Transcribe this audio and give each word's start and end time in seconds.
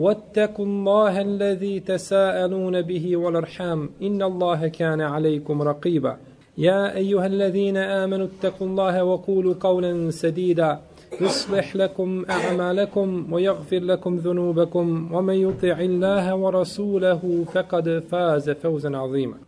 واتقوا 0.00 0.66
الله 0.66 1.20
الذي 1.20 1.80
تساءلون 1.80 2.82
به 2.82 3.16
والأرحام 3.16 3.90
إن 4.02 4.22
الله 4.22 4.68
كان 4.68 5.00
عليكم 5.00 5.62
رقيبا. 5.62 6.16
يا 6.58 6.96
أيها 6.96 7.26
الذين 7.26 7.76
آمنوا 7.76 8.26
اتقوا 8.26 8.66
الله 8.66 9.04
وقولوا 9.04 9.54
قولا 9.60 10.10
سديدا. 10.10 10.80
يصلح 11.20 11.76
لكم 11.76 12.24
أعمالكم 12.30 13.32
ويغفر 13.32 13.78
لكم 13.80 14.16
ذنوبكم 14.16 15.14
ومن 15.14 15.34
يطع 15.34 15.80
الله 15.80 16.34
ورسوله 16.34 17.44
فقد 17.52 18.04
فاز 18.10 18.50
فوزا 18.50 18.96
عظيما. 18.96 19.38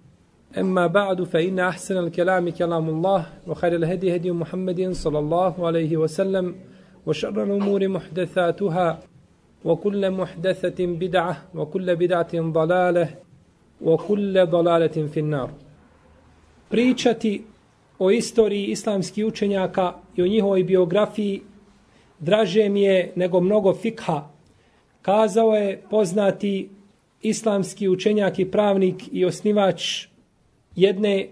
أما 0.59 0.87
بعد 0.87 1.22
فإن 1.22 1.59
أحسن 1.59 1.97
الكلام 1.98 2.50
كلام 2.50 2.89
الله 2.89 3.27
وخير 3.47 3.75
الهدي 3.75 4.16
هدي 4.16 4.31
محمد 4.33 4.91
صلى 4.92 5.19
الله 5.19 5.66
عليه 5.66 5.97
وسلم 5.97 6.55
وشر 7.06 7.42
الأمور 7.42 7.89
محدثاتها. 7.89 9.12
وكل 9.66 10.12
محدثة 10.12 10.86
بدعة 10.86 11.44
وكل 11.56 11.95
بدعة 11.95 12.34
ضلالة 12.34 13.09
وكل 13.81 14.45
ضلالة 14.45 15.08
في 15.14 15.20
النار 15.20 15.50
Pričati 16.70 17.44
o 18.00 18.12
istoriji 18.12 18.66
islamskih 18.66 19.26
učenjaka 19.26 19.94
i 20.16 20.22
o 20.22 20.28
njihovoj 20.28 20.64
biografiji 20.64 21.42
draže 22.20 22.70
mi 22.70 22.81
je 22.81 23.12
nego 23.16 23.42
mnogo 23.42 23.73
fikha. 23.73 24.30
Kazao 25.02 25.56
je 25.56 25.81
poznati 25.90 26.70
islamski 27.22 27.88
učenjak 27.88 28.40
i 28.40 28.52
pravnik 28.52 28.95
i 29.12 29.26
osnivač 29.26 30.08
jedne 30.76 31.28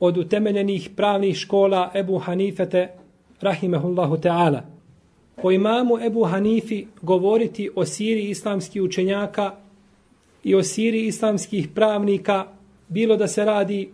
od 0.00 0.18
utemeljenih 0.18 0.90
pravnih 0.96 1.36
škola 1.36 1.90
Ebu 1.94 2.18
Hanifete, 2.18 2.88
rahimehullahu 3.40 4.16
ta'ala. 4.16 4.60
Po 5.41 5.51
imamu 5.51 5.99
Ebu 5.99 6.23
Hanifi 6.23 6.85
govoriti 7.01 7.69
o 7.75 7.85
siri 7.85 8.29
islamskih 8.29 8.81
učenjaka 8.81 9.55
i 10.43 10.55
o 10.55 10.63
siri 10.63 11.07
islamskih 11.07 11.67
pravnika, 11.75 12.47
bilo 12.87 13.17
da 13.17 13.27
se 13.27 13.45
radi 13.45 13.89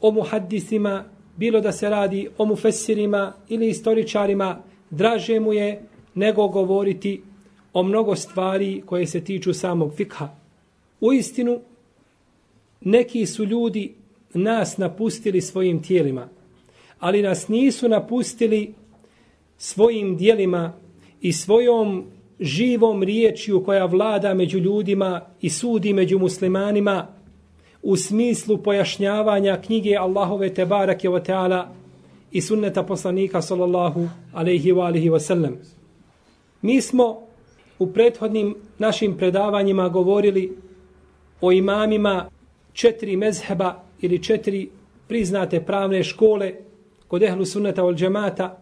o 0.00 0.10
muhaddisima, 0.10 1.04
bilo 1.36 1.60
da 1.60 1.72
se 1.72 1.88
radi 1.88 2.28
o 2.38 2.44
mufessirima 2.44 3.32
ili 3.48 3.68
istoričarima, 3.68 4.62
draže 4.90 5.40
mu 5.40 5.52
je 5.52 5.82
nego 6.14 6.48
govoriti 6.48 7.22
o 7.72 7.82
mnogo 7.82 8.16
stvari 8.16 8.82
koje 8.86 9.06
se 9.06 9.24
tiču 9.24 9.52
samog 9.54 9.94
fikha. 9.96 10.28
U 11.00 11.12
istinu, 11.12 11.60
neki 12.80 13.26
su 13.26 13.44
ljudi 13.44 13.94
nas 14.34 14.78
napustili 14.78 15.40
svojim 15.40 15.82
tijelima, 15.82 16.28
ali 16.98 17.22
nas 17.22 17.48
nisu 17.48 17.88
napustili 17.88 18.74
svojim 19.64 20.16
dijelima 20.16 20.72
i 21.20 21.32
svojom 21.32 22.04
živom 22.40 23.02
riječju 23.02 23.64
koja 23.64 23.84
vlada 23.84 24.34
među 24.34 24.58
ljudima 24.58 25.20
i 25.40 25.50
sudi 25.50 25.92
među 25.92 26.18
muslimanima 26.18 27.06
u 27.82 27.96
smislu 27.96 28.58
pojašnjavanja 28.58 29.60
knjige 29.60 29.96
Allahove 29.96 30.54
Tebarake 30.54 31.08
wa 31.08 31.24
Teala 31.24 31.74
i 32.32 32.40
sunneta 32.40 32.82
poslanika 32.82 33.42
sallallahu 33.42 34.08
alaihi 34.32 34.72
wa 34.72 34.86
alihi 34.86 35.10
wa 35.10 35.20
sallam. 35.20 35.56
Mi 36.62 36.80
smo 36.80 37.20
u 37.78 37.92
prethodnim 37.92 38.54
našim 38.78 39.16
predavanjima 39.16 39.88
govorili 39.88 40.56
o 41.40 41.52
imamima 41.52 42.30
četiri 42.72 43.16
mezheba 43.16 43.82
ili 44.00 44.22
četiri 44.22 44.70
priznate 45.08 45.60
pravne 45.60 46.04
škole 46.04 46.54
kod 47.08 47.22
ehlu 47.22 47.44
sunneta 47.44 47.84
ol 47.84 47.94
džemata 47.94 48.61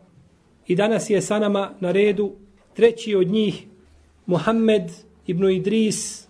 i 0.66 0.74
danas 0.74 1.10
je 1.10 1.20
sa 1.22 1.38
nama 1.38 1.70
na 1.80 1.92
redu 1.92 2.32
treći 2.74 3.14
od 3.14 3.26
njih 3.26 3.66
Muhammed 4.26 4.90
ibn 5.26 5.50
Idris 5.50 6.28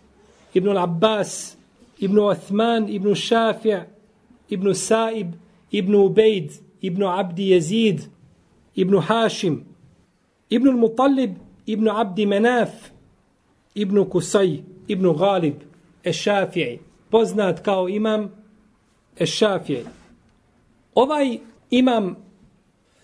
ibn 0.55 0.77
Abbas 0.77 1.57
ibn 1.99 2.19
Uthman 2.19 2.89
ibn 2.89 3.09
Shafi' 3.09 3.83
ibn 4.49 4.75
Saib 4.75 5.27
ibn 5.71 5.95
Ubejd 5.95 6.51
ibn 6.81 7.03
Abdi 7.03 7.51
Jezid 7.51 8.01
ibn 8.75 8.99
Hashim 8.99 9.65
ibn 10.51 10.69
Mutalib, 10.69 11.35
ibn 11.67 11.89
Abdi 11.89 12.27
Menaf 12.27 12.91
ibn 13.75 14.05
Kusaj 14.05 14.63
ibn 14.89 15.13
Ghalib 15.13 15.55
Eš-Shafi'i 16.05 16.79
poznat 17.11 17.63
kao 17.63 17.89
imam 17.89 18.31
Eš-Shafi'i 19.19 19.85
ovaj 20.95 21.39
imam 21.71 22.17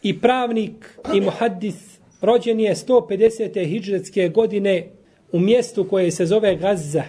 i 0.06 0.20
pravnik 0.20 0.98
i 1.14 1.20
muhaddis 1.20 1.98
rođen 2.20 2.60
je 2.60 2.74
150. 2.74 3.68
hijđretske 3.68 4.28
godine 4.28 4.88
u 5.32 5.40
mjestu 5.40 5.84
koje 5.84 6.10
se 6.10 6.26
zove 6.26 6.56
Gazza 6.56 7.02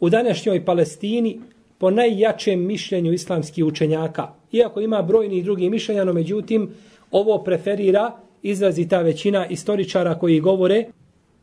u 0.00 0.08
današnjoj 0.10 0.64
Palestini 0.64 1.40
po 1.78 1.90
najjačem 1.90 2.66
mišljenju 2.66 3.12
islamskih 3.12 3.64
učenjaka. 3.64 4.28
Iako 4.52 4.80
ima 4.80 5.02
brojni 5.02 5.42
drugi 5.42 5.70
mišljenja, 5.70 6.04
no 6.04 6.12
međutim 6.12 6.70
ovo 7.10 7.38
preferira 7.44 8.16
izrazi 8.42 8.88
ta 8.88 9.02
većina 9.02 9.46
istoričara 9.46 10.18
koji 10.18 10.40
govore 10.40 10.84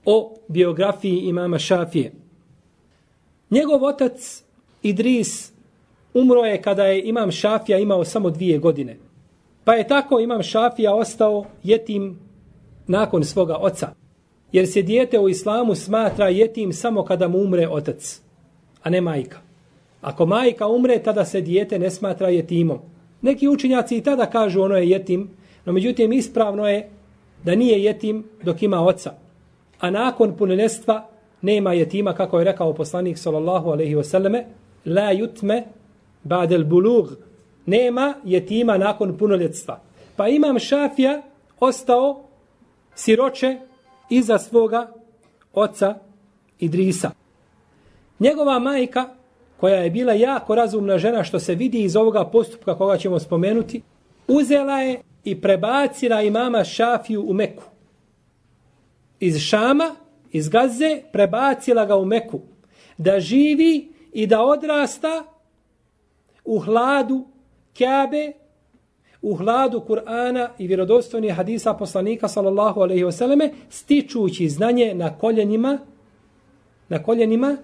o 0.05 0.35
biografiji 0.47 1.17
imama 1.17 1.59
Šafije. 1.59 2.11
Njegov 3.50 3.84
otac 3.84 4.44
Idris 4.84 5.51
umro 6.13 6.41
je 6.41 6.61
kada 6.61 6.85
je 6.85 7.01
imam 7.03 7.31
Šafija 7.31 7.78
imao 7.78 8.05
samo 8.05 8.29
dvije 8.29 8.57
godine. 8.57 8.97
Pa 9.63 9.74
je 9.74 9.88
tako 9.88 10.19
imam 10.19 10.44
Šafija 10.44 10.96
ostao 10.96 11.46
jetim 11.63 12.19
nakon 12.88 13.24
svoga 13.24 13.56
oca. 13.56 13.88
Jer 14.51 14.68
se 14.68 14.81
dijete 14.81 15.19
u 15.19 15.29
islamu 15.29 15.75
smatra 15.75 16.29
jetim 16.29 16.74
samo 16.74 17.03
kada 17.06 17.28
mu 17.28 17.38
umre 17.38 17.68
otac, 17.68 18.22
a 18.84 18.90
ne 18.90 19.02
majka. 19.02 19.38
Ako 20.02 20.25
majka 20.25 20.68
umre, 20.68 21.00
tada 21.00 21.25
se 21.25 21.41
dijete 21.41 21.79
ne 21.79 21.90
smatra 21.90 22.29
jetimom. 22.29 22.79
Neki 23.22 23.47
učinjaci 23.47 23.97
i 23.97 24.02
tada 24.02 24.25
kažu 24.25 24.62
ono 24.62 24.75
je 24.75 24.90
jetim, 24.90 25.29
no 25.66 25.73
međutim 25.73 26.13
ispravno 26.13 26.68
je 26.68 26.90
da 27.44 27.56
nije 27.56 27.84
jetim 27.84 28.23
dok 28.44 28.63
ima 28.63 28.81
oca. 28.85 29.13
A 29.79 29.90
nakon 29.90 30.38
punenstva 30.38 31.07
nema 31.41 31.73
jetima, 31.73 32.13
kako 32.13 32.40
je 32.40 32.46
rekao 32.46 32.73
poslanik 32.73 33.18
sallallahu 33.18 33.69
alaihi 33.69 33.96
wasallame, 33.96 34.44
la 34.85 35.12
jutme 35.12 35.63
ba'del 36.23 36.63
bulug, 36.63 37.18
nema 37.66 38.13
jetima 38.24 38.78
nakon 38.78 39.17
punoljetstva. 39.17 39.79
Pa 40.16 40.28
imam 40.28 40.59
Šafija 40.59 41.22
ostao 41.59 42.23
siroče 42.96 43.58
iza 44.09 44.40
svoga 44.40 44.93
oca 45.53 45.96
Idrisa. 46.59 47.11
Njegova 48.20 48.59
majka, 48.59 49.09
koja 49.58 49.76
je 49.76 49.90
bila 49.90 50.14
jako 50.14 50.55
razumna 50.55 50.97
žena, 50.97 51.23
što 51.23 51.40
se 51.40 51.55
vidi 51.55 51.84
iz 51.84 51.96
ovoga 51.96 52.26
postupka 52.26 52.78
koga 52.78 52.97
ćemo 52.97 53.20
spomenuti, 53.20 53.82
uzela 54.28 54.79
je 54.79 55.02
i 55.23 55.41
prebacila 55.41 56.22
imama 56.22 56.64
Šafiju 56.64 57.26
u 57.28 57.34
Meku. 57.34 57.64
Iz 59.20 59.40
Šama, 59.40 59.96
iz 60.32 60.49
Gaze, 60.49 61.02
prebacila 61.11 61.85
ga 61.85 61.96
u 61.96 62.05
Meku. 62.05 62.41
Da 62.97 63.20
živi 63.20 63.91
i 64.14 64.28
da 64.28 64.43
odrasta 64.43 65.23
u 66.46 66.59
hladu 66.59 67.26
Kabe 67.78 68.31
u 69.22 69.35
hladu 69.35 69.79
Kur'ana 69.87 70.49
i 70.58 70.67
vjerodostojnih 70.67 71.34
hadisa 71.34 71.73
poslanika 71.73 72.28
sallallahu 72.28 72.81
alejhi 72.81 73.03
ve 73.03 73.11
selleme 73.11 73.52
stičući 73.70 74.49
znanje 74.49 74.93
na 74.96 75.17
koljenima 75.17 75.79
na 76.90 77.03
koljenima 77.03 77.58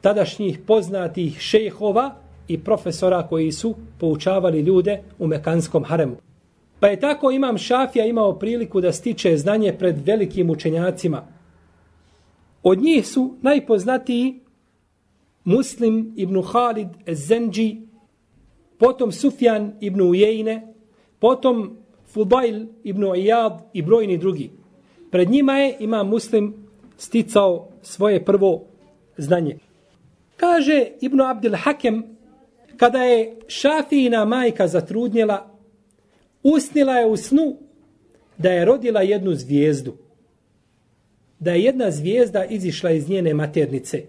tadašnjih 0.00 0.58
poznatih 0.66 1.40
šejhova 1.40 2.14
i 2.48 2.58
profesora 2.58 3.26
koji 3.28 3.52
su 3.52 3.74
poučavali 3.98 4.60
ljude 4.60 5.02
u 5.18 5.26
Mekanskom 5.26 5.84
haremu. 5.84 6.16
Pa 6.80 6.86
je 6.86 7.00
tako 7.00 7.30
imam 7.30 7.58
Šafija 7.58 8.06
imao 8.06 8.38
priliku 8.38 8.80
da 8.80 8.92
stiče 8.92 9.36
znanje 9.36 9.72
pred 9.78 10.06
velikim 10.06 10.50
učenjacima. 10.50 11.26
Od 12.62 12.82
njih 12.82 13.06
su 13.06 13.34
najpoznatiji 13.42 14.40
Muslim 15.44 16.12
ibn 16.16 16.42
Khalid 16.42 16.88
Zenđi, 17.06 17.76
potom 18.78 19.12
Sufjan 19.12 19.72
ibn 19.80 20.00
Ujejne, 20.00 20.74
potom 21.18 21.76
Fudail 22.06 22.66
ibn 22.84 23.02
Iyad 23.02 23.60
i 23.72 23.82
brojni 23.82 24.18
drugi. 24.18 24.50
Pred 25.10 25.30
njima 25.30 25.58
je 25.58 25.76
ima 25.80 26.02
Muslim 26.02 26.54
sticao 26.96 27.68
svoje 27.82 28.24
prvo 28.24 28.64
znanje. 29.16 29.58
Kaže 30.36 30.86
Ibn 31.00 31.20
Abdil 31.20 31.56
Hakem, 31.56 32.16
kada 32.76 33.02
je 33.02 33.36
Šafijina 33.48 34.24
majka 34.24 34.68
zatrudnjela, 34.68 35.50
usnila 36.42 36.92
je 36.92 37.06
u 37.06 37.16
snu 37.16 37.56
da 38.38 38.50
je 38.50 38.64
rodila 38.64 39.02
jednu 39.02 39.34
zvijezdu. 39.34 39.96
Da 41.38 41.52
je 41.52 41.62
jedna 41.62 41.90
zvijezda 41.90 42.44
izišla 42.44 42.90
iz 42.90 43.08
njene 43.08 43.34
maternice. 43.34 44.02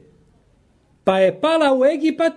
Pa 1.03 1.19
je 1.19 1.39
pala 1.41 1.77
u 1.77 1.85
Egipat 1.85 2.33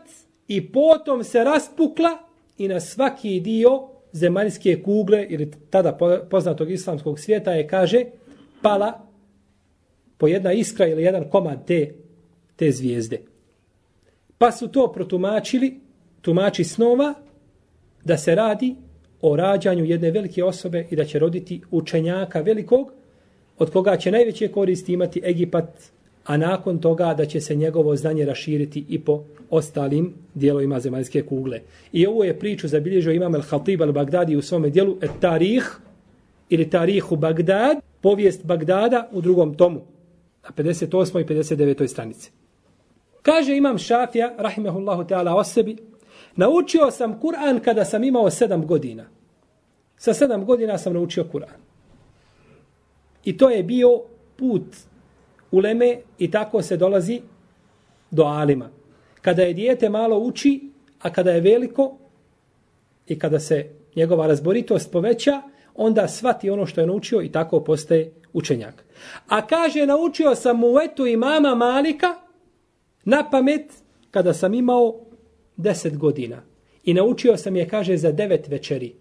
i 0.57 0.73
potom 0.73 1.25
se 1.25 1.45
raspukla 1.45 2.19
i 2.59 2.69
na 2.69 2.81
svaki 2.81 3.41
dio 3.41 3.89
zemaljske 4.13 4.83
kugle 4.83 5.27
ili 5.29 5.51
tada 5.71 5.99
poznatog 6.31 6.71
islamskog 6.71 7.21
svijeta 7.21 7.53
je 7.53 7.69
kaže 7.69 8.05
pala 8.63 9.07
po 10.19 10.29
jedna 10.29 10.53
iskra 10.53 10.87
ili 10.87 11.03
jedan 11.03 11.31
komad 11.31 11.67
te, 11.67 11.95
te 12.57 12.71
zvijezde. 12.71 13.21
Pa 14.39 14.53
su 14.53 14.69
to 14.69 14.93
protumačili, 14.93 15.81
tumači 16.21 16.65
snova, 16.65 17.15
da 18.05 18.17
se 18.17 18.35
radi 18.35 18.75
o 19.21 19.37
rađanju 19.37 19.85
jedne 19.85 20.11
velike 20.11 20.45
osobe 20.45 20.87
i 20.91 20.97
da 20.97 21.05
će 21.05 21.19
roditi 21.19 21.61
učenjaka 21.71 22.41
velikog, 22.41 22.93
od 23.59 23.71
koga 23.73 23.97
će 23.97 24.11
najveće 24.11 24.49
koristi 24.49 24.93
imati 24.93 25.21
Egipat, 25.25 25.93
a 26.25 26.37
nakon 26.37 26.79
toga 26.79 27.15
da 27.15 27.27
će 27.27 27.41
se 27.41 27.55
njegovo 27.55 27.97
znanje 27.97 28.25
raširiti 28.25 28.85
i 28.89 28.99
po 28.99 29.25
ostalim 29.51 30.15
dijelovima 30.35 30.81
zemaljske 30.81 31.23
kugle. 31.23 31.61
I 31.93 32.07
ovo 32.07 32.25
je 32.25 32.39
priču 32.39 32.69
zabilježio 32.69 33.13
Imam 33.13 33.35
el-Khatib 33.35 33.81
al-Bagdadi 33.81 34.37
u 34.37 34.43
svome 34.43 34.71
dijelu 34.71 34.97
Et 35.03 35.11
Tarih 35.21 35.79
ili 36.49 36.71
Tarihu 36.71 37.17
Bagdad, 37.17 37.79
povijest 38.01 38.45
Bagdada 38.45 39.09
u 39.13 39.21
drugom 39.21 39.55
tomu, 39.55 39.81
na 40.43 40.51
58. 40.57 41.21
i 41.21 41.25
59. 41.25 41.87
stranici. 41.87 42.31
Kaže 43.23 43.57
Imam 43.57 43.79
Šafija, 43.79 44.35
rahimehullahu 44.39 45.05
ta'ala 45.05 45.35
o 45.35 45.45
sebi, 45.45 45.77
naučio 46.37 46.91
sam 46.91 47.21
Kur'an 47.21 47.61
kada 47.61 47.85
sam 47.85 48.05
imao 48.05 48.31
sedam 48.31 48.67
godina. 48.67 49.05
Sa 49.97 50.15
sedam 50.15 50.45
godina 50.45 50.79
sam 50.79 50.93
naučio 50.93 51.25
Kur'an. 51.33 51.61
I 53.25 53.37
to 53.37 53.51
je 53.51 53.63
bio 53.63 54.03
put 54.37 54.65
uleme 55.53 55.97
i 56.19 56.31
tako 56.31 56.63
se 56.63 56.77
dolazi 56.77 57.21
do 58.11 58.23
alima. 58.23 58.71
Kada 59.21 59.43
je 59.43 59.55
dijete 59.55 59.89
malo 59.89 60.19
uči, 60.19 60.71
a 61.01 61.13
kada 61.13 61.31
je 61.31 61.41
veliko 61.41 61.99
i 63.07 63.19
kada 63.19 63.41
se 63.41 63.71
njegova 63.97 64.27
razboritost 64.27 64.93
poveća, 64.93 65.43
onda 65.75 66.09
svati 66.09 66.51
ono 66.51 66.67
što 66.67 66.81
je 66.81 66.87
naučio 66.87 67.23
i 67.23 67.33
tako 67.33 67.61
postaje 67.61 68.13
učenjak. 68.33 68.85
A 69.29 69.47
kaže, 69.47 69.87
naučio 69.87 70.35
sam 70.35 70.59
mu 70.59 70.67
etu 70.85 71.07
i 71.07 71.17
mama 71.17 71.55
Malika 71.55 72.15
na 73.05 73.31
pamet 73.31 73.73
kada 74.11 74.35
sam 74.35 74.55
imao 74.55 75.01
deset 75.57 75.99
godina. 75.99 76.43
I 76.85 76.95
naučio 76.95 77.37
sam 77.37 77.57
je, 77.57 77.69
kaže, 77.69 77.97
za 77.97 78.13
devet 78.13 78.49
večeri. 78.49 78.95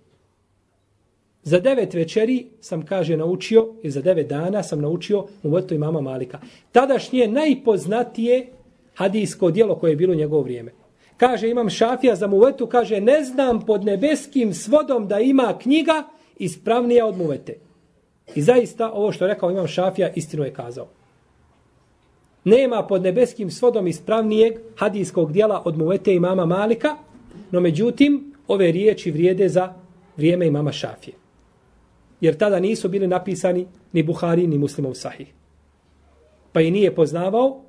Za 1.43 1.59
devet 1.59 1.93
večeri 1.93 2.45
sam, 2.59 2.85
kaže, 2.85 3.17
naučio 3.17 3.67
i 3.83 3.89
za 3.89 4.01
devet 4.01 4.27
dana 4.27 4.63
sam 4.63 4.81
naučio 4.81 5.25
mu 5.43 5.57
etu 5.57 5.77
mama 5.77 6.01
Malika. 6.01 6.39
Tadašnje 6.71 7.27
najpoznatije 7.27 8.47
hadijsko 8.95 9.51
dijelo 9.51 9.75
koje 9.75 9.91
je 9.91 9.95
bilo 9.95 10.13
u 10.13 10.15
njegovo 10.15 10.41
vrijeme. 10.41 10.71
Kaže, 11.17 11.49
imam 11.49 11.69
šafija 11.69 12.15
za 12.15 12.27
muvetu, 12.27 12.67
kaže, 12.67 13.01
ne 13.01 13.23
znam 13.23 13.65
pod 13.65 13.85
nebeskim 13.85 14.53
svodom 14.53 15.07
da 15.07 15.19
ima 15.19 15.57
knjiga 15.61 16.03
ispravnija 16.39 17.05
od 17.05 17.17
muvete. 17.17 17.55
I 18.35 18.41
zaista, 18.41 18.91
ovo 18.91 19.11
što 19.11 19.27
rekao 19.27 19.51
imam 19.51 19.67
šafija, 19.67 20.09
istinu 20.15 20.43
je 20.43 20.53
kazao. 20.53 20.87
Nema 22.43 22.83
pod 22.83 23.01
nebeskim 23.01 23.51
svodom 23.51 23.87
ispravnijeg 23.87 24.53
hadijskog 24.75 25.31
dijela 25.31 25.61
od 25.65 25.77
muvete 25.77 26.13
imama 26.15 26.45
Malika, 26.45 26.95
no 27.51 27.59
međutim, 27.59 28.33
ove 28.47 28.71
riječi 28.71 29.11
vrijede 29.11 29.49
za 29.49 29.73
vrijeme 30.17 30.47
imama 30.47 30.71
šafije. 30.71 31.20
Jer 32.21 32.37
tada 32.37 32.59
nisu 32.59 32.89
bili 32.89 33.07
napisani 33.07 33.65
ni 33.93 34.03
Buhari, 34.03 34.47
ni 34.47 34.57
muslimov 34.57 34.93
sahih. 34.93 35.27
Pa 36.51 36.61
i 36.61 36.71
nije 36.71 36.95
poznavao, 36.95 37.61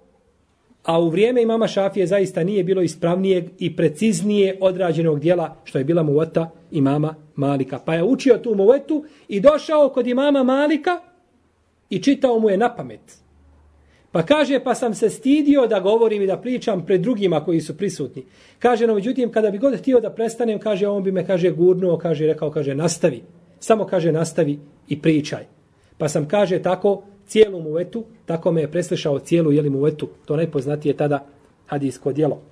a 0.84 1.00
u 1.00 1.08
vrijeme 1.08 1.42
imama 1.42 1.68
Šafije 1.68 2.06
zaista 2.06 2.44
nije 2.44 2.64
bilo 2.64 2.82
ispravnijeg 2.82 3.44
i 3.58 3.76
preciznije 3.76 4.58
odrađenog 4.60 5.20
dijela 5.20 5.56
što 5.64 5.78
je 5.78 5.84
bila 5.84 6.02
muvata 6.02 6.50
imama 6.70 7.14
Malika. 7.36 7.78
Pa 7.78 7.94
je 7.94 8.02
učio 8.02 8.38
tu 8.38 8.54
muvetu 8.54 9.04
i 9.28 9.40
došao 9.40 9.88
kod 9.88 10.06
imama 10.06 10.42
Malika 10.42 11.00
i 11.90 12.02
čitao 12.02 12.38
mu 12.38 12.50
je 12.50 12.56
na 12.56 12.74
pamet. 12.76 13.22
Pa 14.12 14.22
kaže, 14.22 14.60
pa 14.60 14.74
sam 14.74 14.94
se 14.94 15.10
stidio 15.10 15.66
da 15.66 15.80
govorim 15.80 16.22
i 16.22 16.26
da 16.26 16.36
pričam 16.36 16.86
pred 16.86 17.00
drugima 17.00 17.44
koji 17.44 17.60
su 17.60 17.76
prisutni. 17.76 18.24
Kaže, 18.58 18.86
no 18.86 18.94
međutim, 18.94 19.32
kada 19.32 19.50
bi 19.50 19.58
god 19.58 19.78
htio 19.78 20.00
da 20.00 20.10
prestanem, 20.10 20.58
kaže, 20.58 20.86
on 20.86 21.02
bi 21.02 21.12
me, 21.12 21.26
kaže, 21.26 21.50
gurnuo, 21.50 21.98
kaže, 21.98 22.26
rekao, 22.26 22.50
kaže, 22.50 22.74
nastavi. 22.74 23.22
Samo 23.62 23.86
kaže, 23.86 24.12
nastavi 24.12 24.58
i 24.88 25.02
pričaj. 25.02 25.46
Pa 25.98 26.08
sam, 26.08 26.28
kaže, 26.28 26.62
tako 26.62 27.02
cijelu 27.26 27.60
muvetu, 27.60 28.04
tako 28.26 28.52
me 28.52 28.60
je 28.60 28.70
preslišao 28.70 29.18
cijelu 29.18 29.52
jeli 29.52 29.70
muvetu. 29.70 30.08
To 30.24 30.36
najpoznatije 30.36 30.96
tada 30.96 31.26
hadijsko 31.66 32.12
djelo. 32.12 32.42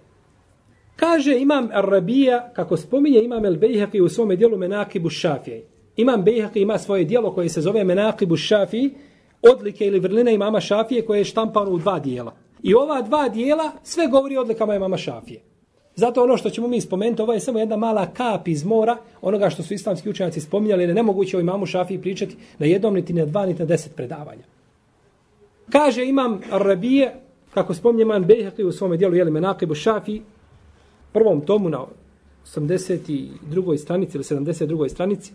Kaže 0.96 1.38
imam 1.38 1.68
Arabija, 1.72 2.52
kako 2.54 2.76
spominje 2.76 3.22
imam 3.22 3.44
El 3.44 3.56
Bejhaqi 3.56 4.00
u 4.00 4.08
svome 4.08 4.36
dijelu 4.36 4.58
Menakibu 4.58 5.08
Šafije. 5.08 5.64
Imam 5.96 6.24
Bejhaqi 6.24 6.62
ima 6.62 6.78
svoje 6.78 7.04
dijelo 7.04 7.34
koje 7.34 7.48
se 7.48 7.60
zove 7.60 7.84
Menakibu 7.84 8.36
Šafije, 8.36 8.90
odlike 9.42 9.86
ili 9.86 10.00
vrline 10.00 10.34
imama 10.34 10.60
Šafije 10.60 11.02
koje 11.06 11.18
je 11.18 11.24
štampano 11.24 11.70
u 11.70 11.78
dva 11.78 11.98
dijela. 11.98 12.36
I 12.62 12.74
ova 12.74 13.02
dva 13.02 13.28
dijela 13.28 13.72
sve 13.82 14.06
govori 14.06 14.36
o 14.36 14.40
odlikama 14.40 14.74
imama 14.74 14.96
Šafije. 14.96 15.40
Zato 16.00 16.23
ono 16.23 16.37
što 16.37 16.50
ćemo 16.50 16.69
mi 16.69 16.81
spomenuti, 16.81 17.23
ovo 17.23 17.32
je 17.32 17.41
samo 17.41 17.58
jedna 17.58 17.76
mala 17.76 18.06
kap 18.06 18.49
iz 18.49 18.64
mora, 18.64 18.97
onoga 19.23 19.50
što 19.50 19.62
su 19.62 19.75
islamski 19.75 20.11
učenjaci 20.11 20.41
spominjali, 20.41 20.86
ne 20.86 20.94
nemoguće 20.94 21.36
o 21.36 21.41
imamu 21.41 21.67
Šafiji 21.67 22.01
pričati 22.01 22.36
na 22.58 22.67
jednom, 22.67 22.94
niti 22.94 23.13
na 23.13 23.24
dva, 23.24 23.46
niti 23.46 23.58
na 23.58 23.67
deset 23.67 23.94
predavanja. 23.96 24.43
Kaže 25.70 26.05
imam 26.05 26.41
Arabije, 26.51 27.15
kako 27.55 27.74
spominje 27.74 28.03
imam 28.03 28.24
Bejhaqi 28.24 28.65
u 28.65 28.72
svome 28.72 28.96
dijelu, 28.96 29.15
jeli 29.15 29.31
Menaqibu 29.31 29.74
Šafi, 29.74 30.20
prvom 31.13 31.41
tomu 31.41 31.69
na 31.69 31.84
82. 32.55 33.77
stranici 33.79 34.17
ili 34.17 34.24
72. 34.24 34.89
stranici, 34.89 35.32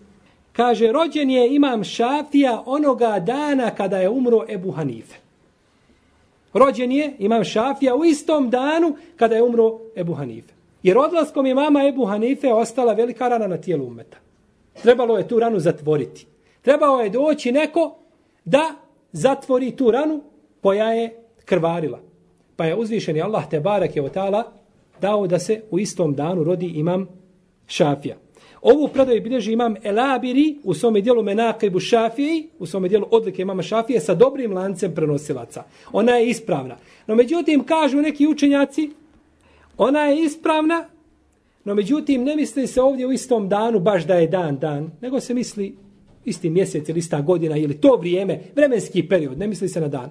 kaže, 0.53 0.91
rođen 0.91 1.29
je 1.29 1.55
imam 1.55 1.83
Šafija 1.83 2.63
onoga 2.65 3.19
dana 3.19 3.69
kada 3.69 3.97
je 3.97 4.09
umro 4.09 4.45
Ebu 4.49 4.71
Hanife. 4.71 5.15
Rođen 6.53 6.91
je 6.91 7.15
imam 7.19 7.43
Šafija 7.43 7.95
u 7.95 8.05
istom 8.05 8.49
danu 8.49 8.95
kada 9.15 9.35
je 9.35 9.43
umro 9.43 9.79
Ebu 9.95 10.13
Hanife. 10.13 10.54
Jer 10.85 10.97
odlaskom 10.97 11.45
je 11.45 11.55
mama 11.55 11.87
Ebu 11.87 12.05
Hanife 12.05 12.53
ostala 12.53 12.93
velika 12.93 13.27
rana 13.27 13.47
na 13.47 13.57
tijelu 13.57 13.85
umeta. 13.85 14.17
Trebalo 14.81 15.17
je 15.17 15.27
tu 15.27 15.39
ranu 15.39 15.59
zatvoriti. 15.59 16.25
Trebao 16.61 16.99
je 16.99 17.09
doći 17.09 17.51
neko 17.51 17.97
da 18.45 18.75
zatvori 19.11 19.71
tu 19.71 19.91
ranu 19.91 20.21
koja 20.61 20.91
je 20.91 21.23
krvarila. 21.45 21.99
Pa 22.55 22.65
je 22.65 22.75
uzvišeni 22.75 23.21
Allah 23.21 23.49
te 23.49 23.59
barak 23.59 23.95
je 23.95 24.01
otala 24.01 24.43
dao 25.01 25.27
da 25.27 25.39
se 25.39 25.61
u 25.71 25.79
istom 25.79 26.13
danu 26.13 26.43
rodi 26.43 26.67
imam 26.67 27.07
Šafija. 27.67 28.15
Ovu 28.61 28.87
predaju 28.87 29.21
bilježi 29.21 29.53
imam 29.53 29.75
Elabiri 29.83 30.57
u 30.63 30.73
svome 30.73 31.01
dijelu 31.01 31.23
Menakibu 31.23 31.79
Šafiji, 31.79 32.49
u 32.59 32.65
svome 32.65 32.89
dijelu 32.89 33.07
odlike 33.11 33.41
imama 33.41 33.63
Šafije 33.63 33.99
sa 33.99 34.13
dobrim 34.13 34.53
lancem 34.53 34.95
prenosilaca. 34.95 35.63
Ona 35.91 36.11
je 36.11 36.29
ispravna. 36.29 36.77
No 37.07 37.15
međutim, 37.15 37.63
kažu 37.63 38.01
neki 38.01 38.27
učenjaci, 38.27 38.91
ona 39.77 39.99
je 39.99 40.23
ispravna, 40.23 40.85
no 41.63 41.75
međutim, 41.75 42.23
ne 42.23 42.35
misli 42.35 42.67
se 42.67 42.81
ovdje 42.81 43.07
u 43.07 43.11
istom 43.11 43.49
danu 43.49 43.79
baš 43.79 44.05
da 44.05 44.15
je 44.15 44.27
dan, 44.27 44.57
dan, 44.57 44.91
nego 45.01 45.19
se 45.19 45.33
misli 45.33 45.77
isti 46.25 46.49
mjesec 46.49 46.89
ili 46.89 46.99
ista 46.99 47.21
godina 47.21 47.57
ili 47.57 47.81
to 47.81 47.97
vrijeme, 47.99 48.39
vremenski 48.55 49.07
period, 49.07 49.37
ne 49.37 49.47
misli 49.47 49.69
se 49.69 49.81
na 49.81 49.87
dan. 49.87 50.09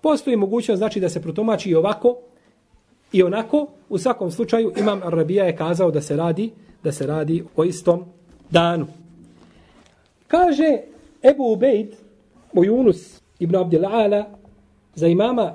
Postoji 0.00 0.36
mogućnost 0.36 0.78
znači 0.78 1.00
da 1.00 1.08
se 1.08 1.22
protumači 1.22 1.70
i 1.70 1.74
ovako 1.74 2.16
i 3.12 3.22
onako. 3.22 3.66
U 3.88 3.98
svakom 3.98 4.30
slučaju 4.30 4.72
Imam 4.76 5.00
Arabija 5.02 5.44
je 5.44 5.56
kazao 5.56 5.90
da 5.90 6.00
se 6.00 6.16
radi 6.16 6.50
da 6.82 6.92
se 6.92 7.06
radi 7.06 7.44
o 7.56 7.64
istom 7.64 8.04
danu. 8.50 8.86
Kaže 10.26 10.78
Ebu 11.22 11.52
Ubejd 11.52 11.94
u 12.52 12.62
ibn 13.38 13.56
Abdel 13.56 13.86
Ala 13.86 14.24
za 14.94 15.06
imama 15.06 15.54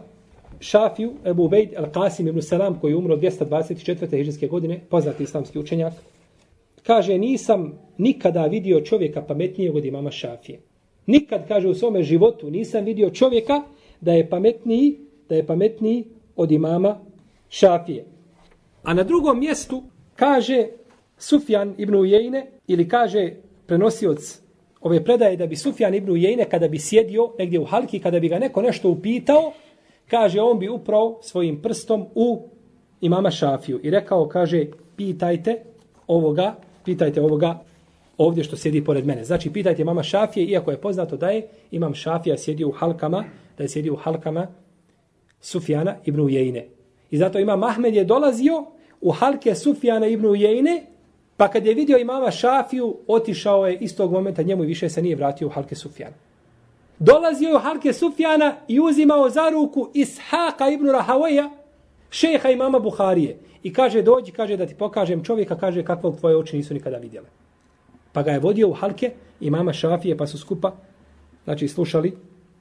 Šafiju, 0.62 1.14
Ebu 1.26 1.44
Ubejd 1.44 1.74
al-Qasim 1.78 2.30
ibn 2.30 2.42
Salam, 2.42 2.80
koji 2.80 2.92
je 2.92 2.96
umro 2.96 3.16
224. 3.16 4.18
hiđarske 4.18 4.48
godine, 4.48 4.80
poznati 4.90 5.24
islamski 5.24 5.60
učenjak, 5.60 5.94
kaže, 6.84 7.18
nisam 7.18 7.80
nikada 7.98 8.46
vidio 8.46 8.82
čovjeka 8.82 9.22
pametnijeg 9.22 9.76
od 9.76 9.86
imama 9.86 10.12
Šafije. 10.12 10.60
Nikad, 11.06 11.48
kaže, 11.48 11.68
u 11.68 11.74
svome 11.74 12.04
životu 12.04 12.50
nisam 12.50 12.86
vidio 12.86 13.10
čovjeka 13.10 13.62
da 14.02 14.14
je 14.14 14.30
pametniji, 14.30 14.98
da 15.30 15.36
je 15.36 15.46
pametniji 15.46 16.04
od 16.36 16.52
imama 16.52 17.00
Šafije. 17.50 18.06
A 18.84 18.94
na 18.94 19.04
drugom 19.04 19.40
mjestu 19.40 19.84
kaže 20.16 20.68
Sufjan 21.18 21.74
ibn 21.78 21.96
Ujejne, 21.96 22.48
ili 22.68 22.88
kaže 22.88 23.34
prenosioc 23.66 24.42
ove 24.82 25.04
predaje 25.04 25.38
da 25.38 25.48
bi 25.48 25.56
Sufjan 25.56 25.96
ibn 25.96 26.12
Ujejne 26.12 26.46
kada 26.50 26.68
bi 26.68 26.80
sjedio 26.80 27.34
negdje 27.40 27.60
u 27.60 27.66
halki, 27.66 28.00
kada 28.00 28.20
bi 28.20 28.28
ga 28.28 28.40
neko 28.40 28.62
nešto 28.62 28.90
upitao, 28.90 29.54
kaže 30.12 30.42
on 30.42 30.60
bi 30.60 30.70
upravo 30.70 31.20
svojim 31.24 31.62
prstom 31.62 32.06
u 32.16 32.48
imama 33.02 33.32
Šafiju 33.32 33.80
i 33.84 33.90
rekao, 33.90 34.28
kaže, 34.28 34.66
pitajte 34.96 35.64
ovoga, 36.08 36.56
pitajte 36.86 37.22
ovoga 37.22 37.60
ovdje 38.18 38.44
što 38.44 38.58
sjedi 38.58 38.84
pored 38.84 39.06
mene. 39.06 39.24
Znači, 39.24 39.54
pitajte 39.54 39.84
mama 39.84 40.04
Šafije, 40.04 40.46
iako 40.46 40.72
je 40.72 40.82
poznato 40.82 41.18
da 41.18 41.30
je 41.30 41.48
imam 41.72 41.94
Šafija 41.94 42.38
sjedio 42.38 42.68
u 42.68 42.72
halkama, 42.72 43.24
da 43.58 43.64
je 43.64 43.70
sjedio 43.70 43.94
u 43.94 43.96
halkama 43.96 44.48
Sufjana 45.42 45.96
ibn 46.06 46.20
Ujejne. 46.20 46.68
I 47.12 47.18
zato 47.18 47.40
imam 47.40 47.64
Ahmed 47.64 47.96
je 47.96 48.04
dolazio 48.04 48.66
u 49.02 49.12
halke 49.12 49.56
Sufjana 49.56 50.08
ibn 50.08 50.26
Ujejne, 50.26 50.84
pa 51.38 51.48
kad 51.48 51.66
je 51.66 51.74
vidio 51.74 51.98
imama 51.98 52.32
Šafiju, 52.32 52.98
otišao 53.08 53.68
je 53.68 53.78
istog 53.78 54.12
momenta 54.12 54.42
njemu 54.42 54.64
i 54.64 54.68
više 54.68 54.90
se 54.90 55.02
nije 55.02 55.16
vratio 55.16 55.48
u 55.48 55.52
halke 55.52 55.76
Sufjana. 55.76 56.16
Dolazio 57.04 57.50
je 57.50 57.56
u 57.56 57.60
halke 57.60 57.94
Sufjana 57.94 58.56
i 58.68 58.80
uzimao 58.80 59.30
za 59.30 59.50
ruku 59.50 59.90
Ishaqa 59.94 60.74
ibn 60.74 60.90
Rahavaja, 60.90 61.50
šeha 62.10 62.50
imama 62.50 62.80
Buharije. 62.80 63.38
I 63.64 63.74
kaže, 63.74 64.02
dođi, 64.02 64.32
kaže, 64.32 64.58
da 64.58 64.66
ti 64.66 64.76
pokažem 64.76 65.24
čovjeka, 65.24 65.58
kaže, 65.58 65.84
kakvog 65.84 66.20
tvoje 66.20 66.38
oči 66.38 66.58
nisu 66.58 66.74
nikada 66.74 66.98
vidjele. 66.98 67.28
Pa 68.12 68.22
ga 68.22 68.32
je 68.32 68.40
vodio 68.40 68.70
u 68.70 68.74
halke 68.74 69.12
imama 69.40 69.74
Šafije, 69.74 70.18
pa 70.18 70.28
su 70.28 70.38
skupa, 70.38 70.72
znači, 71.44 71.68
slušali, 71.68 72.18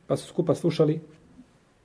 pa 0.07 0.17
su 0.17 0.27
skupa 0.27 0.55
slušali 0.55 1.01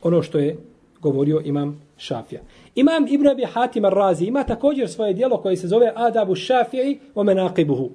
ono 0.01 0.21
što 0.21 0.39
je 0.39 0.57
govorio 1.01 1.41
imam 1.45 1.81
Šafija. 1.97 2.41
Imam 2.75 3.05
Ibn 3.09 3.27
Abi 3.27 3.43
Hatim 3.43 3.85
Ar-Razi 3.85 4.25
ima 4.27 4.43
također 4.43 4.89
svoje 4.89 5.13
dijelo 5.13 5.41
koje 5.41 5.57
se 5.57 5.67
zove 5.67 5.91
Adabu 5.95 6.35
Šafiji 6.35 6.99
o 7.15 7.23
menaqibuhu. 7.23 7.89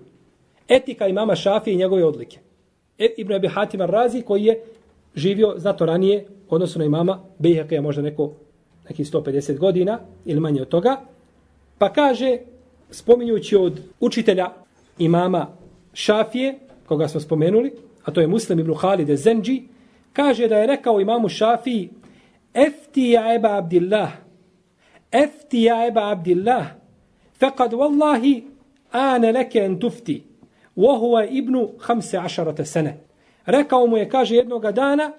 Etika 0.69 1.09
imama 1.09 1.37
Šafije 1.37 1.75
i 1.75 1.79
njegove 1.79 2.05
odlike. 2.05 2.50
E, 3.01 3.15
ibn 3.17 3.33
Abi 3.33 3.49
Hatim 3.49 3.81
al-Razi 3.81 4.23
koji 4.23 4.45
je 4.45 4.61
živio 5.15 5.55
znato 5.57 5.87
ranije 5.87 6.27
odnosno 6.49 6.79
na 6.79 6.85
imama 6.85 7.21
Bejheke 7.39 7.75
je 7.75 7.81
možda 7.81 8.03
neko 8.03 8.33
neki 8.89 9.05
150 9.05 9.59
godina 9.59 9.99
ili 10.25 10.41
manje 10.41 10.63
od 10.63 10.69
toga. 10.69 11.01
Pa 11.79 11.93
kaže, 11.93 12.39
spominjući 12.91 13.57
od 13.57 13.81
učitelja 14.01 14.51
imama 14.99 15.47
Šafije, 15.95 16.59
koga 16.87 17.09
smo 17.09 17.21
spomenuli, 17.21 17.73
a 18.05 18.11
to 18.11 18.21
je 18.21 18.27
Muslim 18.27 18.59
ibn 18.59 18.75
Halide 18.75 19.17
Zenđi, 19.17 19.63
kaže 20.13 20.49
da 20.49 20.59
je 20.59 20.67
rekao 20.67 21.01
imamu 21.01 21.29
Šafiji, 21.29 21.91
Efti 22.55 23.11
ja 23.11 23.35
eba 23.35 23.59
Abdillah, 23.59 24.11
Efti 25.13 25.63
ja 25.63 25.87
eba 25.87 26.11
Abdillah, 26.11 26.67
fekad 27.39 27.73
wallahi 27.73 28.43
ane 28.93 29.33
leke 29.33 29.59
en 29.59 29.79
tufti, 29.81 30.30
vohuva 30.77 31.25
ibnu 31.25 31.71
hamse 31.79 32.19
ašarate 32.19 32.65
sene. 32.65 32.97
Rekao 33.47 33.87
mu 33.87 33.97
je, 33.97 34.09
kaže, 34.09 34.37
jednoga 34.37 34.73
dana, 34.73 35.13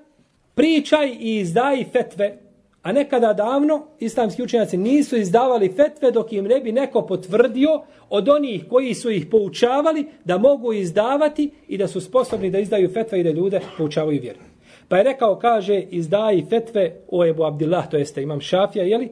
pričaj 0.56 1.10
i 1.20 1.40
izdaj 1.40 1.86
fetve, 1.92 2.38
a 2.84 2.92
nekada 2.92 3.34
davno 3.34 3.88
islamski 4.00 4.44
učenjaci 4.44 4.78
nisu 4.78 5.18
izdavali 5.18 5.74
fetve 5.76 6.12
dok 6.12 6.34
im 6.34 6.46
ne 6.46 6.60
bi 6.60 6.72
neko 6.72 7.02
potvrdio 7.02 7.82
od 8.10 8.30
onih 8.30 8.66
koji 8.70 8.94
su 8.94 9.12
ih 9.12 9.26
poučavali 9.26 10.06
da 10.26 10.38
mogu 10.38 10.74
izdavati 10.74 11.52
i 11.68 11.78
da 11.78 11.88
su 11.88 12.02
sposobni 12.02 12.50
da 12.50 12.60
izdaju 12.60 12.90
fetve 12.90 13.20
i 13.20 13.24
da 13.24 13.32
ljude 13.32 13.60
poučavaju 13.78 14.22
vjeru. 14.22 14.40
Pa 14.88 14.98
je 14.98 15.04
rekao, 15.04 15.36
kaže, 15.40 15.80
izdaj 15.80 16.44
fetve 16.50 16.96
o 17.08 17.26
Ebu 17.26 17.44
Abdillah, 17.44 17.90
to 17.90 17.98
jeste 17.98 18.22
imam 18.22 18.42
šafija, 18.42 18.86
jeli? 18.86 19.10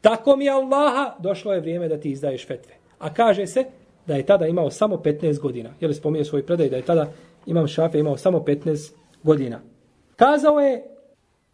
Tako 0.00 0.36
mi 0.36 0.44
je 0.44 0.50
Allaha, 0.50 1.14
došlo 1.18 1.52
je 1.52 1.60
vrijeme 1.60 1.88
da 1.88 2.00
ti 2.00 2.10
izdaješ 2.10 2.46
fetve. 2.46 2.72
A 2.98 3.14
kaže 3.14 3.46
se 3.46 3.64
da 4.06 4.14
je 4.14 4.26
tada 4.26 4.46
imao 4.46 4.70
samo 4.70 4.96
15 4.96 5.40
godina. 5.40 5.70
Jeli 5.80 5.94
spominje 5.94 6.24
svoj 6.24 6.46
predaj 6.46 6.68
da 6.68 6.76
je 6.76 6.82
tada 6.82 7.12
imam 7.46 7.66
šafija 7.66 8.00
imao 8.00 8.16
samo 8.16 8.38
15 8.38 8.92
godina. 9.22 9.60
Kazao 10.16 10.60
je 10.60 10.82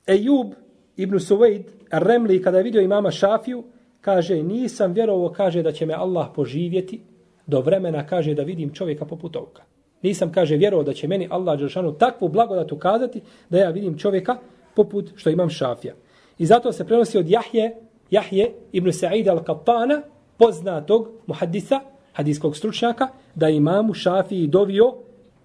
Ejub 0.06 0.52
ibn 0.96 1.20
Suvejd 1.20 1.64
Remli 1.90 2.42
kada 2.42 2.56
je 2.56 2.62
vidio 2.62 2.80
imama 2.82 3.10
šafiju, 3.10 3.64
kaže, 4.00 4.42
nisam 4.42 4.92
vjerovo, 4.92 5.28
kaže 5.28 5.62
da 5.62 5.72
će 5.72 5.86
me 5.86 5.94
Allah 5.94 6.28
poživjeti 6.34 7.00
do 7.46 7.60
vremena, 7.60 8.06
kaže, 8.06 8.34
da 8.34 8.42
vidim 8.42 8.74
čovjeka 8.74 9.04
poput 9.04 9.36
ovoga. 9.36 9.62
Nisam, 10.02 10.32
kaže, 10.32 10.56
vjerovao 10.56 10.84
da 10.84 10.92
će 10.92 11.08
meni 11.08 11.28
Allah 11.30 11.58
Đelšanu 11.58 11.92
takvu 11.92 12.28
blagodat 12.28 12.72
ukazati 12.72 13.20
da 13.48 13.58
ja 13.58 13.70
vidim 13.70 13.98
čovjeka 13.98 14.36
poput 14.74 15.12
što 15.16 15.30
imam 15.30 15.50
šafija. 15.50 15.94
I 16.38 16.46
zato 16.46 16.72
se 16.72 16.86
prenosi 16.86 17.18
od 17.18 17.28
Jahje, 17.28 17.76
Jahje 18.10 18.52
ibn 18.72 18.88
Sa'id 18.92 19.26
al-Qattana, 19.26 20.00
poznatog 20.38 21.08
muhaddisa, 21.26 21.80
hadijskog 22.12 22.56
stručnjaka, 22.56 23.08
da 23.34 23.48
imamu 23.48 23.94
šafiji 23.94 24.46
dovio 24.46 24.94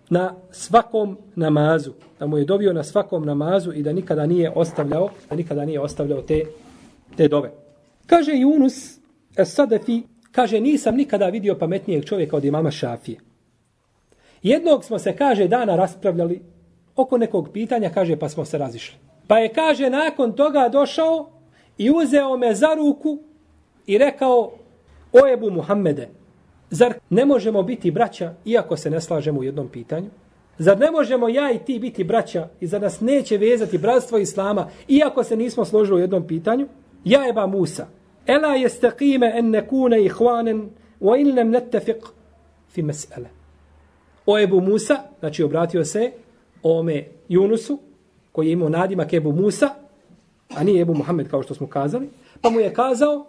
na 0.09 0.35
svakom 0.51 1.17
namazu. 1.35 1.91
Da 2.19 2.27
mu 2.27 2.37
je 2.37 2.45
dovio 2.45 2.73
na 2.73 2.83
svakom 2.83 3.25
namazu 3.25 3.73
i 3.73 3.83
da 3.83 3.93
nikada 3.93 4.25
nije 4.25 4.51
ostavljao, 4.55 5.09
da 5.29 5.35
nikada 5.35 5.65
nije 5.65 5.79
ostavljao 5.79 6.21
te, 6.21 6.41
te 7.17 7.27
dove. 7.27 7.51
Kaže 8.05 8.31
Yunus, 8.31 8.99
es-Sadefi, 9.35 10.01
kaže, 10.31 10.59
nisam 10.59 10.95
nikada 10.95 11.29
vidio 11.29 11.55
pametnijeg 11.55 12.05
čovjeka 12.05 12.37
od 12.37 12.45
imama 12.45 12.71
šafije. 12.71 13.19
Jednog 14.43 14.85
smo 14.85 14.99
se, 14.99 15.15
kaže, 15.15 15.47
dana 15.47 15.75
raspravljali 15.75 16.41
oko 16.95 17.17
nekog 17.17 17.49
pitanja, 17.53 17.89
kaže, 17.89 18.15
pa 18.15 18.29
smo 18.29 18.45
se 18.45 18.57
razišli. 18.57 18.97
Pa 19.27 19.39
je, 19.39 19.53
kaže, 19.53 19.89
nakon 19.89 20.33
toga 20.33 20.69
došao 20.69 21.29
i 21.77 21.91
uzeo 21.91 22.37
me 22.37 22.55
za 22.55 22.73
ruku 22.75 23.19
i 23.85 23.97
rekao, 23.97 24.51
o 25.13 25.27
Ebu 25.33 25.51
Muhammede, 25.51 26.09
zar 26.69 26.93
ne 27.09 27.25
možemo 27.25 27.63
biti 27.63 27.91
braća 27.91 28.33
iako 28.45 28.77
se 28.77 28.89
ne 28.89 29.01
slažemo 29.01 29.39
u 29.39 29.43
jednom 29.43 29.67
pitanju? 29.67 30.07
Zar 30.57 30.79
ne 30.79 30.91
možemo 30.91 31.29
ja 31.29 31.51
i 31.51 31.59
ti 31.59 31.79
biti 31.79 32.03
braća 32.03 32.47
i 32.59 32.67
za 32.67 32.79
nas 32.79 33.01
neće 33.01 33.37
vezati 33.37 33.77
bratstvo 33.77 34.17
Islama 34.17 34.69
iako 34.87 35.23
se 35.23 35.35
nismo 35.35 35.65
složili 35.65 35.97
u 35.97 36.01
jednom 36.01 36.27
pitanju? 36.27 36.67
Ja 37.03 37.29
Eba 37.29 37.47
Musa, 37.47 37.87
ela 38.25 38.55
jeste 38.55 38.91
kime 38.97 39.31
en 39.35 39.49
nekune 39.49 40.05
ihvanen 40.05 40.69
wa 41.01 41.19
in 41.19 41.35
nem 41.35 41.51
nettefiq 41.51 42.05
fi 42.73 42.81
mes'ele 42.83 43.27
o 44.25 44.39
Ebu 44.39 44.61
Musa, 44.61 44.97
znači 45.19 45.43
obratio 45.43 45.85
se 45.85 46.11
ome 46.63 47.05
Junusu, 47.29 47.79
koji 48.31 48.47
je 48.47 48.51
imao 48.51 48.69
nadimak 48.69 49.13
Ebu 49.13 49.31
Musa, 49.31 49.69
a 50.55 50.63
nije 50.63 50.81
Ebu 50.81 50.93
Muhammed 50.93 51.29
kao 51.29 51.43
što 51.43 51.53
smo 51.53 51.67
kazali, 51.67 52.09
pa 52.41 52.49
mu 52.49 52.59
je 52.59 52.73
kazao, 52.73 53.25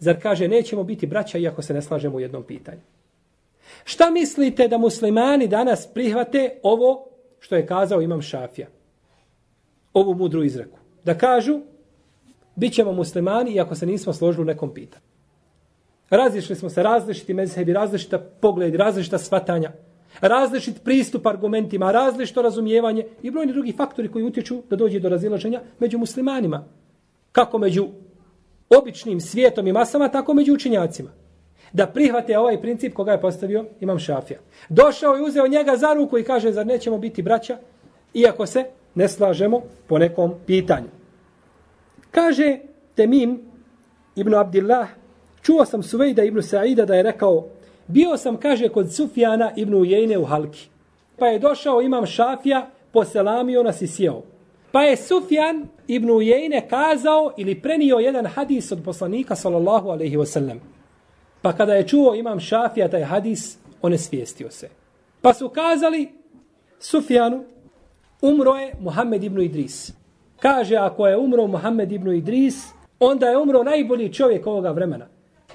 zar 0.00 0.22
kaže, 0.22 0.48
nećemo 0.48 0.84
biti 0.84 1.06
braća 1.06 1.38
iako 1.38 1.62
se 1.62 1.74
ne 1.74 1.82
slažemo 1.82 2.16
u 2.16 2.20
jednom 2.20 2.42
pitanju. 2.42 2.80
Šta 3.84 4.10
mislite 4.10 4.68
da 4.68 4.78
muslimani 4.78 5.48
danas 5.48 5.86
prihvate 5.94 6.58
ovo 6.62 7.06
što 7.38 7.56
je 7.56 7.66
kazao 7.66 8.02
imam 8.02 8.22
Šafija? 8.22 8.68
Ovu 9.92 10.14
mudru 10.14 10.44
izreku. 10.44 10.78
Da 11.04 11.18
kažu, 11.18 11.60
bit 12.56 12.74
ćemo 12.74 12.92
muslimani 12.92 13.50
iako 13.50 13.74
se 13.74 13.86
nismo 13.86 14.12
složili 14.12 14.42
u 14.42 14.46
nekom 14.46 14.74
pitanju. 14.74 15.04
Različili 16.10 16.56
smo 16.56 16.70
se 16.70 16.82
različiti 16.82 17.34
mezhebi, 17.34 17.72
različita 17.72 18.18
pogledi, 18.18 18.76
različita 18.76 19.18
svatanja 19.18 19.72
različit 20.20 20.84
pristup 20.84 21.26
argumentima, 21.26 21.92
različito 21.92 22.42
razumijevanje 22.42 23.06
i 23.22 23.30
brojni 23.30 23.52
drugi 23.52 23.72
faktori 23.72 24.08
koji 24.08 24.24
utječu 24.24 24.62
da 24.70 24.76
dođe 24.76 25.00
do 25.00 25.08
razilaženja 25.08 25.60
među 25.78 25.98
muslimanima. 25.98 26.64
Kako 27.32 27.58
među 27.58 27.88
običnim 28.70 29.20
svijetom 29.20 29.66
i 29.66 29.72
masama, 29.72 30.08
tako 30.08 30.34
među 30.34 30.54
učinjacima. 30.54 31.10
Da 31.72 31.86
prihvate 31.86 32.38
ovaj 32.38 32.60
princip 32.60 32.94
koga 32.94 33.12
je 33.12 33.20
postavio 33.20 33.64
Imam 33.80 33.98
Šafija. 33.98 34.38
Došao 34.68 35.18
i 35.18 35.22
uzeo 35.22 35.46
njega 35.46 35.76
za 35.76 35.92
ruku 35.92 36.18
i 36.18 36.24
kaže, 36.24 36.52
zar 36.52 36.66
nećemo 36.66 36.98
biti 36.98 37.22
braća, 37.22 37.58
iako 38.14 38.46
se 38.46 38.64
ne 38.94 39.08
slažemo 39.08 39.60
po 39.86 39.98
nekom 39.98 40.34
pitanju. 40.46 40.88
Kaže 42.10 42.58
Temim 42.94 43.40
ibn 44.16 44.34
Abdillah, 44.34 44.88
čuo 45.42 45.64
sam 45.64 45.82
Suvejda 45.82 46.22
ibn 46.22 46.42
Sa'ida 46.42 46.84
da 46.84 46.94
je 46.94 47.02
rekao, 47.02 47.46
Bio 47.90 48.16
sam, 48.16 48.36
kaže, 48.36 48.68
kod 48.68 48.94
Sufjana 48.94 49.52
ibn 49.56 49.74
Ujejne 49.74 50.18
u 50.18 50.24
Halki. 50.24 50.68
Pa 51.18 51.26
je 51.26 51.38
došao 51.38 51.82
imam 51.82 52.06
Šafija, 52.06 52.70
poselamio 52.92 53.62
nas 53.62 53.82
i 53.82 53.86
sjeo. 53.86 54.22
Pa 54.72 54.82
je 54.82 54.96
Sufjan 54.96 55.68
ibn 55.86 56.10
Ujejne 56.10 56.68
kazao 56.68 57.32
ili 57.36 57.60
prenio 57.62 57.96
jedan 57.96 58.26
hadis 58.26 58.72
od 58.72 58.82
poslanika, 58.84 59.36
sallallahu 59.36 59.88
alaihi 59.88 60.16
wasallam. 60.16 60.58
Pa 61.42 61.52
kada 61.52 61.74
je 61.74 61.88
čuo 61.88 62.14
imam 62.14 62.40
Šafija 62.40 62.88
taj 62.88 63.02
hadis, 63.02 63.58
on 63.82 63.92
je 63.92 63.98
svijestio 63.98 64.50
se. 64.50 64.68
Pa 65.22 65.34
su 65.34 65.48
kazali 65.48 66.08
Sufjanu, 66.78 67.44
umro 68.22 68.54
je 68.54 68.74
Muhammed 68.80 69.24
ibn 69.24 69.40
Idris. 69.40 69.92
kaže 70.40 70.76
ako 70.76 71.06
je 71.06 71.16
umro 71.16 71.46
Muhammed 71.46 71.92
ibn 71.92 72.12
Idris, 72.12 72.64
onda 73.00 73.26
je 73.26 73.38
umro 73.38 73.62
najbolji 73.62 74.12
čovjek 74.12 74.46
ovoga 74.46 74.70
vremena. 74.70 75.06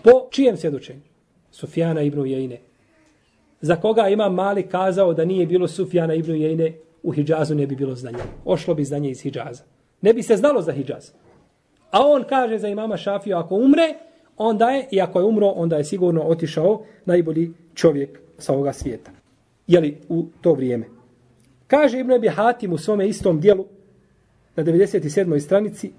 Po 0.03 0.27
čijem 0.31 0.57
svjedočenju? 0.57 1.01
Sufjana 1.51 2.01
ibn 2.01 2.19
Ujejne. 2.19 2.59
Za 3.61 3.75
koga 3.75 4.09
imam 4.09 4.33
mali 4.33 4.63
kazao 4.63 5.13
da 5.13 5.25
nije 5.25 5.45
bilo 5.45 5.67
Sufjana 5.67 6.13
ibn 6.13 6.31
Ujejne, 6.31 6.73
u 7.05 7.11
Hidžazu 7.11 7.55
ne 7.55 7.67
bi 7.67 7.75
bilo 7.75 7.95
znanja. 7.95 8.23
Ošlo 8.45 8.73
bi 8.73 8.83
znanje 8.83 9.09
iz 9.09 9.21
Hidžaza. 9.21 9.63
Ne 10.01 10.13
bi 10.13 10.23
se 10.23 10.37
znalo 10.37 10.61
za 10.61 10.71
Hidžaz. 10.71 11.11
A 11.91 11.99
on 12.07 12.23
kaže 12.29 12.57
za 12.57 12.67
imama 12.67 12.97
Šafiju, 12.97 13.37
ako 13.37 13.55
umre, 13.55 13.93
onda 14.37 14.69
je, 14.69 14.87
i 14.91 15.01
ako 15.01 15.19
je 15.19 15.25
umro, 15.25 15.47
onda 15.47 15.77
je 15.77 15.83
sigurno 15.83 16.21
otišao 16.21 16.81
najbolji 17.05 17.51
čovjek 17.73 18.19
sa 18.37 18.53
ovoga 18.53 18.73
svijeta. 18.73 19.11
Jeli 19.67 19.97
u 20.09 20.25
to 20.41 20.53
vrijeme. 20.53 20.85
Kaže 21.67 21.99
Ibn 21.99 22.11
Abi 22.11 22.27
Hatim 22.27 22.73
u 22.73 22.77
svome 22.77 23.07
istom 23.07 23.39
dijelu, 23.39 23.65
na 24.55 24.63
97. 24.63 25.39
stranici, 25.39 25.91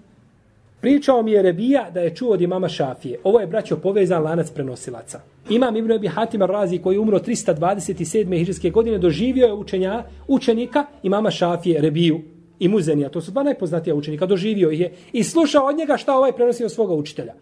pričao 0.80 1.22
mi 1.22 1.32
je 1.32 1.42
Rebija 1.42 1.90
da 1.90 2.00
je 2.00 2.14
čuo 2.14 2.32
od 2.32 2.40
imama 2.40 2.68
Šafije. 2.68 3.18
Ovo 3.24 3.40
je, 3.40 3.46
braćo, 3.46 3.76
povezan 3.76 4.22
lanac 4.22 4.50
prenosilaca. 4.50 5.20
Imam 5.50 5.76
Ibn 5.76 5.92
Abi 5.92 6.08
Hatim 6.08 6.42
Razi 6.42 6.78
koji 6.78 6.94
je 6.94 7.00
umro 7.00 7.18
327. 7.18 8.38
hiđarske 8.38 8.70
godine 8.70 8.98
doživio 8.98 9.46
je 9.46 9.52
učenja, 9.52 10.04
učenika 10.28 10.86
imama 11.02 11.30
Šafije 11.30 11.80
Rebiju 11.80 12.20
i 12.58 12.68
Muzenija. 12.68 13.08
To 13.08 13.20
su 13.20 13.30
dva 13.30 13.42
najpoznatija 13.42 13.94
učenika. 13.94 14.26
Doživio 14.26 14.70
ih 14.70 14.80
je 14.80 14.92
i 15.12 15.24
slušao 15.24 15.66
od 15.66 15.76
njega 15.76 15.96
šta 15.96 16.16
ovaj 16.16 16.32
prenosi 16.32 16.64
od 16.64 16.72
svoga 16.72 16.94
učitelja. 16.94 17.34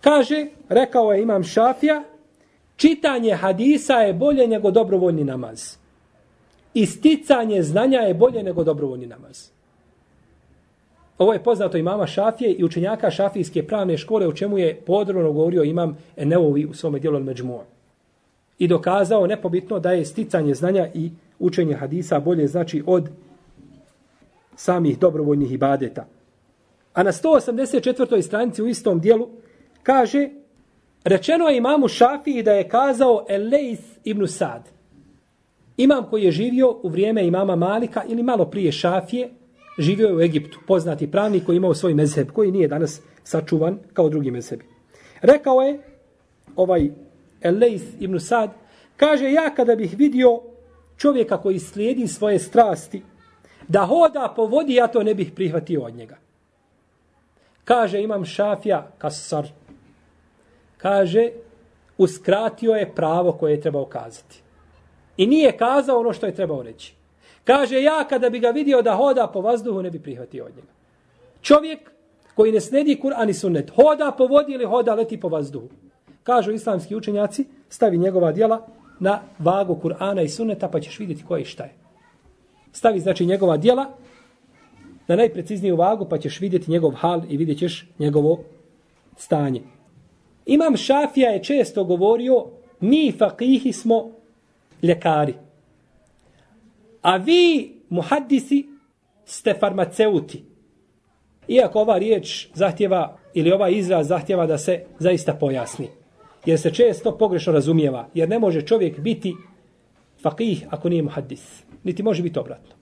Kaže, 0.00 0.46
rekao 0.68 1.12
je 1.12 1.22
imam 1.22 1.44
Šafija, 1.44 2.02
čitanje 2.76 3.34
hadisa 3.34 3.94
je 3.94 4.12
bolje 4.12 4.48
nego 4.48 4.70
dobrovoljni 4.70 5.24
namaz. 5.24 5.76
Isticanje 6.74 7.62
znanja 7.62 7.98
je 7.98 8.14
bolje 8.14 8.42
nego 8.42 8.64
dobrovoljni 8.64 9.06
namaz. 9.06 9.53
Ovo 11.18 11.32
je 11.32 11.42
poznato 11.42 11.76
imama 11.76 12.06
Šafije 12.06 12.52
i 12.52 12.64
učenjaka 12.64 13.10
šafijske 13.10 13.62
pravne 13.66 13.98
škole, 13.98 14.28
u 14.28 14.32
čemu 14.32 14.58
je 14.58 14.74
podrobno 14.86 15.32
govorio 15.32 15.62
imam 15.62 15.96
Eneovi 16.16 16.64
u 16.66 16.74
svome 16.74 16.98
dijelu 16.98 17.20
Međmu'a. 17.20 17.62
I 18.58 18.68
dokazao 18.68 19.26
nepobitno 19.26 19.78
da 19.78 19.92
je 19.92 20.04
sticanje 20.04 20.54
znanja 20.54 20.88
i 20.94 21.10
učenje 21.38 21.74
hadisa 21.74 22.20
bolje 22.20 22.46
znači 22.46 22.82
od 22.86 23.08
samih 24.56 24.98
dobrovoljnih 24.98 25.52
ibadeta. 25.52 26.06
A 26.94 27.02
na 27.02 27.12
184. 27.12 28.22
stranici 28.22 28.62
u 28.62 28.68
istom 28.68 29.00
dijelu 29.00 29.28
kaže, 29.82 30.28
rečeno 31.04 31.48
je 31.48 31.56
imamu 31.56 31.88
Šafiji 31.88 32.42
da 32.42 32.52
je 32.52 32.68
kazao 32.68 33.26
Elejs 33.28 33.80
ibn 34.04 34.26
Sad. 34.26 34.68
Imam 35.76 36.04
koji 36.10 36.22
je 36.22 36.30
živio 36.30 36.76
u 36.82 36.88
vrijeme 36.88 37.26
imama 37.26 37.56
Malika 37.56 38.02
ili 38.08 38.22
malo 38.22 38.44
prije 38.44 38.72
Šafije, 38.72 39.30
živio 39.78 40.08
je 40.08 40.14
u 40.14 40.20
Egiptu, 40.20 40.58
poznati 40.66 41.10
pravnik 41.10 41.44
koji 41.44 41.56
imao 41.56 41.74
svoj 41.74 41.94
mezheb, 41.94 42.30
koji 42.30 42.52
nije 42.52 42.68
danas 42.68 43.00
sačuvan 43.24 43.78
kao 43.92 44.08
drugi 44.08 44.30
mezhebi. 44.30 44.64
Rekao 45.22 45.60
je, 45.62 45.78
ovaj 46.56 46.90
Elejs 47.40 47.82
ibn 48.00 48.20
Sad, 48.20 48.50
kaže, 48.96 49.32
ja 49.32 49.54
kada 49.54 49.76
bih 49.76 49.94
vidio 49.98 50.40
čovjeka 50.96 51.36
koji 51.36 51.58
slijedi 51.58 52.08
svoje 52.08 52.38
strasti, 52.38 53.02
da 53.68 53.86
hoda 53.86 54.32
po 54.36 54.46
vodi, 54.46 54.74
ja 54.74 54.86
to 54.86 55.02
ne 55.02 55.14
bih 55.14 55.32
prihvatio 55.34 55.82
od 55.82 55.94
njega. 55.94 56.16
Kaže, 57.64 58.02
imam 58.02 58.24
šafija, 58.24 58.90
kasar, 58.98 59.48
kaže, 60.76 61.30
uskratio 61.98 62.72
je 62.72 62.92
pravo 62.94 63.32
koje 63.32 63.52
je 63.52 63.60
trebao 63.60 63.84
kazati. 63.84 64.42
I 65.16 65.26
nije 65.26 65.56
kazao 65.56 66.00
ono 66.00 66.12
što 66.12 66.26
je 66.26 66.34
trebao 66.34 66.62
reći. 66.62 66.94
Kaže, 67.44 67.82
ja 67.82 68.04
kada 68.08 68.30
bi 68.30 68.38
ga 68.40 68.50
vidio 68.50 68.82
da 68.82 68.94
hoda 68.94 69.26
po 69.26 69.40
vazduhu, 69.40 69.82
ne 69.82 69.90
bi 69.90 70.02
prihvatio 70.02 70.44
od 70.44 70.56
njega. 70.56 70.68
Čovjek 71.42 71.90
koji 72.34 72.52
ne 72.52 72.60
snedi 72.60 73.00
Kur'an 73.02 73.30
i 73.30 73.34
sunnet, 73.34 73.70
hoda 73.70 74.12
po 74.18 74.26
vodi 74.26 74.52
ili 74.52 74.64
hoda 74.64 74.94
leti 74.94 75.20
po 75.20 75.28
vazduhu. 75.28 75.68
Kažu 76.22 76.52
islamski 76.52 76.96
učenjaci, 76.96 77.44
stavi 77.68 77.98
njegova 77.98 78.32
dijela 78.32 78.66
na 79.00 79.20
vagu 79.38 79.78
Kur'ana 79.82 80.24
i 80.24 80.28
sunneta, 80.28 80.68
pa 80.68 80.80
ćeš 80.80 80.98
vidjeti 80.98 81.24
koje 81.24 81.42
i 81.42 81.44
šta 81.44 81.64
je. 81.64 81.74
Stavi, 82.72 83.00
znači, 83.00 83.26
njegova 83.26 83.56
dijela 83.56 83.86
na 85.06 85.16
najprecizniju 85.16 85.76
vagu, 85.76 86.06
pa 86.10 86.18
ćeš 86.18 86.40
vidjeti 86.40 86.70
njegov 86.70 86.90
hal 86.90 87.22
i 87.28 87.36
vidjet 87.36 87.58
ćeš 87.58 87.86
njegovo 87.98 88.40
stanje. 89.16 89.62
Imam 90.46 90.76
Šafija 90.76 91.30
je 91.30 91.42
često 91.42 91.84
govorio, 91.84 92.46
mi 92.80 93.12
fakihi 93.18 93.72
smo 93.72 94.10
ljekari. 94.82 95.34
A 97.04 97.16
vi, 97.16 97.72
muhaddisi, 97.88 98.64
ste 99.24 99.54
farmaceuti. 99.60 100.44
Iako 101.48 101.80
ova 101.80 101.98
riječ 101.98 102.48
zahtjeva, 102.54 103.18
ili 103.34 103.52
ova 103.52 103.68
izraz 103.68 104.08
zahtjeva 104.08 104.46
da 104.46 104.58
se 104.58 104.84
zaista 104.98 105.34
pojasni. 105.34 105.88
Jer 106.46 106.60
se 106.60 106.70
često 106.70 107.18
pogrešno 107.18 107.52
razumijeva. 107.52 108.08
Jer 108.14 108.28
ne 108.28 108.38
može 108.38 108.62
čovjek 108.62 109.00
biti 109.00 109.34
fakih 110.22 110.66
ako 110.70 110.88
nije 110.88 111.02
muhaddis. 111.02 111.62
Niti 111.84 112.02
može 112.02 112.22
biti 112.22 112.38
obratno. 112.38 112.74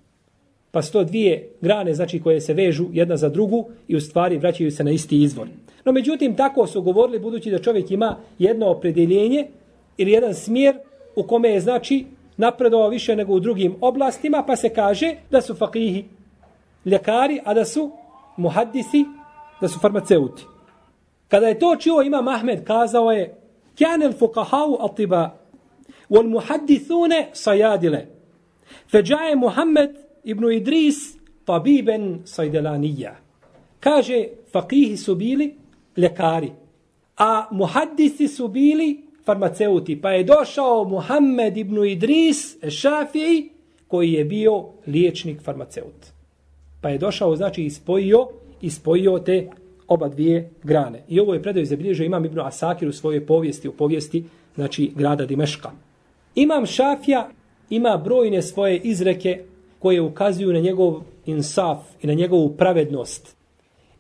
Pa 0.71 0.83
sto 0.83 1.05
dvije 1.05 1.49
grane 1.61 1.95
znači 1.95 2.21
koje 2.21 2.41
se 2.41 2.55
vežu 2.55 2.87
jedna 2.93 3.17
za 3.17 3.29
drugu 3.29 3.69
i 3.89 3.97
u 3.97 4.01
stvari 4.01 4.39
vraćaju 4.39 4.71
se 4.71 4.85
na 4.85 4.91
isti 4.91 5.23
izvor. 5.23 5.49
No 5.85 5.93
međutim, 5.93 6.37
tako 6.37 6.67
su 6.67 6.83
govorili 6.83 7.19
budući 7.19 7.51
da 7.51 7.59
čovjek 7.59 7.91
ima 7.91 8.17
jedno 8.39 8.71
opredeljenje 8.71 9.47
ili 9.97 10.13
jedan 10.13 10.35
smjer 10.35 10.77
u 11.17 11.23
kome 11.23 11.49
je 11.49 11.61
znači 11.61 12.05
napredovao 12.37 12.89
više 12.89 13.17
nego 13.17 13.33
u 13.33 13.41
drugim 13.41 13.77
oblastima, 13.81 14.43
pa 14.47 14.57
se 14.57 14.69
kaže 14.69 15.15
da 15.31 15.41
su 15.41 15.55
fakihi 15.55 16.05
ljekari, 16.85 17.41
a 17.45 17.55
da 17.55 17.65
su 17.65 17.91
muhaddisi, 18.37 19.05
da 19.61 19.69
su 19.69 19.79
farmaceuti. 19.79 20.47
Kada 21.29 21.49
je 21.49 21.59
to 21.59 21.77
čuo 21.77 22.03
Imam 22.03 22.29
Ahmed, 22.29 22.65
kazao 22.65 23.13
je 23.13 23.35
Kjane 23.75 24.07
l-fukahau 24.07 24.85
atiba 24.85 25.39
wal 26.11 26.29
muhaddithune 26.29 27.31
sajadile. 27.33 28.07
Feđaje 28.91 29.37
Muhammed 29.37 29.91
ibn 30.25 30.53
Idris 30.53 31.17
tabiben 31.45 32.21
sajdelanija. 32.25 33.17
Kaže, 33.81 34.25
fakihi 34.53 34.97
su 34.97 35.15
bili 35.15 35.55
lekari, 35.97 36.53
a 37.17 37.47
muhaddisi 37.51 38.29
su 38.29 38.49
bili 38.49 39.05
farmaceuti. 39.25 40.01
Pa 40.01 40.11
je 40.11 40.25
došao 40.25 40.85
Muhammed 40.85 41.57
ibn 41.57 41.85
Idris 41.85 42.57
Šafij, 42.69 43.49
koji 43.89 44.13
je 44.13 44.25
bio 44.25 44.65
liječnik 44.87 45.43
farmaceut. 45.43 46.07
Pa 46.81 46.89
je 46.89 46.99
došao, 46.99 47.37
znači, 47.37 47.65
ispojio, 47.65 48.29
ispojio 48.61 49.19
te 49.19 49.49
oba 49.89 50.09
dvije 50.09 50.51
grane. 50.63 51.03
I 51.09 51.21
ovo 51.21 51.35
je 51.35 51.43
predaj 51.43 51.65
zabilježio 51.65 52.05
Imam 52.05 52.25
Ibn 52.25 52.41
Asakir 52.41 52.89
u 52.89 52.93
svojoj 52.93 53.27
povijesti, 53.27 53.69
u 53.69 53.73
povijesti, 53.73 54.25
znači, 54.55 54.93
grada 54.97 55.27
Dimeška. 55.27 55.71
Imam 56.35 56.67
Šafija 56.67 57.29
ima 57.71 57.97
brojne 58.05 58.43
svoje 58.43 58.79
izreke 58.79 59.45
koje 59.79 60.01
ukazuju 60.01 60.53
na 60.53 60.61
njegov 60.61 61.03
insaf 61.27 61.79
i 62.03 62.07
na 62.07 62.15
njegovu 62.15 62.57
pravednost. 62.57 63.37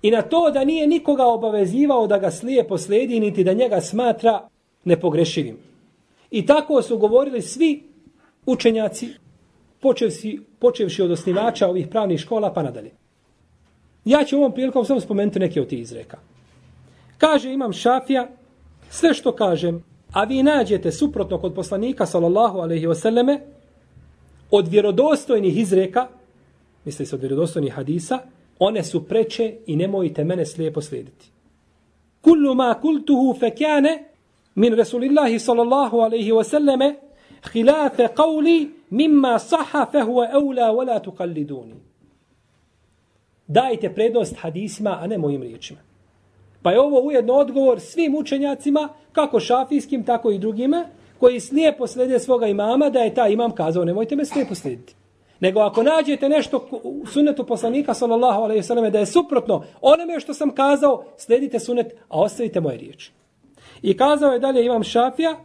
I 0.02 0.10
na 0.10 0.22
to 0.22 0.50
da 0.50 0.64
nije 0.64 0.86
nikoga 0.86 1.26
obavezivao 1.26 2.06
da 2.06 2.18
ga 2.18 2.30
slije 2.30 2.68
posledi, 2.68 3.20
niti 3.20 3.44
da 3.44 3.52
njega 3.52 3.80
smatra 3.80 4.48
nepogrešivim. 4.84 5.56
I 6.30 6.46
tako 6.46 6.82
su 6.82 6.98
govorili 6.98 7.42
svi 7.42 7.82
učenjaci, 8.46 9.08
počevši, 9.80 10.40
počevši 10.58 11.02
od 11.02 11.10
osnivača 11.10 11.68
ovih 11.68 11.88
pravnih 11.88 12.20
škola 12.20 12.52
pa 12.52 12.62
nadalje. 12.62 12.90
Ja 14.04 14.24
ću 14.24 14.36
ovom 14.36 14.52
prilikom 14.52 14.84
samo 14.84 15.00
spomenuti 15.00 15.38
neke 15.38 15.60
od 15.60 15.68
tih 15.68 15.80
izreka. 15.80 16.18
Kaže 17.18 17.52
imam 17.52 17.72
šafija, 17.72 18.28
sve 18.90 19.14
što 19.14 19.32
kažem, 19.32 19.84
a 20.12 20.24
vi 20.24 20.42
nađete 20.42 20.92
suprotno 20.92 21.38
kod 21.38 21.54
poslanika, 21.54 22.06
sallallahu 22.06 22.58
alaihi 22.58 22.86
wasallame, 22.86 23.38
od 24.50 24.68
vjerodostojnih 24.68 25.58
izreka, 25.58 26.08
misli 26.84 27.06
se 27.06 27.14
od 27.14 27.20
vjerodostojnih 27.20 27.72
hadisa, 27.72 28.18
one 28.58 28.84
su 28.84 29.04
preče 29.04 29.56
i 29.66 29.76
nemojte 29.76 30.24
mene 30.24 30.46
slijepo 30.46 30.80
slijediti. 30.80 31.30
Kullu 32.20 32.54
ma 32.54 32.74
kultuhu 32.80 33.36
fekjane 33.40 34.11
min 34.54 34.76
Rasulillahi 34.76 35.38
sallallahu 35.38 36.00
alaihi 36.00 36.32
wasallame 36.32 36.94
hilafe 37.52 38.08
qavli 38.14 38.70
mimma 38.90 39.38
saha 39.38 39.86
fehuve 39.86 40.28
eula 40.32 40.72
wala 40.72 41.00
tukalliduni. 41.02 41.74
Dajte 43.46 43.94
prednost 43.94 44.36
hadisima, 44.36 44.98
a 45.00 45.06
ne 45.06 45.18
mojim 45.18 45.42
riječima. 45.42 45.80
Pa 46.62 46.72
je 46.72 46.80
ovo 46.80 47.00
ujedno 47.00 47.34
odgovor 47.34 47.80
svim 47.80 48.14
učenjacima, 48.14 48.88
kako 49.12 49.40
šafijskim, 49.40 50.04
tako 50.04 50.30
i 50.30 50.38
drugima, 50.38 50.84
koji 51.20 51.40
slijepo 51.40 51.86
slede 51.86 52.18
svoga 52.18 52.46
imama, 52.46 52.90
da 52.90 52.98
je 52.98 53.14
ta 53.14 53.28
imam 53.28 53.50
kazao, 53.50 53.84
nemojte 53.84 54.16
me 54.16 54.24
slijepo 54.24 54.54
slijediti. 54.54 54.94
Nego 55.40 55.60
ako 55.60 55.82
nađete 55.82 56.28
nešto 56.28 56.68
u 56.82 57.06
sunnetu 57.06 57.46
poslanika, 57.46 57.94
sallallahu 57.94 58.42
alaihi 58.42 58.62
sallam, 58.62 58.92
da 58.92 58.98
je 58.98 59.06
suprotno 59.06 59.64
onome 59.80 60.20
što 60.20 60.34
sam 60.34 60.54
kazao, 60.54 61.04
sledite 61.16 61.60
sunnet, 61.60 61.92
a 62.08 62.20
ostavite 62.20 62.60
moje 62.60 62.76
riječi. 62.76 63.12
I 63.82 63.96
kazao 63.96 64.32
je 64.32 64.38
dalje 64.38 64.64
imam 64.64 64.82
šafija, 64.82 65.36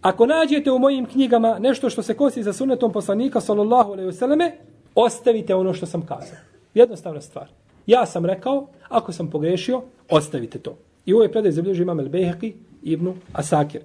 ako 0.00 0.26
nađete 0.26 0.70
u 0.70 0.78
mojim 0.78 1.06
knjigama 1.06 1.58
nešto 1.58 1.90
što 1.90 2.02
se 2.02 2.14
kosi 2.14 2.42
za 2.42 2.52
sunnetom 2.52 2.92
poslanika, 2.92 3.40
sallallahu 3.40 3.92
alaihi 3.92 4.12
selleme, 4.12 4.52
ostavite 4.94 5.54
ono 5.54 5.74
što 5.74 5.86
sam 5.86 6.06
kazao. 6.06 6.38
Jednostavna 6.74 7.20
stvar. 7.20 7.48
Ja 7.86 8.06
sam 8.06 8.26
rekao, 8.26 8.66
ako 8.88 9.12
sam 9.12 9.30
pogrešio, 9.30 9.82
ostavite 10.10 10.58
to. 10.58 10.78
I 11.06 11.14
ovo 11.14 11.22
je 11.22 11.32
predaj 11.32 11.52
zabilježio 11.52 11.82
imam 11.82 12.00
El-Beheki 12.00 12.52
ibn 12.82 13.12
Asakir. 13.32 13.82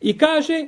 I 0.00 0.18
kaže, 0.18 0.66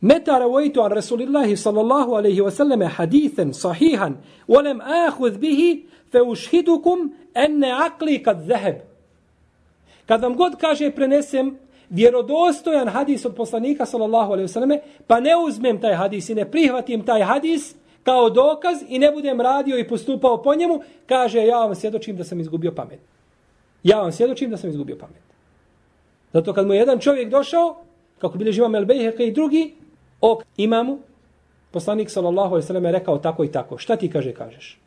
Meta 0.00 0.38
ravojtu 0.38 0.82
an 0.82 0.92
Rasulillahi 0.92 1.56
sallallahu 1.56 2.14
alaihi 2.14 2.40
wa 2.40 2.50
sallame 2.50 2.86
hadithan 2.86 3.54
sahihan, 3.54 4.16
volem 4.48 4.80
ahud 4.80 5.38
bihi, 5.38 5.86
fe 6.12 6.22
ušhidukum 6.22 7.12
enne 7.34 7.72
akli 7.72 8.22
kad 8.22 8.40
zaheb. 8.46 8.87
Kad 10.08 10.22
vam 10.22 10.36
god 10.36 10.56
kaže 10.56 10.90
prenesem 10.90 11.58
vjerodostojan 11.90 12.88
hadis 12.88 13.24
od 13.24 13.34
poslanika 13.34 13.86
sallallahu 13.86 14.32
alejhi 14.32 14.44
ve 14.44 14.52
selleme, 14.52 14.80
pa 15.06 15.20
ne 15.20 15.36
uzmem 15.36 15.80
taj 15.80 15.94
hadis 15.94 16.28
i 16.28 16.34
ne 16.34 16.50
prihvatim 16.50 17.04
taj 17.04 17.22
hadis 17.22 17.74
kao 18.02 18.30
dokaz 18.30 18.78
i 18.88 18.98
ne 18.98 19.12
budem 19.12 19.40
radio 19.40 19.78
i 19.78 19.88
postupao 19.88 20.42
po 20.42 20.54
njemu, 20.54 20.80
kaže 21.06 21.46
ja 21.46 21.58
vam 21.58 21.74
svjedočim 21.74 22.16
da 22.16 22.24
sam 22.24 22.40
izgubio 22.40 22.72
pamet. 22.72 23.00
Ja 23.82 24.00
vam 24.00 24.12
svjedočim 24.12 24.50
da 24.50 24.56
sam 24.56 24.70
izgubio 24.70 24.96
pamet. 24.96 25.22
Zato 26.32 26.52
kad 26.52 26.66
mu 26.66 26.72
je 26.72 26.78
jedan 26.78 26.98
čovjek 26.98 27.28
došao, 27.30 27.76
kako 28.18 28.38
bili 28.38 28.52
živa 28.52 28.68
Melbejheka 28.68 29.22
i 29.22 29.32
drugi, 29.32 29.74
ok 30.20 30.42
imamu, 30.56 30.98
poslanik 31.70 32.10
sallallahu 32.10 32.54
alejhi 32.54 32.64
ve 32.64 32.66
selleme 32.66 32.92
rekao 32.92 33.18
tako 33.18 33.44
i 33.44 33.52
tako. 33.52 33.78
Šta 33.78 33.96
ti 33.96 34.10
kaže, 34.10 34.32
kažeš? 34.32 34.78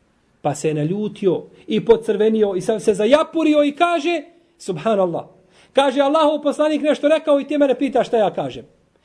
Pa 0.42 0.54
se 0.54 0.68
je 0.68 0.74
naljutio 0.74 1.42
i 1.66 1.84
pocrvenio 1.84 2.54
i 2.56 2.60
sam 2.60 2.80
se 2.80 2.94
zajapurio 2.94 3.64
i 3.64 3.72
kaže, 3.72 4.22
subhanallah, 4.64 5.26
Kaže 5.72 6.00
Allahov 6.00 6.42
poslanik 6.42 6.82
nešto 6.82 7.08
rekao 7.08 7.40
i 7.40 7.44
ti 7.44 7.58
mene 7.58 7.78
pita 7.78 8.04
šta 8.04 8.16
ja 8.16 8.30
kažem. 8.34 8.64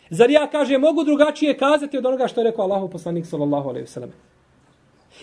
Zar 0.10 0.30
ja 0.30 0.48
kaže 0.48 0.78
mogu 0.78 1.04
drugačije 1.04 1.58
kazati 1.58 1.98
od 1.98 2.06
onoga 2.06 2.28
što 2.28 2.42
je 2.42 2.44
rekao 2.44 2.66
Allahov 2.66 2.90
poslanik 2.90 3.26
sallallahu 3.26 3.70
alejhi 3.70 3.84
ve 3.84 3.88
sellem. 3.88 4.12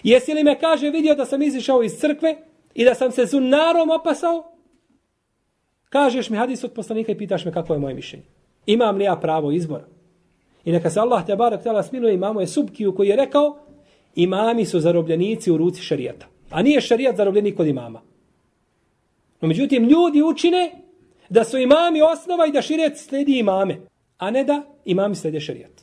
Jesi 0.02 0.34
li 0.34 0.44
me 0.44 0.58
kaže 0.60 0.90
vidio 0.90 1.14
da 1.14 1.24
sam 1.24 1.42
izišao 1.42 1.82
iz 1.82 1.92
crkve 1.92 2.36
i 2.74 2.84
da 2.84 2.94
sam 2.94 3.12
se 3.12 3.26
zunarom 3.26 3.90
opasao? 3.90 4.44
Kažeš 5.88 6.30
mi 6.30 6.36
hadis 6.36 6.64
od 6.64 6.72
poslanika 6.72 7.12
i 7.12 7.18
pitaš 7.18 7.44
me 7.44 7.52
kako 7.52 7.72
je 7.72 7.78
moje 7.78 7.94
mišljenje. 7.94 8.24
Imam 8.66 8.96
li 8.96 9.04
ja 9.04 9.16
pravo 9.16 9.50
izbora? 9.50 9.84
I 10.64 10.72
neka 10.72 10.90
se 10.90 11.00
Allah 11.00 11.26
te 11.26 11.36
barak 11.36 11.62
tela 11.62 11.82
smiluje 11.82 12.14
imamo 12.14 12.40
je 12.40 12.46
subkiju 12.46 12.94
koji 12.94 13.08
je 13.08 13.16
rekao 13.16 13.58
imami 14.14 14.64
su 14.64 14.80
zarobljenici 14.80 15.50
u 15.50 15.56
ruci 15.56 15.82
šarijata. 15.82 16.26
A 16.50 16.62
nije 16.62 16.80
šarijat 16.80 17.16
zarobljenik 17.16 17.56
kod 17.56 17.66
imama. 17.66 18.00
No 19.44 19.48
međutim, 19.48 19.84
ljudi 19.84 20.22
učine 20.22 20.70
da 21.28 21.44
su 21.44 21.58
imami 21.58 22.02
osnova 22.02 22.46
i 22.46 22.52
da 22.52 22.62
širijet 22.62 22.98
sledi 22.98 23.38
imame, 23.38 23.80
a 24.18 24.30
ne 24.30 24.44
da 24.44 24.62
imami 24.84 25.14
slede 25.14 25.40
šerijat. 25.40 25.82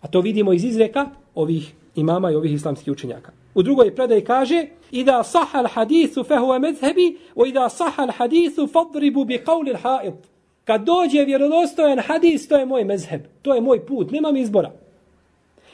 A 0.00 0.08
to 0.08 0.20
vidimo 0.20 0.52
iz 0.52 0.64
izreka 0.64 1.06
ovih 1.34 1.72
imama 1.94 2.30
i 2.30 2.34
ovih 2.34 2.52
islamskih 2.52 2.92
učenjaka. 2.92 3.32
U 3.54 3.62
drugoj 3.62 3.94
predaj 3.94 4.24
kaže 4.24 4.66
i 4.90 5.04
da 5.04 5.22
sahal 5.22 5.66
hadithu 5.66 6.24
fehuve 6.24 6.58
mezhebi, 6.58 7.18
o 7.34 7.46
ida 7.46 7.68
saha 7.68 8.02
al 8.02 8.10
hadisu 8.10 8.66
fadribu 8.66 9.24
bi 9.24 9.38
qavli 9.46 9.72
l'haid. 9.72 10.14
Kad 10.64 10.84
dođe 10.84 11.24
vjerodostojan 11.24 11.98
hadis, 11.98 12.48
to 12.48 12.56
je 12.56 12.66
moj 12.66 12.84
mezheb, 12.84 13.20
to 13.42 13.54
je 13.54 13.60
moj 13.60 13.86
put, 13.86 14.10
nemam 14.10 14.36
izbora. 14.36 14.72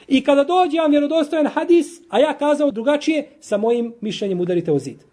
I 0.07 0.23
kada 0.23 0.43
dođe 0.43 0.77
vam 0.77 0.91
vjerodostojan 0.91 1.47
hadis, 1.47 2.01
a 2.09 2.19
ja 2.19 2.37
kazao 2.37 2.71
drugačije, 2.71 3.29
sa 3.39 3.57
mojim 3.57 3.93
mišljenjem 4.01 4.39
udarite 4.39 4.71
u 4.71 4.79
zid. 4.79 5.10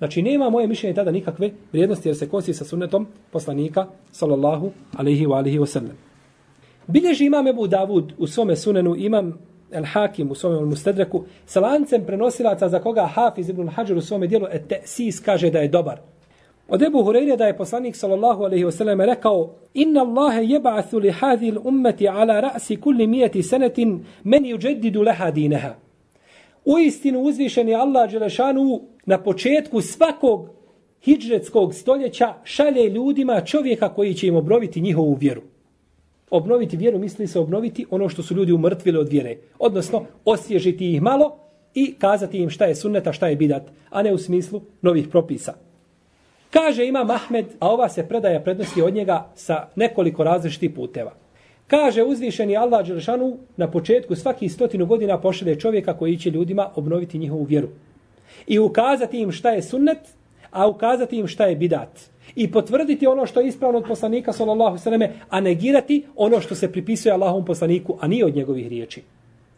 Znači 0.00 0.22
nema 0.22 0.50
moje 0.50 0.66
mišljenje 0.66 0.94
tada 0.94 1.10
nikakve 1.10 1.50
vrijednosti 1.72 2.08
jer 2.08 2.16
se 2.16 2.28
kosi 2.28 2.54
sa 2.54 2.64
sunnetom 2.64 3.06
poslanika 3.30 3.86
sallallahu 4.12 4.70
alaihi 4.96 5.26
wa 5.26 5.36
alihi 5.36 5.58
wa 5.58 5.66
sallam. 5.66 5.96
Bilježi 6.86 7.24
imam 7.24 7.46
Ebu 7.46 7.66
Davud 7.66 8.12
u 8.18 8.26
svome 8.26 8.56
sunenu, 8.56 8.96
imam 8.96 9.38
El 9.70 9.84
Hakim 9.84 10.30
u 10.30 10.34
svome 10.34 10.60
mustedreku, 10.60 11.24
sa 11.46 11.60
lancem 11.60 12.04
prenosilaca 12.06 12.68
za 12.68 12.78
koga 12.78 13.06
Hafiz 13.06 13.48
ibn 13.48 13.68
Hajar 13.68 13.96
u 13.96 14.00
svome 14.00 14.26
dijelu 14.26 14.46
et 14.52 14.72
sis 14.84 15.20
kaže 15.20 15.50
da 15.50 15.58
je 15.58 15.68
dobar. 15.68 16.00
Od 16.68 16.82
Ebu 16.82 16.98
Hureyre 16.98 17.36
da 17.36 17.46
je 17.46 17.56
poslanik 17.56 17.96
sallallahu 17.96 18.44
alaihi 18.44 18.64
wasallam 18.64 19.04
rekao 19.06 19.54
Inna 19.74 20.00
Allahe 20.00 20.42
jeba'athu 20.42 21.00
li 21.00 21.10
hadhi 21.10 21.54
ummeti 21.64 22.08
ala 22.08 22.40
ra'si 22.40 22.80
kulli 22.80 23.06
mijeti 23.06 23.42
senetin 23.42 24.04
meni 24.24 24.54
uđedidu 24.54 25.02
leha 25.02 25.30
dineha. 25.30 25.74
U 26.70 26.78
istinu 26.78 27.20
uzvišen 27.20 27.68
je 27.68 27.74
Allah 27.74 28.10
Đelešanu 28.10 28.80
na 29.06 29.18
početku 29.18 29.80
svakog 29.80 30.48
hidžretskog 31.02 31.74
stoljeća 31.74 32.34
šalje 32.44 32.88
ljudima 32.88 33.40
čovjeka 33.40 33.88
koji 33.94 34.14
će 34.14 34.26
im 34.26 34.36
obnoviti 34.36 34.80
njihovu 34.80 35.14
vjeru. 35.14 35.42
Obnoviti 36.30 36.76
vjeru 36.76 36.98
misli 36.98 37.26
se 37.26 37.38
obnoviti 37.38 37.86
ono 37.90 38.08
što 38.08 38.22
su 38.22 38.34
ljudi 38.34 38.52
umrtvili 38.52 38.98
od 38.98 39.08
vjere. 39.08 39.36
Odnosno, 39.58 40.04
osvježiti 40.24 40.92
ih 40.92 41.02
malo 41.02 41.36
i 41.74 41.94
kazati 41.98 42.38
im 42.38 42.50
šta 42.50 42.64
je 42.64 42.74
sunneta, 42.74 43.12
šta 43.12 43.28
je 43.28 43.36
bidat, 43.36 43.62
a 43.90 44.02
ne 44.02 44.14
u 44.14 44.18
smislu 44.18 44.60
novih 44.82 45.08
propisa. 45.08 45.54
Kaže 46.50 46.86
ima 46.86 47.04
Mahmed, 47.04 47.46
a 47.60 47.70
ova 47.70 47.88
se 47.88 48.08
predaja 48.08 48.40
prednosti 48.40 48.82
od 48.82 48.94
njega 48.94 49.32
sa 49.34 49.68
nekoliko 49.76 50.24
različitih 50.24 50.70
puteva. 50.70 51.14
Kaže 51.70 52.02
uzvišeni 52.02 52.56
Allah 52.56 52.86
Đelšanu 52.86 53.36
na 53.56 53.70
početku 53.70 54.16
svaki 54.16 54.48
stotinu 54.48 54.86
godina 54.86 55.20
pošalje 55.20 55.60
čovjeka 55.60 55.94
koji 55.96 56.16
će 56.18 56.30
ljudima 56.30 56.70
obnoviti 56.74 57.18
njihovu 57.18 57.44
vjeru 57.44 57.68
i 58.46 58.58
ukazati 58.58 59.20
im 59.20 59.32
šta 59.32 59.50
je 59.50 59.62
sunnet, 59.62 59.98
a 60.50 60.68
ukazati 60.68 61.16
im 61.16 61.26
šta 61.26 61.46
je 61.46 61.56
bidat. 61.56 62.00
I 62.34 62.52
potvrditi 62.52 63.06
ono 63.06 63.26
što 63.26 63.40
je 63.40 63.48
ispravno 63.48 63.78
od 63.78 63.84
poslanika, 63.88 64.32
sallallahu 64.32 64.78
sallame, 64.78 65.12
a 65.28 65.40
negirati 65.40 66.06
ono 66.16 66.40
što 66.40 66.54
se 66.54 66.72
pripisuje 66.72 67.12
Allahom 67.12 67.44
poslaniku, 67.44 67.98
a 68.00 68.08
nije 68.08 68.26
od 68.26 68.36
njegovih 68.36 68.68
riječi. 68.68 69.02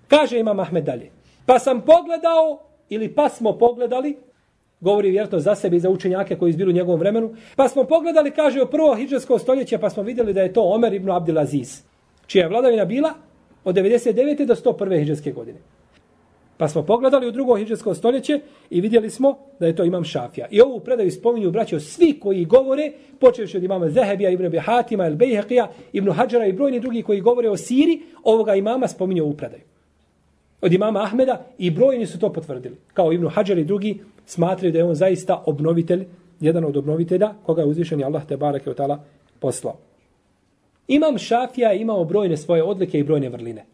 Kaže 0.09 0.39
Imam 0.39 0.61
Ahmed 0.61 0.85
dalje. 0.85 1.11
Pa 1.47 1.59
sam 1.59 1.81
pogledao, 1.81 2.61
ili 2.89 3.09
pa 3.09 3.29
smo 3.29 3.53
pogledali, 3.59 4.17
govori 4.81 5.11
vjerojatno 5.11 5.39
za 5.39 5.55
sebe 5.55 5.77
i 5.77 5.81
za 5.81 5.91
učenjake 5.91 6.37
koji 6.37 6.51
izbiru 6.51 6.71
u 6.71 6.75
njegovom 6.75 7.01
vremenu, 7.01 7.35
pa 7.57 7.69
smo 7.69 7.85
pogledali, 7.85 8.31
kaže, 8.31 8.63
o 8.63 8.67
prvo 8.67 8.95
hijđarsko 8.95 9.39
stoljeće, 9.39 9.79
pa 9.79 9.91
smo 9.91 10.03
vidjeli 10.03 10.33
da 10.33 10.43
je 10.43 10.53
to 10.53 10.63
Omer 10.63 10.95
ibn 10.95 11.11
Abdelaziz, 11.11 11.83
čija 12.33 12.45
je 12.45 12.49
vladavina 12.49 12.85
bila 12.85 13.15
od 13.65 13.75
99. 13.77 14.47
do 14.47 14.55
101. 14.55 14.99
hiđarske 14.99 15.33
godine. 15.33 15.59
Pa 16.57 16.69
smo 16.69 16.83
pogledali 16.83 17.29
u 17.29 17.31
drugo 17.31 17.57
hiđarsko 17.57 17.95
stoljeće 17.95 18.41
i 18.71 18.81
vidjeli 18.81 19.11
smo 19.11 19.39
da 19.61 19.67
je 19.67 19.77
to 19.77 19.85
imam 19.85 20.05
Šafija. 20.05 20.47
I 20.51 20.61
ovu 20.61 20.81
predaju 20.81 21.11
spominju 21.11 21.51
braćo 21.51 21.81
svi 21.81 22.21
koji 22.21 22.45
govore, 22.45 22.93
počevši 23.21 23.57
od 23.57 23.63
imama 23.63 23.89
Zehebija, 23.89 24.31
Ibn 24.31 24.49
Behatima, 24.49 25.07
El 25.07 25.17
Bejheqija, 25.17 25.67
Ibn 25.93 26.11
Hadžara 26.11 26.47
i 26.47 26.53
brojni 26.53 26.81
drugi 26.81 27.03
koji 27.03 27.21
govore 27.21 27.51
o 27.51 27.57
Siri, 27.57 28.01
ovoga 28.23 28.55
imama 28.55 28.89
spominju 28.89 29.25
ovu 29.25 29.37
predaju. 29.37 29.63
Od 30.61 30.73
imama 30.73 31.03
Ahmeda 31.03 31.45
i 31.59 31.71
brojni 31.71 32.07
su 32.07 32.19
to 32.19 32.33
potvrdili. 32.33 32.77
Kao 32.95 33.13
Ibn 33.13 33.29
Hadžar 33.29 33.59
i 33.59 33.65
drugi 33.65 34.01
smatraju 34.27 34.73
da 34.73 34.79
je 34.79 34.85
on 34.85 34.95
zaista 34.95 35.43
obnovitelj, 35.47 36.07
jedan 36.41 36.65
od 36.65 36.77
obnovitelja 36.77 37.35
koga 37.43 37.63
je 37.63 37.69
uzvišen 37.69 38.05
Allah 38.05 38.27
te 38.27 38.37
barake 38.37 38.71
od 38.71 38.77
tala 38.77 39.05
poslao. 39.41 39.92
Imam 40.89 41.19
Šafija 41.19 41.73
imao 41.73 42.05
brojne 42.05 42.37
svoje 42.37 42.63
odlike 42.63 42.99
i 42.99 43.03
brojne 43.03 43.29
vrline. 43.29 43.65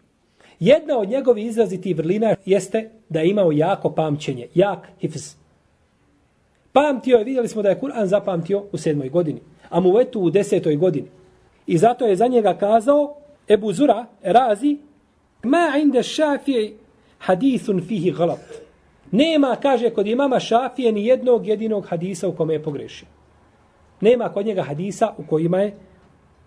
Jedna 0.61 0.99
od 0.99 1.09
njegovih 1.09 1.47
izrazitih 1.47 1.97
vrlina 1.97 2.35
jeste 2.45 2.91
da 3.09 3.21
je 3.21 3.31
imao 3.31 3.53
jako 3.53 3.91
pamćenje, 3.91 4.49
jak 4.55 4.89
hifz. 5.01 5.35
Pamtio 6.73 7.19
je, 7.19 7.25
vidjeli 7.25 7.49
smo 7.49 7.63
da 7.63 7.69
je 7.69 7.81
Kur'an 7.81 8.07
zapamtio 8.07 8.65
u 8.73 8.79
sedmoj 8.79 9.09
godini, 9.09 9.41
a 9.69 9.81
mu 9.81 9.93
vetu 9.93 10.21
u 10.21 10.31
desetoj 10.31 10.77
godini. 10.77 11.09
I 11.67 11.79
zato 11.79 12.07
je 12.07 12.17
za 12.17 12.27
njega 12.27 12.55
kazao 12.55 13.15
Ebu 13.49 13.73
Zura, 13.73 14.07
razi, 14.23 14.77
ma 15.43 15.79
inde 15.83 16.03
šafije 16.03 16.73
hadithun 17.19 17.83
fihi 17.89 18.11
galat. 18.11 18.41
Nema, 19.11 19.57
kaže, 19.63 19.91
kod 19.91 20.07
imama 20.07 20.41
šafije 20.41 20.93
ni 20.93 21.07
jednog 21.07 21.47
jedinog 21.47 21.87
hadisa 21.87 22.29
u 22.29 22.33
kome 22.33 22.55
je 22.55 22.63
pogrešio. 22.63 23.09
Nema 24.01 24.29
kod 24.29 24.47
njega 24.47 24.63
hadisa 24.63 25.15
u 25.19 25.23
kojima 25.27 25.59
je, 25.59 25.75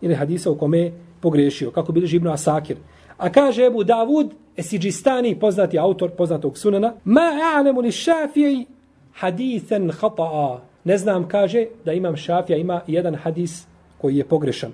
ili 0.02 0.16
hadisa 0.16 0.52
u 0.52 0.58
kome 0.58 0.80
je 0.80 0.94
pogrešio, 1.22 1.72
kako 1.72 1.92
bilježi 1.92 2.16
Ibn 2.16 2.28
Asakir. 2.28 2.78
A 3.18 3.30
kaže 3.30 3.66
Ebu 3.66 3.84
Davud, 3.84 4.34
Esidžistani, 4.58 5.40
poznati 5.40 5.80
autor 5.80 6.12
poznatog 6.12 6.58
sunana, 6.58 6.94
ma 7.04 7.32
a'lemu 7.56 7.82
li 7.82 7.92
šafiji 7.92 8.66
hadithen 9.14 9.92
khata'a. 9.92 10.60
Ne 10.84 10.98
znam, 10.98 11.28
kaže, 11.28 11.66
da 11.86 11.94
imam 11.94 12.16
šafija, 12.16 12.58
ima 12.58 12.82
jedan 12.88 13.16
hadis 13.16 13.66
koji 13.98 14.18
je 14.18 14.24
pogrešan. 14.24 14.72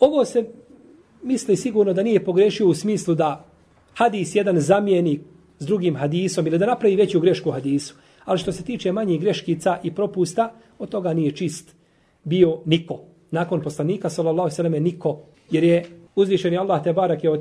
Ovo 0.00 0.24
se 0.24 0.44
misli 1.22 1.56
sigurno 1.56 1.92
da 1.92 2.02
nije 2.02 2.24
pogrešio 2.24 2.68
u 2.68 2.74
smislu 2.74 3.14
da 3.14 3.44
hadis 3.94 4.34
jedan 4.34 4.60
zamijeni 4.60 5.20
s 5.58 5.66
drugim 5.66 5.96
hadisom 5.96 6.46
ili 6.46 6.58
da 6.58 6.66
napravi 6.66 6.96
veću 6.96 7.20
grešku 7.20 7.50
hadisu. 7.50 7.94
Ali 8.24 8.38
što 8.38 8.52
se 8.52 8.64
tiče 8.64 8.92
manjih 8.92 9.20
greškica 9.20 9.78
i 9.82 9.94
propusta, 9.94 10.52
od 10.78 10.88
toga 10.88 11.12
nije 11.12 11.30
čist 11.30 11.76
bio 12.24 12.58
niko. 12.64 13.11
Nakon 13.32 13.62
poslanika, 13.62 14.10
sallallahu 14.10 14.48
alejhi 14.58 14.74
ve 14.74 14.80
niko, 14.80 15.18
jer 15.50 15.64
je 15.64 15.84
uzvišeni 16.16 16.58
Allah 16.58 16.84
te 16.84 16.92
barak 16.92 17.24
je 17.24 17.30
o 17.30 17.38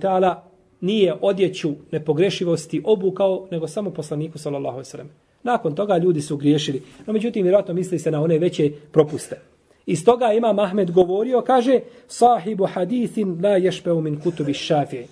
nije 0.82 1.14
odjeću 1.22 1.72
nepogrešivosti 1.92 2.82
obukao, 2.86 3.48
nego 3.52 3.68
samo 3.68 3.90
poslaniku 3.90 4.38
sallallahu 4.38 4.78
alejhi 4.78 4.98
ve. 4.98 5.04
Nakon 5.44 5.76
toga 5.76 5.98
ljudi 5.98 6.22
su 6.22 6.38
griješili. 6.38 6.84
No 7.08 7.14
međutim, 7.14 7.44
vjerojatno 7.44 7.74
misli 7.74 8.00
se 8.00 8.12
na 8.12 8.22
one 8.22 8.40
veće 8.40 8.72
propuste. 8.92 9.40
Iz 9.86 10.06
toga 10.06 10.34
ima 10.34 10.54
Mahmed 10.54 10.92
govorio, 10.92 11.42
kaže, 11.42 11.80
sahibu 12.08 12.66
hadithin 12.66 13.40
la 13.44 13.50
ješpeu 13.50 14.02
min 14.02 14.20
kutubi 14.20 14.54
šafije. 14.54 15.08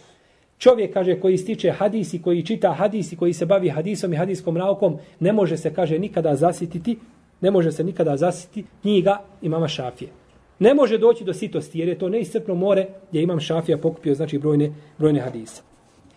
Čovjek, 0.58 0.94
kaže, 0.94 1.20
koji 1.20 1.38
stiče 1.38 1.72
hadisi, 1.72 2.22
koji 2.22 2.46
čita 2.46 2.72
hadisi, 2.74 3.16
koji 3.16 3.34
se 3.34 3.46
bavi 3.46 3.70
hadisom 3.70 4.14
i 4.14 4.18
hadiskom 4.18 4.56
naukom, 4.56 4.98
ne 5.20 5.34
može 5.34 5.58
se, 5.58 5.74
kaže, 5.74 6.00
nikada 6.00 6.36
zasititi, 6.36 6.98
ne 7.42 7.52
može 7.52 7.72
se 7.72 7.84
nikada 7.84 8.18
zasititi 8.18 8.66
knjiga 8.82 9.22
imama 9.42 9.68
Šafije. 9.68 10.19
Ne 10.60 10.74
može 10.74 10.98
doći 10.98 11.24
do 11.24 11.34
sitosti, 11.34 11.80
jer 11.80 11.88
je 11.88 12.00
to 12.00 12.10
neiscrpno 12.10 12.56
more 12.56 12.88
gdje 13.10 13.22
imam 13.22 13.40
Šafija 13.40 13.78
pokupio, 13.78 14.16
znači, 14.16 14.38
brojne, 14.38 14.72
brojne 14.98 15.20
hadise. 15.20 15.62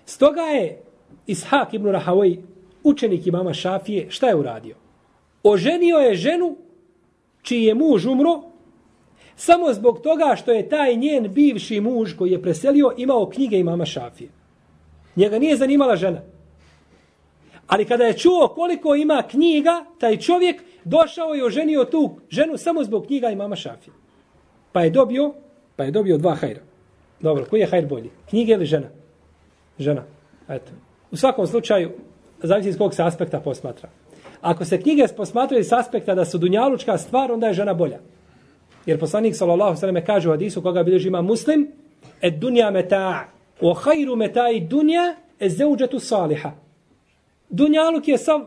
Stoga 0.05 0.41
je 0.41 0.83
Ishak 1.27 1.75
ibn 1.75 1.87
Rahavoj, 1.87 2.39
učenik 2.85 3.27
imama 3.27 3.55
Šafije, 3.55 4.11
šta 4.11 4.29
je 4.29 4.37
uradio? 4.37 4.77
Oženio 5.43 5.97
je 5.97 6.15
ženu 6.15 6.57
čiji 7.43 7.65
je 7.65 7.75
muž 7.75 8.07
umro, 8.07 8.43
samo 9.37 9.73
zbog 9.73 10.01
toga 10.01 10.37
što 10.37 10.53
je 10.53 10.69
taj 10.69 10.97
njen 10.97 11.33
bivši 11.33 11.81
muž 11.81 12.15
koji 12.19 12.31
je 12.31 12.43
preselio 12.43 12.93
imao 12.97 13.27
knjige 13.27 13.59
imama 13.59 13.85
Šafije. 13.85 14.31
Njega 15.17 15.39
nije 15.39 15.57
zanimala 15.57 15.97
žena. 15.97 16.21
Ali 17.67 17.85
kada 17.85 18.05
je 18.05 18.19
čuo 18.19 18.49
koliko 18.49 18.95
ima 18.95 19.23
knjiga, 19.31 19.85
taj 19.99 20.17
čovjek 20.17 20.63
došao 20.85 21.37
i 21.37 21.43
oženio 21.43 21.85
tu 21.85 22.17
ženu 22.31 22.57
samo 22.57 22.85
zbog 22.85 23.07
knjiga 23.07 23.31
imama 23.31 23.57
Šafije. 23.57 24.02
Pa 24.73 24.83
je 24.83 24.91
dobio, 24.91 25.33
pa 25.77 25.85
je 25.85 25.91
dobio 25.91 26.19
dva 26.19 26.35
hajra. 26.35 26.61
Dobro, 27.21 27.45
koji 27.51 27.61
je 27.61 27.67
hajr 27.67 27.87
bolji? 27.87 28.11
Knjige 28.29 28.53
ili 28.53 28.67
žena? 28.67 28.89
Žena. 29.79 30.03
Eto. 30.49 30.73
U 31.11 31.17
svakom 31.17 31.47
slučaju, 31.47 31.91
zavisi 32.43 32.69
iz 32.69 32.79
kog 32.79 32.95
se 32.95 33.03
aspekta 33.03 33.41
posmatra. 33.41 33.89
Ako 34.41 34.65
se 34.65 34.81
knjige 34.81 35.05
posmatraju 35.17 35.65
s 35.65 35.73
aspekta 35.73 36.15
da 36.15 36.25
su 36.25 36.39
dunjalučka 36.39 36.99
stvar, 36.99 37.33
onda 37.33 37.47
je 37.47 37.55
žena 37.55 37.75
bolja. 37.75 37.99
Jer 38.87 39.01
poslanik 39.01 39.37
sallallahu 39.37 39.77
sallam 39.77 40.05
kaže 40.07 40.29
u 40.29 40.33
hadisu 40.33 40.63
koga 40.63 40.83
bilježi 40.83 41.09
ima 41.09 41.23
muslim, 41.23 41.73
et 42.21 42.39
dunja 42.39 42.71
meta' 42.71 43.25
o 43.61 43.75
hajru 43.75 44.17
meta'i 44.17 44.69
dunja 44.69 45.15
e 45.41 45.49
zeuđetu 45.49 45.99
saliha. 45.99 46.53
Dunjaluk 47.49 48.09
je 48.09 48.19
sav 48.19 48.41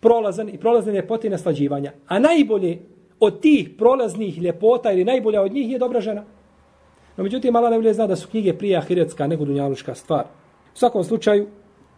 prolazan 0.00 0.48
i 0.48 0.58
prolazne 0.58 0.92
ljepote 0.92 1.26
i 1.26 1.30
naslađivanja. 1.30 1.92
A 2.06 2.18
najbolje 2.18 2.78
od 3.20 3.40
tih 3.40 3.70
prolaznih 3.78 4.38
ljepota 4.38 4.92
ili 4.92 5.04
najbolja 5.04 5.42
od 5.42 5.52
njih 5.52 5.70
je 5.70 5.78
dobra 5.78 6.00
žena. 6.00 6.24
No 7.16 7.24
međutim, 7.24 7.56
Allah 7.56 7.70
najbolje 7.70 7.94
zna 7.94 8.06
da 8.06 8.16
su 8.16 8.28
knjige 8.28 8.52
prije 8.52 8.76
ahiretska 8.76 9.26
nego 9.26 9.44
dunjaluška 9.44 9.94
stvar. 9.94 10.24
U 10.74 10.78
svakom 10.78 11.04
slučaju, 11.04 11.46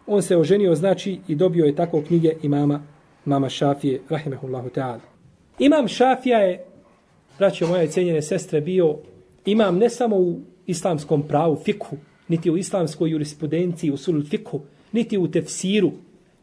on 0.07 0.21
se 0.21 0.37
oženio 0.37 0.75
znači 0.75 1.19
i 1.27 1.35
dobio 1.35 1.65
je 1.65 1.75
tako 1.75 2.01
knjige 2.01 2.33
imama 2.41 2.83
mama 3.25 3.49
Šafije, 3.49 4.01
rahimehullahu 4.09 4.69
ta'ala. 4.69 4.99
Imam 5.59 5.87
Šafija 5.87 6.37
je, 6.39 6.65
braćo 7.37 7.67
moje 7.67 7.87
cijenjene 7.87 8.21
sestre, 8.21 8.61
bio 8.61 8.97
imam 9.45 9.77
ne 9.77 9.89
samo 9.89 10.15
u 10.15 10.39
islamskom 10.65 11.27
pravu, 11.27 11.55
fikhu, 11.65 11.97
niti 12.27 12.51
u 12.51 12.57
islamskoj 12.57 13.09
jurisprudenciji, 13.09 13.91
u 13.91 13.97
sulul 13.97 14.23
fikhu, 14.23 14.61
niti 14.91 15.17
u 15.17 15.31
tefsiru, 15.31 15.91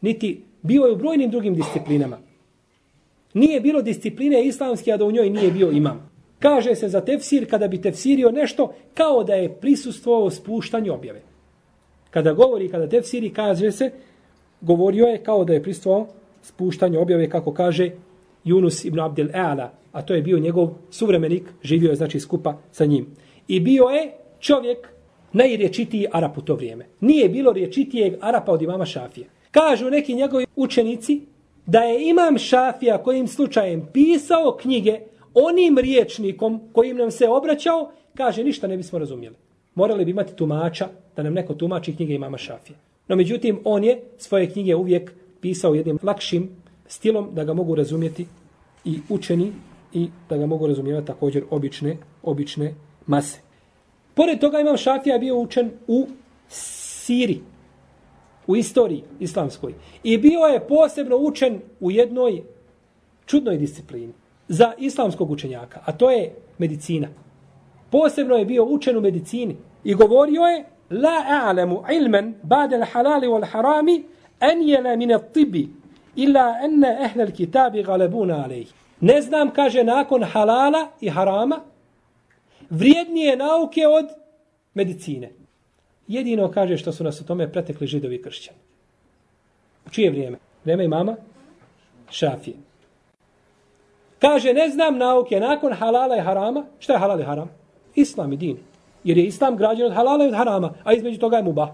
niti 0.01 0.45
bio 0.63 0.83
je 0.83 0.93
u 0.93 0.97
brojnim 0.97 1.31
drugim 1.31 1.55
disciplinama. 1.55 2.19
Nije 3.35 3.61
bilo 3.61 3.83
discipline 3.83 4.45
islamske, 4.45 4.93
a 4.93 4.97
da 4.97 5.05
u 5.05 5.13
njoj 5.13 5.31
nije 5.31 5.51
bio 5.51 5.71
imam. 5.71 6.11
Kaže 6.39 6.75
se 6.75 6.89
za 6.89 7.01
tefsir, 7.01 7.51
kada 7.51 7.69
bi 7.69 7.81
tefsirio 7.81 8.31
nešto, 8.31 8.73
kao 8.95 9.25
da 9.25 9.35
je 9.35 9.53
prisustvovao 9.61 10.31
spuštanju 10.31 10.95
objave. 10.95 11.21
Kada 12.11 12.33
govori, 12.33 12.69
kada 12.69 12.89
tefsiri, 12.89 13.31
kaže 13.31 13.73
se, 13.73 13.91
govorio 14.61 15.07
je 15.07 15.19
kao 15.19 15.45
da 15.45 15.53
je 15.53 15.63
prisustvovao 15.63 16.07
spuštanju 16.43 17.01
objave, 17.01 17.31
kako 17.31 17.53
kaže 17.53 17.91
Yunus 18.45 18.87
ibn 18.87 19.01
Abdel 19.01 19.29
Eala, 19.35 19.73
a 19.93 20.03
to 20.03 20.15
je 20.15 20.23
bio 20.23 20.39
njegov 20.39 20.69
suvremenik, 20.91 21.43
živio 21.63 21.91
je 21.91 21.97
znači 21.97 22.21
skupa 22.21 22.59
sa 22.73 22.85
njim. 22.85 23.07
I 23.49 23.61
bio 23.61 23.85
je 23.85 24.13
čovjek 24.41 24.89
najrječitiji 25.33 26.07
Arap 26.13 26.39
u 26.39 26.41
to 26.41 26.55
vrijeme. 26.55 26.87
Nije 27.01 27.29
bilo 27.29 27.53
rječitijeg 27.53 28.15
Arapa 28.21 28.53
od 28.53 28.63
imama 28.63 28.85
Šafija. 28.85 29.27
Kažu 29.51 29.91
neki 29.91 30.15
njegovi 30.15 30.47
učenici 30.57 31.21
da 31.67 31.81
je 31.81 32.09
imam 32.09 32.39
Šafija 32.39 32.99
kojim 32.99 33.29
slučajem 33.29 33.89
pisao 33.93 34.57
knjige 34.61 35.01
onim 35.35 35.79
riječnikom 35.79 36.61
kojim 36.73 36.97
nam 36.97 37.11
se 37.11 37.29
obraćao, 37.29 37.93
kaže 38.15 38.45
ništa 38.45 38.67
ne 38.67 38.77
bismo 38.77 38.99
razumjeli. 38.99 39.37
Morali 39.75 40.05
bi 40.05 40.11
imati 40.11 40.37
tumača 40.37 40.89
da 41.17 41.23
nam 41.23 41.35
neko 41.35 41.55
tumači 41.55 41.97
knjige 41.97 42.15
imama 42.15 42.39
Šafija. 42.39 42.79
No 43.09 43.17
međutim, 43.17 43.61
on 43.65 43.85
je 43.85 44.01
svoje 44.19 44.51
knjige 44.51 44.75
uvijek 44.75 45.13
pisao 45.41 45.75
jednim 45.75 45.99
lakšim 46.03 46.49
stilom 46.87 47.29
da 47.33 47.45
ga 47.45 47.55
mogu 47.55 47.75
razumjeti 47.75 48.27
i 48.85 48.99
učeni 49.09 49.53
i 49.93 50.09
da 50.29 50.37
ga 50.37 50.47
mogu 50.47 50.67
razumijevati 50.67 51.07
također 51.07 51.45
obične, 51.51 51.97
obične 52.23 52.75
mase. 53.07 53.39
Pored 54.15 54.41
toga 54.41 54.61
imam 54.61 54.77
Šafija 54.77 55.19
bio 55.19 55.39
učen 55.39 55.71
u 55.87 56.07
Siri, 56.49 57.41
u 58.51 58.57
istoriji 58.57 59.03
islamskoj. 59.21 59.75
I 60.03 60.19
bio 60.19 60.41
je 60.41 60.67
posebno 60.69 61.17
učen 61.17 61.61
u 61.81 61.91
jednoj 61.91 62.43
čudnoj 63.27 63.57
disciplini 63.57 64.13
za 64.49 64.73
islamskog 64.79 65.31
učenjaka, 65.31 65.81
a 65.85 65.93
to 65.93 66.11
je 66.11 66.35
medicina. 66.59 67.09
Posebno 67.91 68.37
je 68.37 68.45
bio 68.45 68.65
učen 68.65 68.97
u 68.97 69.01
medicini 69.01 69.57
i 69.85 69.95
govorio 69.95 70.43
je 70.43 70.65
la 70.91 71.25
a'lamu 71.29 71.83
ilman 71.93 72.35
ba'da 72.43 72.77
al-halali 72.77 73.27
wal-harami 73.27 74.03
enjele 74.41 74.97
mine 74.97 75.19
tibi 75.33 75.69
illa 76.17 76.55
enne 76.65 77.13
al-kitabi 77.17 77.83
galebuna 77.83 78.45
alej. 78.45 78.67
Ne 79.01 79.23
znam, 79.23 79.51
kaže, 79.51 79.85
nakon 79.85 80.25
halala 80.25 80.89
i 81.01 81.09
harama, 81.09 81.61
vrijednije 82.71 83.37
nauke 83.37 83.87
od 83.87 84.07
medicine. 84.75 85.40
Jedino 86.11 86.51
kaže 86.51 86.77
što 86.77 86.93
su 86.93 87.05
nas 87.05 87.21
u 87.21 87.27
tome 87.27 87.53
pretekli 87.53 87.87
židovi 87.87 88.23
kršćani. 88.23 88.59
U 89.87 89.91
čije 89.91 90.11
vrijeme? 90.11 90.39
Vrijeme 90.65 90.85
imama? 90.85 91.17
Šafije. 92.11 92.57
Kaže, 94.19 94.53
ne 94.53 94.69
znam 94.69 94.99
nauke 94.99 95.41
nakon 95.41 95.73
halala 95.73 96.17
i 96.17 96.21
harama. 96.21 96.65
Šta 96.79 96.93
je 96.93 96.99
halal 96.99 97.21
i 97.21 97.23
haram? 97.23 97.51
Islam 97.95 98.33
i 98.33 98.37
din. 98.37 98.57
Jer 99.05 99.19
je 99.19 99.25
islam 99.25 99.57
građen 99.57 99.87
od 99.87 99.93
halala 99.93 100.25
i 100.25 100.29
od 100.29 100.35
harama, 100.35 100.75
a 100.85 100.93
između 100.93 101.19
toga 101.19 101.37
je 101.37 101.43
mubah. 101.43 101.71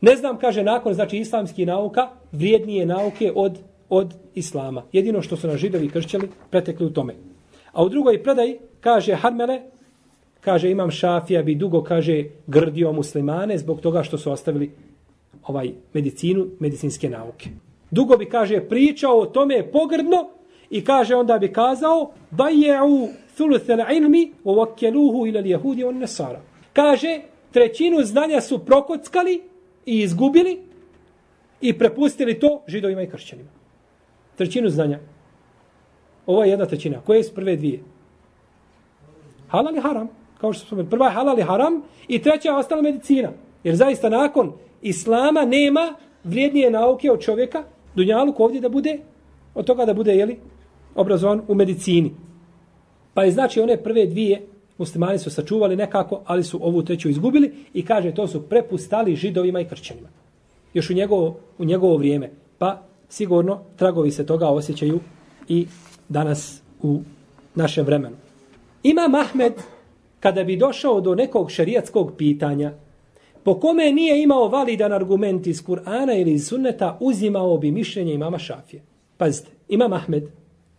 Ne 0.00 0.16
znam, 0.16 0.38
kaže, 0.38 0.62
nakon, 0.62 0.94
znači, 0.94 1.18
islamski 1.18 1.66
nauka, 1.66 2.08
vrijednije 2.32 2.86
nauke 2.86 3.32
od, 3.34 3.58
od 3.88 4.14
islama. 4.34 4.82
Jedino 4.92 5.22
što 5.22 5.36
su 5.36 5.48
na 5.48 5.56
židovi 5.56 5.88
kršćali, 5.88 6.30
pretekli 6.50 6.86
u 6.86 6.92
tome. 6.92 7.14
A 7.72 7.84
u 7.84 7.88
drugoj 7.88 8.22
predaj, 8.22 8.58
kaže 8.80 9.14
Harmele, 9.14 9.62
kaže, 10.44 10.70
imam 10.70 10.90
šafija, 10.90 11.42
bi 11.42 11.54
dugo, 11.54 11.82
kaže, 11.82 12.24
grdio 12.46 12.92
muslimane 12.92 13.58
zbog 13.58 13.80
toga 13.80 14.02
što 14.02 14.18
su 14.18 14.32
ostavili 14.32 14.70
ovaj 15.46 15.70
medicinu, 15.94 16.46
medicinske 16.58 17.10
nauke. 17.10 17.50
Dugo 17.90 18.16
bi, 18.16 18.26
kaže, 18.26 18.60
pričao 18.60 19.18
o 19.18 19.26
tome 19.26 19.62
pogrdno 19.72 20.28
i 20.70 20.84
kaže, 20.84 21.14
onda 21.14 21.38
bi 21.38 21.52
kazao, 21.52 22.10
da 22.30 22.48
je 22.48 22.82
u 22.82 23.08
thuluthel 23.36 23.78
ilmi 23.96 24.32
u 24.44 24.54
vakjeluhu 24.54 25.26
ila 25.26 25.40
lijehudi 25.40 25.84
on 25.84 25.98
nesara. 25.98 26.40
Kaže, 26.72 27.20
trećinu 27.50 28.02
znanja 28.02 28.40
su 28.40 28.58
prokockali 28.58 29.42
i 29.86 29.98
izgubili 29.98 30.58
i 31.60 31.78
prepustili 31.78 32.40
to 32.40 32.62
židovima 32.66 33.02
i 33.02 33.10
kršćanima. 33.10 33.50
Trećinu 34.36 34.68
znanja. 34.68 34.98
Ovo 36.26 36.44
je 36.44 36.50
jedna 36.50 36.66
trećina. 36.66 37.00
Koje 37.00 37.24
su 37.24 37.34
prve 37.34 37.56
dvije? 37.56 37.80
Halal 39.48 39.76
i 39.76 39.80
haram. 39.80 40.21
Kao 40.42 40.52
što 40.52 40.66
smo 40.66 40.84
Prva 40.90 41.06
je 41.06 41.12
halal 41.12 41.38
i 41.38 41.42
haram 41.42 41.82
i 42.08 42.18
treća 42.18 42.48
je 42.48 42.54
ostala 42.54 42.82
medicina. 42.82 43.30
Jer 43.64 43.76
zaista 43.76 44.08
nakon 44.08 44.52
islama 44.82 45.44
nema 45.44 45.94
vrijednije 46.24 46.70
nauke 46.70 47.10
od 47.10 47.20
čovjeka, 47.20 47.64
dunjalu 47.94 48.34
ovdje 48.38 48.60
da 48.60 48.68
bude, 48.68 48.98
od 49.54 49.66
toga 49.66 49.84
da 49.84 49.94
bude, 49.94 50.14
jeli, 50.14 50.38
obrazovan 50.94 51.42
u 51.48 51.54
medicini. 51.54 52.10
Pa 53.14 53.24
je 53.24 53.30
znači 53.30 53.60
one 53.60 53.76
prve 53.82 54.06
dvije 54.06 54.42
muslimani 54.78 55.18
su 55.18 55.30
sačuvali 55.30 55.76
nekako, 55.76 56.22
ali 56.24 56.44
su 56.44 56.58
ovu 56.62 56.82
treću 56.82 57.08
izgubili 57.08 57.54
i 57.74 57.84
kaže 57.84 58.14
to 58.14 58.26
su 58.26 58.42
prepustali 58.42 59.16
židovima 59.16 59.60
i 59.60 59.68
kršćanima. 59.68 60.08
Još 60.74 60.90
u 60.90 60.94
njegovo, 60.94 61.36
u 61.58 61.64
njegovo 61.64 61.96
vrijeme. 61.96 62.30
Pa 62.58 62.82
sigurno 63.08 63.60
tragovi 63.76 64.10
se 64.10 64.26
toga 64.26 64.48
osjećaju 64.48 65.00
i 65.48 65.66
danas 66.08 66.62
u 66.82 67.00
našem 67.54 67.84
vremenu. 67.84 68.16
Ima 68.82 69.08
Mahmed, 69.08 69.52
kada 70.22 70.44
bi 70.44 70.56
došao 70.56 71.00
do 71.00 71.14
nekog 71.14 71.50
šerijatskog 71.50 72.12
pitanja, 72.16 72.72
po 73.44 73.60
kome 73.60 73.92
nije 73.92 74.22
imao 74.22 74.48
validan 74.48 74.92
argument 74.92 75.46
iz 75.46 75.64
Kur'ana 75.64 76.20
ili 76.20 76.32
iz 76.32 76.46
sunneta, 76.46 76.98
uzimao 77.00 77.58
bi 77.58 77.70
mišljenje 77.70 78.14
imama 78.14 78.38
Šafije. 78.38 78.82
Pazite, 79.16 79.50
imam 79.68 79.92
Ahmed 79.92 80.24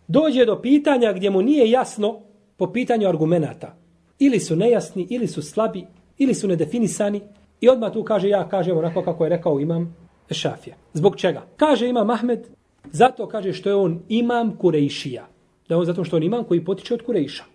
dođe 0.08 0.44
do 0.44 0.62
pitanja 0.62 1.12
gdje 1.12 1.30
mu 1.30 1.42
nije 1.42 1.70
jasno 1.70 2.20
po 2.56 2.72
pitanju 2.72 3.08
argumenata 3.08 3.76
ili 4.18 4.40
su 4.40 4.56
nejasni, 4.56 5.06
ili 5.10 5.26
su 5.26 5.42
slabi, 5.42 5.84
ili 6.18 6.34
su 6.34 6.48
nedefinisani. 6.48 7.20
I 7.60 7.68
odmah 7.68 7.92
tu 7.92 8.04
kaže, 8.04 8.28
ja 8.28 8.48
kažem 8.48 8.78
onako 8.78 9.02
kako 9.02 9.24
je 9.24 9.30
rekao 9.30 9.60
imam 9.60 9.96
Šafija. 10.30 10.76
Zbog 10.92 11.16
čega? 11.16 11.42
Kaže 11.56 11.88
imam 11.88 12.10
Ahmed, 12.10 12.46
zato 12.92 13.26
kaže 13.28 13.52
što 13.52 13.68
je 13.68 13.74
on 13.74 14.02
imam 14.08 14.56
Kurejšija. 14.56 15.26
Da 15.68 15.78
on 15.78 15.84
zato 15.84 16.04
što 16.04 16.16
on 16.16 16.22
imam 16.22 16.44
koji 16.44 16.64
potiče 16.64 16.94
od 16.94 17.02
Kurejša. 17.02 17.53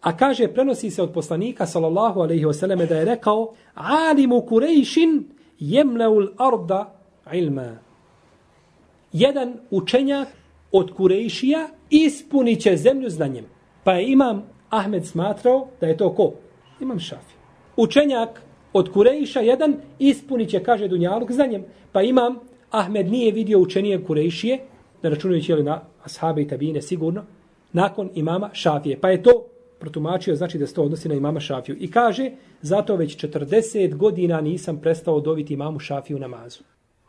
A 0.00 0.16
kaže, 0.16 0.48
prenosi 0.48 0.90
se 0.90 1.02
od 1.02 1.12
poslanika, 1.12 1.66
sallallahu 1.66 2.20
alaihi 2.20 2.44
wasallam, 2.44 2.88
da 2.88 2.96
je 2.96 3.04
rekao, 3.04 3.54
alimu 3.74 4.40
kurejšin 4.40 5.24
jemleul 5.58 6.28
arda 6.36 6.94
ilma. 7.32 7.78
Jedan 9.12 9.54
učenjak 9.70 10.28
od 10.72 10.94
kurejšija 10.94 11.68
ispunit 11.90 12.60
će 12.60 12.76
zemlju 12.76 13.10
znanjem. 13.10 13.44
Pa 13.84 13.92
je 13.92 14.12
imam 14.12 14.42
Ahmed 14.70 15.06
smatrao 15.06 15.68
da 15.80 15.86
je 15.86 15.96
to 15.96 16.14
ko? 16.14 16.32
Imam 16.80 16.98
šafi. 16.98 17.34
Učenjak 17.76 18.42
od 18.72 18.92
kurejša 18.92 19.40
jedan 19.40 19.76
ispunit 19.98 20.50
će, 20.50 20.62
kaže 20.62 20.88
Dunjaluk, 20.88 21.32
znanjem. 21.32 21.64
Pa 21.92 22.02
imam 22.02 22.38
Ahmed 22.70 23.10
nije 23.10 23.32
vidio 23.32 23.60
učenije 23.60 24.04
kurejšije, 24.04 24.58
ne 25.02 25.10
računajući 25.10 25.54
li 25.54 25.62
na 25.62 25.80
ashabe 26.04 26.42
i 26.42 26.48
tabine 26.48 26.82
sigurno, 26.82 27.24
nakon 27.72 28.10
imama 28.14 28.50
šafije. 28.52 29.00
Pa 29.00 29.10
je 29.10 29.22
to 29.22 29.46
protumačio, 29.78 30.36
znači 30.36 30.58
da 30.58 30.66
se 30.66 30.74
to 30.74 30.82
odnosi 30.82 31.08
na 31.08 31.14
imama 31.14 31.40
šafiju. 31.40 31.76
I 31.80 31.90
kaže, 31.90 32.30
zato 32.62 32.96
već 32.96 33.24
40 33.24 33.94
godina 33.94 34.40
nisam 34.40 34.80
prestao 34.80 35.20
dobiti 35.20 35.54
imamu 35.54 35.78
šafiju 35.78 36.18
namazu. 36.18 36.60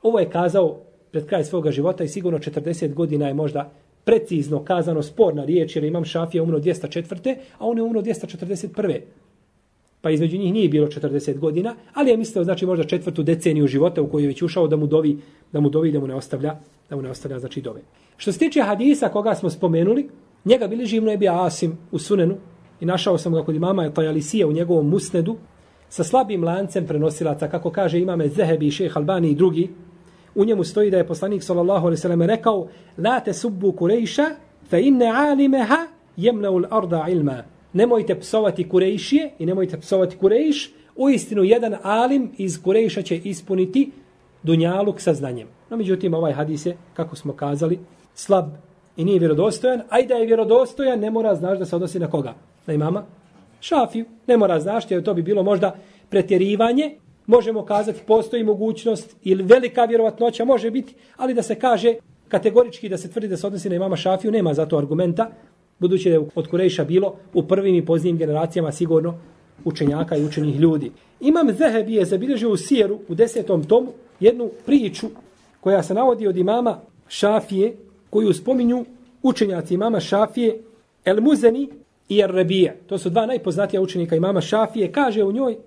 Ovo 0.01 0.19
je 0.19 0.29
kazao 0.29 0.79
pred 1.11 1.25
kraj 1.25 1.43
svoga 1.43 1.71
života 1.71 2.03
i 2.03 2.07
sigurno 2.07 2.39
40 2.39 2.93
godina 2.93 3.27
je 3.27 3.33
možda 3.33 3.71
precizno 4.03 4.63
kazano 4.63 5.03
sporna 5.03 5.45
riječ, 5.45 5.75
jer 5.75 5.83
imam 5.83 6.05
šafija 6.05 6.43
umro 6.43 6.59
204. 6.59 7.35
a 7.57 7.67
on 7.67 7.77
je 7.77 7.83
umro 7.83 8.01
241. 8.01 8.99
Pa 10.01 10.09
između 10.09 10.37
njih 10.37 10.53
nije 10.53 10.69
bilo 10.69 10.87
40 10.87 11.37
godina, 11.37 11.75
ali 11.93 12.11
je 12.11 12.17
mislio 12.17 12.43
znači 12.43 12.65
možda 12.65 12.83
četvrtu 12.83 13.23
deceniju 13.23 13.67
života 13.67 14.01
u 14.01 14.07
kojoj 14.07 14.23
je 14.23 14.27
već 14.27 14.41
ušao 14.41 14.67
da 14.67 14.75
mu 14.75 14.87
dovi 14.87 15.17
da 15.51 15.59
mu 15.59 15.69
dovi 15.69 15.91
da 15.91 15.99
mu 15.99 16.07
ne 16.07 16.15
ostavlja 16.15 16.55
da 16.89 16.95
mu 16.95 17.01
ne 17.01 17.09
ostavlja 17.09 17.39
znači 17.39 17.61
dove. 17.61 17.81
Što 18.17 18.31
se 18.31 18.39
tiče 18.39 18.61
hadisa 18.61 19.09
koga 19.09 19.35
smo 19.35 19.49
spomenuli, 19.49 20.09
njega 20.45 20.67
bili 20.67 20.85
živno 20.85 21.11
je 21.11 21.17
bio 21.17 21.33
Asim 21.33 21.77
u 21.91 21.99
Sunenu 21.99 22.37
i 22.79 22.85
našao 22.85 23.17
sam 23.17 23.33
ga 23.33 23.43
kod 23.43 23.55
imama 23.55 23.89
Tajalisija 23.89 24.47
u 24.47 24.51
njegovom 24.51 24.89
musnedu. 24.89 25.37
Sa 25.89 26.03
slabim 26.03 26.43
lancem 26.43 26.87
prenosilaca, 26.87 27.47
kako 27.47 27.71
kaže 27.71 27.99
imame 27.99 28.27
Zehebi 28.27 28.67
i 28.67 28.71
šeh 28.71 28.97
Albani 28.97 29.29
i 29.29 29.35
drugi, 29.35 29.69
u 30.35 30.45
njemu 30.45 30.63
stoji 30.63 30.91
da 30.91 30.97
je 30.97 31.07
poslanik 31.07 31.43
sallallahu 31.43 31.87
alejhi 31.87 31.97
ve 31.97 32.01
sellem 32.01 32.21
rekao 32.21 32.67
la 32.97 33.19
tasubbu 33.19 33.71
kurejša 33.71 34.25
fa 34.69 34.77
inna 34.77 35.05
alimaha 35.05 35.87
yamla 36.17 36.47
al-arda 36.47 37.05
ilma. 37.09 37.43
Nemojte 37.73 38.19
psovati 38.19 38.69
kurejšije 38.69 39.31
i 39.39 39.45
nemojte 39.45 39.79
psovati 39.79 40.17
kurejš. 40.17 40.73
U 40.95 41.09
istinu 41.09 41.43
jedan 41.43 41.75
alim 41.83 42.31
iz 42.37 42.63
kurejša 42.63 43.01
će 43.01 43.17
ispuniti 43.17 43.91
dunjaluk 44.43 45.01
sa 45.01 45.13
znanjem. 45.13 45.47
No 45.69 45.77
međutim 45.77 46.13
ovaj 46.13 46.33
hadis 46.33 46.65
je 46.65 46.77
kako 46.93 47.15
smo 47.15 47.33
kazali 47.33 47.79
slab 48.13 48.45
i 48.99 49.05
nije 49.05 49.19
vjerodostojan. 49.19 49.81
A 49.89 49.99
i 49.99 50.07
da 50.07 50.13
je 50.13 50.25
vjerodostojan 50.25 50.99
ne 50.99 51.11
mora 51.11 51.35
znaš 51.35 51.59
da 51.59 51.65
se 51.65 51.75
odnosi 51.75 51.99
na 51.99 52.09
koga? 52.09 52.33
Na 52.67 52.73
imama. 52.73 53.03
Šafiju. 53.59 54.05
Ne 54.27 54.37
mora 54.37 54.59
znaš 54.59 54.91
jer 54.91 55.03
to 55.03 55.13
bi 55.13 55.21
bilo 55.21 55.43
možda 55.43 55.75
pretjerivanje. 56.09 56.95
Možemo 57.25 57.65
kazati 57.65 57.99
postoji 58.07 58.43
mogućnost 58.43 59.15
ili 59.23 59.43
velika 59.43 59.85
vjerovatnoća 59.85 60.45
može 60.45 60.71
biti, 60.71 60.95
ali 61.17 61.33
da 61.33 61.41
se 61.41 61.55
kaže 61.55 61.93
kategorički 62.27 62.89
da 62.89 62.97
se 62.97 63.11
tvrdi 63.11 63.27
da 63.27 63.37
se 63.37 63.47
odnosi 63.47 63.69
na 63.69 63.75
imama 63.75 63.95
Šafiju, 63.95 64.31
nema 64.31 64.53
za 64.53 64.65
to 64.65 64.77
argumenta, 64.77 65.29
budući 65.79 66.09
da 66.09 66.15
je 66.15 66.25
od 66.35 66.47
Kurejša 66.47 66.83
bilo 66.83 67.15
u 67.33 67.43
prvim 67.43 67.75
i 67.75 67.85
poznijim 67.85 68.17
generacijama 68.17 68.71
sigurno 68.71 69.15
učenjaka 69.65 70.17
i 70.17 70.25
učenih 70.25 70.59
ljudi. 70.59 70.91
Imam 71.19 71.51
Zehebi 71.51 71.93
je 71.93 72.05
zabilježio 72.05 72.51
u 72.51 72.57
Sijeru 72.57 72.99
u 73.07 73.15
desetom 73.15 73.63
tomu 73.63 73.87
jednu 74.19 74.49
priču 74.65 75.07
koja 75.59 75.83
se 75.83 75.93
navodi 75.93 76.27
od 76.27 76.37
imama 76.37 76.79
Šafije, 77.07 77.75
koju 78.09 78.33
spominju 78.33 78.85
učenjaci 79.23 79.73
imama 79.73 79.99
Šafije, 79.99 80.61
El 81.05 81.21
Muzeni 81.21 81.69
i 82.09 82.19
El 82.19 82.29
Rebije. 82.29 82.79
To 82.87 82.97
su 82.97 83.09
dva 83.09 83.25
najpoznatija 83.25 83.81
učenika 83.81 84.15
imama 84.15 84.41
Šafije. 84.41 84.91
Kaže 84.91 85.23
u 85.23 85.31
njoj 85.31 85.57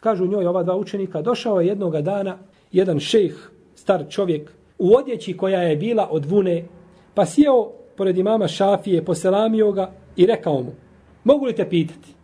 kažu 0.00 0.26
njoj 0.26 0.46
ova 0.46 0.62
dva 0.62 0.76
učenika, 0.76 1.22
došao 1.22 1.60
je 1.60 1.66
jednog 1.66 2.00
dana 2.02 2.38
jedan 2.72 3.00
šejh, 3.00 3.50
star 3.74 4.04
čovjek, 4.08 4.50
u 4.78 4.94
odjeći 4.94 5.36
koja 5.36 5.62
je 5.62 5.76
bila 5.76 6.08
od 6.10 6.24
vune, 6.24 6.64
pa 7.14 7.26
sjeo 7.26 7.70
pored 7.96 8.18
imama 8.18 8.48
Šafije, 8.48 9.04
poselamio 9.04 9.72
ga 9.72 9.90
i 10.16 10.26
rekao 10.26 10.62
mu, 10.62 10.72
mogu 11.24 11.44
li 11.44 11.54
te 11.54 11.68
pitati? 11.68 12.14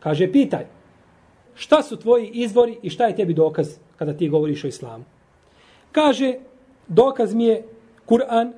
Kaže, 0.00 0.32
pitaj, 0.32 0.66
šta 1.54 1.82
su 1.82 1.96
tvoji 1.96 2.30
izvori 2.34 2.78
i 2.82 2.90
šta 2.90 3.06
je 3.06 3.16
tebi 3.16 3.34
dokaz 3.34 3.78
kada 3.96 4.12
ti 4.12 4.28
govoriš 4.28 4.64
o 4.64 4.68
islamu? 4.68 5.04
Kaže, 5.92 6.34
dokaz 6.88 7.34
mi 7.34 7.44
je 7.44 7.62
Kur'an, 8.06 8.52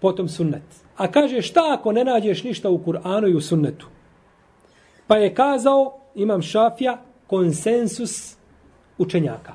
potom 0.00 0.28
sunnet. 0.28 0.62
A 0.96 1.10
kaže, 1.10 1.42
šta 1.42 1.60
ako 1.78 1.92
ne 1.92 2.04
nađeš 2.04 2.44
ništa 2.44 2.70
u 2.70 2.78
Kur'anu 2.78 3.30
i 3.30 3.34
u 3.34 3.40
sunnetu? 3.40 3.86
Pa 5.06 5.16
je 5.16 5.34
kazao, 5.34 6.00
imam 6.14 6.42
šafija, 6.42 7.02
konsensus 7.26 8.36
učenjaka. 8.98 9.52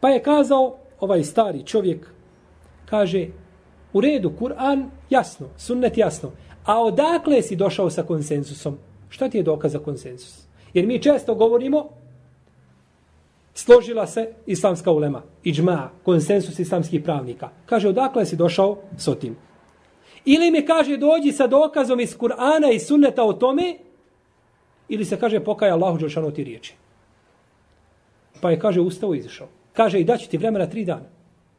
Pa 0.00 0.08
je 0.08 0.22
kazao 0.22 0.76
ovaj 1.00 1.24
stari 1.24 1.62
čovjek, 1.66 2.06
kaže, 2.86 3.26
u 3.92 4.00
redu, 4.00 4.32
Kur'an 4.40 4.84
jasno, 5.10 5.46
sunnet 5.56 5.98
jasno, 5.98 6.30
a 6.64 6.82
odakle 6.82 7.42
si 7.42 7.56
došao 7.56 7.90
sa 7.90 8.02
konsensusom? 8.02 8.78
Šta 9.08 9.28
ti 9.28 9.38
je 9.38 9.42
dokaz 9.42 9.72
za 9.72 9.78
konsensus? 9.78 10.46
Jer 10.74 10.86
mi 10.86 11.02
često 11.02 11.34
govorimo, 11.34 11.88
složila 13.54 14.06
se 14.06 14.32
islamska 14.46 14.92
ulema, 14.92 15.22
iđma, 15.44 15.90
konsensus 16.04 16.58
islamskih 16.58 17.02
pravnika. 17.02 17.48
Kaže, 17.66 17.88
odakle 17.88 18.26
si 18.26 18.36
došao 18.36 18.78
s 18.96 19.08
otim? 19.08 19.36
Ili 20.24 20.50
mi 20.50 20.66
kaže, 20.66 20.96
dođi 20.96 21.32
sa 21.32 21.46
dokazom 21.46 22.00
iz 22.00 22.16
Kur'ana 22.18 22.72
i 22.74 22.78
sunneta 22.78 23.24
o 23.24 23.32
tome, 23.32 23.76
ili 24.88 25.04
se 25.04 25.16
kaže, 25.16 25.40
pokaj 25.40 25.70
Allahu 25.70 25.98
Đelšanu 25.98 26.30
ti 26.30 26.44
riječi. 26.44 26.74
Pa 28.40 28.50
je, 28.50 28.58
kaže, 28.58 28.80
ustao 28.80 29.14
i 29.14 29.18
izašao. 29.18 29.48
Kaže, 29.72 30.00
i 30.00 30.04
daću 30.04 30.28
ti 30.30 30.38
vremena 30.38 30.66
tri 30.66 30.84
dana. 30.84 31.08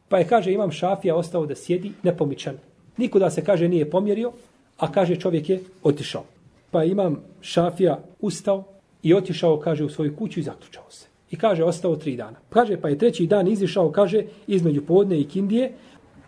Pa 0.10 0.19
je, 0.19 0.28
kaže, 0.28 0.52
imam 0.52 0.71
šafija 0.71 1.15
ostao 1.15 1.45
da 1.45 1.56
sjedi 1.56 1.91
nepomičan. 2.04 2.58
Nikuda 2.97 3.30
se, 3.30 3.43
kaže, 3.43 3.67
nije 3.67 3.89
pomjerio, 3.89 4.32
a 4.78 4.91
kaže, 4.91 5.15
čovjek 5.15 5.49
je 5.49 5.60
otišao. 5.84 6.23
Pa 6.71 6.84
je 6.84 6.91
imam 6.91 7.23
šafija 7.41 7.99
ustao 8.21 8.63
i 9.04 9.13
otišao, 9.13 9.60
kaže, 9.60 9.84
u 9.84 9.89
svoju 9.89 10.15
kuću 10.15 10.39
i 10.39 10.43
zaključao 10.43 10.86
se. 10.89 11.08
I 11.32 11.36
kaže, 11.36 11.63
ostao 11.63 11.95
tri 11.95 12.15
dana. 12.15 12.38
Kaže, 12.49 12.78
pa 12.82 12.89
je 12.89 12.97
treći 12.97 13.28
dan 13.28 13.47
izišao, 13.47 13.91
kaže, 13.91 14.23
između 14.47 14.86
podne 14.86 15.19
i 15.19 15.28
kindije, 15.28 15.71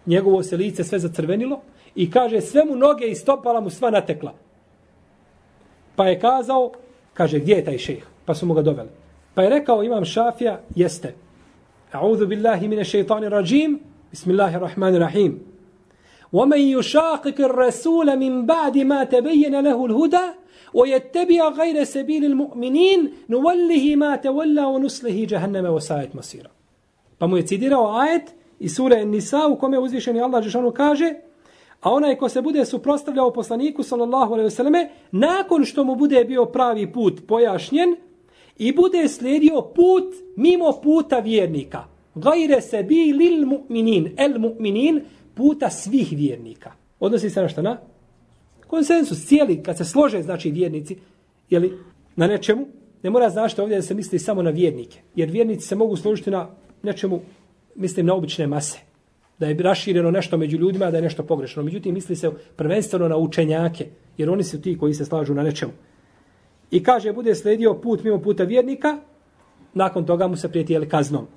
njegovo 0.05 0.43
se 0.43 0.57
lice 0.57 0.83
sve 0.83 0.99
zacrvenilo 0.99 1.61
i 1.95 2.12
kaže, 2.12 2.41
sve 2.41 2.65
mu 2.65 2.75
noge 2.75 3.08
i 3.08 3.15
stopala 3.15 3.62
mu 3.62 3.69
sva 3.69 3.89
natekla. 3.89 4.34
Pa 5.95 6.08
je 6.08 6.19
kazao, 6.19 6.71
kaže, 7.13 7.39
gdje 7.39 7.55
je 7.55 7.65
taj 7.65 7.77
šejh? 7.77 8.03
Pa 8.25 8.36
su 8.36 8.45
mu 8.45 8.53
ga 8.53 8.62
doveli. 8.62 8.89
Pa 9.34 9.41
je 9.41 9.49
rekao 9.49 9.84
imam 9.84 10.05
Šafija, 10.05 10.60
jeste. 10.75 11.15
A'udhu 11.91 12.25
billahi 12.25 12.67
mine 12.67 12.84
šeitani 12.84 13.29
rajim. 13.29 13.79
Bismillahirrahmanirrahim. 14.12 15.55
ومن 16.34 16.60
يشاقق 16.60 17.41
الرسول 17.41 18.17
من 18.19 18.45
بعد 18.45 18.77
ما 18.77 19.03
تبين 19.03 19.60
له 19.60 19.86
الهدى 19.86 20.27
ويتبع 20.73 21.49
غير 21.49 21.84
سبيل 21.84 22.25
المؤمنين 22.25 23.12
نوله 23.29 23.95
ما 23.95 24.15
تولى 24.15 24.65
ونسله 24.65 25.25
جهنم 25.25 25.65
وساءت 25.65 26.15
مصيرا 26.15 26.49
pa 27.19 27.27
mu 27.27 27.38
je 27.38 27.47
citirao 27.47 27.99
ajet 27.99 28.34
iz 28.60 28.75
sure 28.75 29.05
Nisa 29.05 29.47
u 29.47 29.55
kome 29.55 29.79
uzvišeni 29.79 30.21
Allah 30.21 30.43
Žešanu 30.43 30.71
kaže 30.71 31.13
a 31.85 31.91
onaj 31.91 32.15
ko 32.15 32.29
se 32.29 32.41
bude 32.41 32.65
suprostavljao 32.65 33.33
poslaniku 33.33 33.83
sallallahu 33.83 34.33
alejhi 34.33 34.45
ve 34.45 34.51
selleme 34.51 34.89
nakon 35.11 35.65
što 35.65 35.83
mu 35.83 35.95
bude 35.95 36.23
bio 36.23 36.45
pravi 36.45 36.91
put 36.91 37.21
pojašnjen 37.27 37.95
i 38.57 38.73
bude 38.73 39.07
slijedio 39.07 39.61
put 39.61 40.03
mimo 40.35 40.81
puta 40.83 41.19
vjernika. 41.19 41.83
Gajre 42.15 42.61
se 42.61 42.83
bi 42.83 42.95
lil 42.95 43.45
mu'minin, 43.45 44.09
el 44.17 44.39
mu'minin, 44.39 45.01
puta 45.35 45.69
svih 45.69 46.07
vjernika. 46.11 46.71
Odnosi 46.99 47.29
se 47.29 47.41
na 47.41 47.49
šta 47.49 47.61
na? 47.61 47.77
Konsensus 48.67 49.25
cijeli, 49.25 49.63
kad 49.63 49.77
se 49.77 49.85
slože, 49.85 50.23
znači 50.23 50.51
vjernici, 50.51 50.97
jeli, 51.49 51.77
na 52.15 52.27
nečemu, 52.27 52.67
ne 53.03 53.09
mora 53.09 53.29
znaći 53.29 53.61
ovdje 53.61 53.77
da 53.77 53.81
se 53.81 53.93
misli 53.93 54.19
samo 54.19 54.41
na 54.41 54.49
vjernike. 54.49 54.99
Jer 55.15 55.29
vjernici 55.29 55.67
se 55.67 55.75
mogu 55.75 55.95
složiti 55.95 56.31
na 56.31 56.49
nečemu, 56.83 57.21
mislim, 57.75 58.05
na 58.05 58.13
obične 58.13 58.47
mase. 58.47 58.94
Da 59.39 59.47
je 59.47 59.57
rašireno 59.59 60.11
nešto 60.11 60.37
među 60.37 60.57
ljudima, 60.57 60.91
da 60.91 60.97
je 60.97 61.03
nešto 61.03 61.23
pogrešno. 61.23 61.63
Međutim, 61.63 61.93
misli 61.93 62.15
se 62.15 62.31
prvenstveno 62.55 63.07
na 63.07 63.17
učenjake, 63.17 63.88
jer 64.17 64.29
oni 64.29 64.43
su 64.43 64.61
ti 64.61 64.77
koji 64.77 64.93
se 64.93 65.05
slažu 65.05 65.33
na 65.33 65.43
nečemu 65.43 65.71
i 66.71 66.83
kaže 66.83 67.13
bude 67.13 67.36
sledio 67.36 67.73
put 67.73 68.03
mimo 68.03 68.19
puta 68.19 68.43
vjernika, 68.43 68.97
nakon 69.73 70.05
toga 70.05 70.27
mu 70.27 70.36
se 70.36 70.49
prijeti 70.49 70.73
jel, 70.73 70.86
kaznom. 70.89 71.27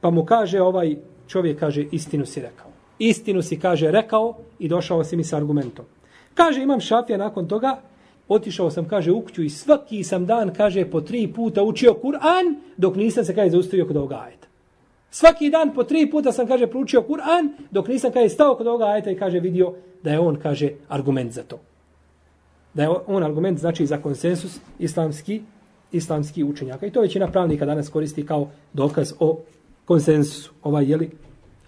Pa 0.00 0.10
mu 0.10 0.24
kaže 0.24 0.60
ovaj 0.60 0.96
čovjek, 1.28 1.60
kaže, 1.60 1.86
istinu 1.92 2.26
si 2.26 2.40
rekao. 2.40 2.66
Istinu 2.98 3.42
si, 3.42 3.60
kaže, 3.60 3.90
rekao 3.90 4.34
i 4.58 4.68
došao 4.68 5.04
si 5.04 5.16
mi 5.16 5.24
sa 5.24 5.36
argumentom. 5.36 5.84
Kaže, 6.34 6.62
imam 6.62 6.80
šafija 6.80 7.18
nakon 7.18 7.48
toga, 7.48 7.80
otišao 8.28 8.70
sam, 8.70 8.88
kaže, 8.88 9.12
u 9.12 9.20
kuću 9.20 9.42
i 9.42 9.50
svaki 9.50 10.04
sam 10.04 10.26
dan, 10.26 10.54
kaže, 10.54 10.90
po 10.90 11.00
tri 11.00 11.32
puta 11.32 11.62
učio 11.62 11.94
Kur'an, 12.02 12.54
dok 12.76 12.96
nisam 12.96 13.24
se, 13.24 13.34
kaže, 13.34 13.50
zaustavio 13.50 13.86
kod 13.86 13.96
ovoga 13.96 14.22
ajeta. 14.26 14.45
Svaki 15.10 15.50
dan 15.50 15.74
po 15.74 15.84
tri 15.84 16.10
puta 16.10 16.32
sam, 16.32 16.46
kaže, 16.46 16.66
proučio 16.66 17.02
Kur'an, 17.02 17.48
dok 17.70 17.88
nisam, 17.88 18.12
kaže, 18.12 18.28
stao 18.28 18.56
kod 18.56 18.66
ovoga 18.66 18.84
ajeta 18.84 19.10
i, 19.10 19.16
kaže, 19.16 19.40
vidio 19.40 19.72
da 20.02 20.10
je 20.10 20.20
on, 20.20 20.36
kaže, 20.36 20.70
argument 20.88 21.32
za 21.32 21.42
to. 21.42 21.58
Da 22.74 22.82
je 22.82 22.88
on 23.06 23.24
argument 23.24 23.58
znači 23.58 23.86
za 23.86 23.98
konsensus 23.98 24.60
islamski, 24.78 25.42
islamski 25.92 26.44
učenjaka. 26.44 26.86
I 26.86 26.90
to 26.90 27.00
većina 27.00 27.30
pravnika 27.30 27.66
danas 27.66 27.88
koristi 27.88 28.26
kao 28.26 28.48
dokaz 28.72 29.12
o 29.20 29.38
konsensusu. 29.84 30.52
Ovaj 30.62 30.90
jeli 30.90 31.10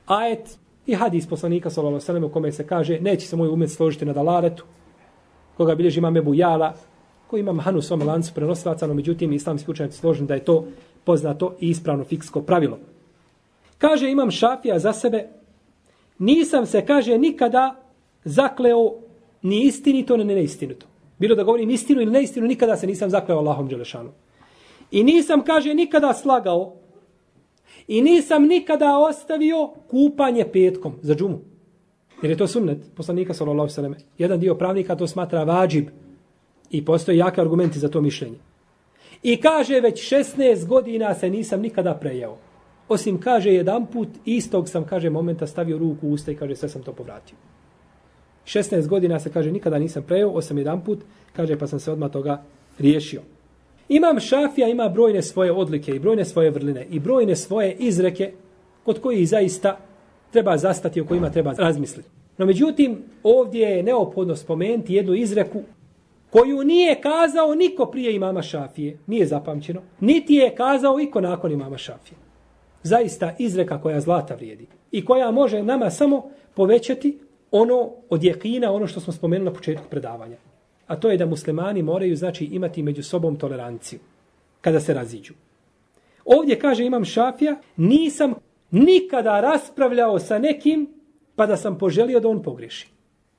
ajet 0.07 0.59
i 0.87 0.95
hadis 0.95 1.27
poslanika 1.27 1.71
sallallahu 1.71 2.05
alejhi 2.09 2.21
ve 2.21 2.27
u 2.27 2.33
kome 2.33 2.53
se 2.53 2.67
kaže 2.67 3.01
neće 3.01 3.27
se 3.27 3.37
moj 3.37 3.49
umet 3.49 3.71
složiti 3.71 4.05
na 4.05 4.13
dalaretu 4.13 4.65
koga 5.57 5.75
bilježi 5.75 5.99
imam 5.99 6.17
Ebu 6.17 6.35
Jala 6.35 6.75
koji 7.27 7.41
ima 7.41 7.53
mahanu 7.53 7.79
u 7.79 7.83
svom 7.83 8.03
lancu 8.03 8.35
prenosilaca, 8.35 8.87
no 8.87 8.95
međutim 8.95 9.33
islamski 9.33 9.71
učenjaci 9.71 9.99
složen 9.99 10.27
da 10.27 10.35
je 10.35 10.45
to 10.45 10.65
poznato 11.05 11.55
i 11.61 11.69
ispravno 11.69 12.05
fiksko 12.05 12.43
pravilo. 12.43 12.79
Kaže 13.79 14.11
imam 14.11 14.31
šafija 14.31 14.79
za 14.79 14.93
sebe, 14.93 15.29
nisam 16.19 16.67
se, 16.67 16.87
kaže, 16.87 17.19
nikada 17.19 17.77
zakleo 18.25 18.95
ni 19.43 19.63
istinito, 19.65 20.17
ni 20.17 20.25
neistinito. 20.25 20.87
Bilo 21.19 21.35
da 21.35 21.43
govorim 21.43 21.71
istinu 21.71 22.01
ili 22.01 22.11
neistinu, 22.11 22.47
nikada 22.47 22.77
se 22.77 22.87
nisam 22.87 23.11
zakleo 23.11 23.39
Allahom 23.39 23.69
Đelešanu. 23.69 24.11
I 24.91 25.03
nisam, 25.05 25.45
kaže, 25.45 25.75
nikada 25.75 26.15
slagao 26.15 26.75
i 27.89 28.03
nisam 28.03 28.47
nikada 28.47 28.99
ostavio 28.99 29.71
kupanje 29.91 30.45
petkom 30.53 30.95
za 31.03 31.15
džumu. 31.15 31.39
Jer 32.23 32.31
je 32.31 32.37
to 32.37 32.47
sunnet 32.47 32.79
poslanika 32.97 33.35
sallallahu 33.35 33.69
alejhi 33.79 33.95
ve 33.95 34.05
Jedan 34.19 34.41
dio 34.41 34.55
pravnika 34.55 34.97
to 34.97 35.07
smatra 35.07 35.45
vađib 35.45 35.89
i 36.71 36.85
postoje 36.85 37.19
jake 37.19 37.41
argumenti 37.41 37.79
za 37.79 37.89
to 37.89 38.01
mišljenje. 38.01 38.39
I 39.23 39.37
kaže 39.41 39.81
već 39.81 40.13
16 40.13 40.67
godina 40.67 41.15
se 41.15 41.31
nisam 41.31 41.61
nikada 41.61 41.95
prejeo. 41.95 42.37
Osim 42.89 43.21
kaže 43.21 43.53
jedan 43.53 43.87
put 43.87 44.09
istog 44.25 44.69
sam 44.69 44.85
kaže 44.85 45.11
momenta 45.11 45.47
stavio 45.47 45.79
ruku 45.79 46.09
u 46.09 46.13
usta 46.13 46.33
i 46.33 46.37
kaže 46.37 46.57
sve 46.57 46.69
sam 46.69 46.83
to 46.83 46.93
povratio. 46.93 47.37
16 48.45 48.87
godina 48.87 49.21
se 49.21 49.33
kaže 49.33 49.53
nikada 49.53 49.79
nisam 49.79 50.03
prejeo, 50.03 50.31
osim 50.31 50.59
jedan 50.59 50.85
put 50.85 50.99
kaže 51.33 51.59
pa 51.59 51.67
sam 51.67 51.81
se 51.81 51.93
odmah 51.93 52.11
toga 52.11 52.43
riješio. 52.79 53.23
Imam 53.89 54.21
šafija, 54.21 54.69
ima 54.69 54.89
brojne 54.89 55.23
svoje 55.23 55.53
odlike 55.53 55.93
i 55.93 55.99
brojne 55.99 56.25
svoje 56.25 56.51
vrline 56.51 56.87
i 56.91 57.01
brojne 57.01 57.37
svoje 57.37 57.73
izreke 57.73 58.33
kod 58.85 59.01
koji 59.01 59.27
zaista 59.27 59.79
treba 60.31 60.57
zastati 60.57 61.01
o 61.01 61.05
kojima 61.05 61.31
treba 61.31 61.53
razmisliti. 61.53 62.09
No 62.39 62.47
međutim, 62.47 63.03
ovdje 63.23 63.69
je 63.69 63.83
neophodno 63.83 64.37
spomenuti 64.37 64.95
jednu 64.95 65.15
izreku 65.15 65.63
koju 66.31 66.65
nije 66.65 67.01
kazao 67.01 67.55
niko 67.55 67.87
prije 67.87 68.15
imama 68.15 68.43
Šafije, 68.43 68.99
nije 69.07 69.27
zapamćeno, 69.27 69.83
niti 70.01 70.35
je 70.35 70.55
kazao 70.55 71.01
iko 71.01 71.21
nakon 71.21 71.53
imama 71.53 71.79
Šafije. 71.79 72.28
Zaista 72.89 73.35
izreka 73.39 73.81
koja 73.81 74.01
zlata 74.01 74.35
vrijedi 74.35 74.67
i 74.91 75.05
koja 75.05 75.31
može 75.31 75.63
nama 75.63 75.91
samo 75.91 76.31
povećati 76.55 77.19
ono 77.51 77.91
od 78.11 78.25
jekina, 78.25 78.73
ono 78.73 78.87
što 78.87 79.01
smo 79.01 79.13
spomenuli 79.13 79.51
na 79.51 79.57
početku 79.57 79.85
predavanja. 79.91 80.37
A 80.87 80.97
to 80.97 81.11
je 81.11 81.17
da 81.17 81.27
muslimani 81.27 81.83
moraju 81.83 82.17
znači 82.17 82.45
imati 82.45 82.83
među 82.83 83.03
sobom 83.03 83.37
toleranciju 83.37 84.01
kada 84.61 84.81
se 84.81 84.95
raziđu. 84.95 85.35
Ovdje 86.25 86.59
kaže 86.59 86.85
imam 86.85 87.05
Šafija, 87.05 87.57
nisam 87.77 88.35
nikada 88.71 89.41
raspravljao 89.41 90.19
sa 90.19 90.39
nekim 90.39 90.87
pa 91.37 91.47
da 91.47 91.57
sam 91.57 91.79
poželio 91.79 92.21
da 92.21 92.29
on 92.29 92.43
pogreši. 92.43 92.89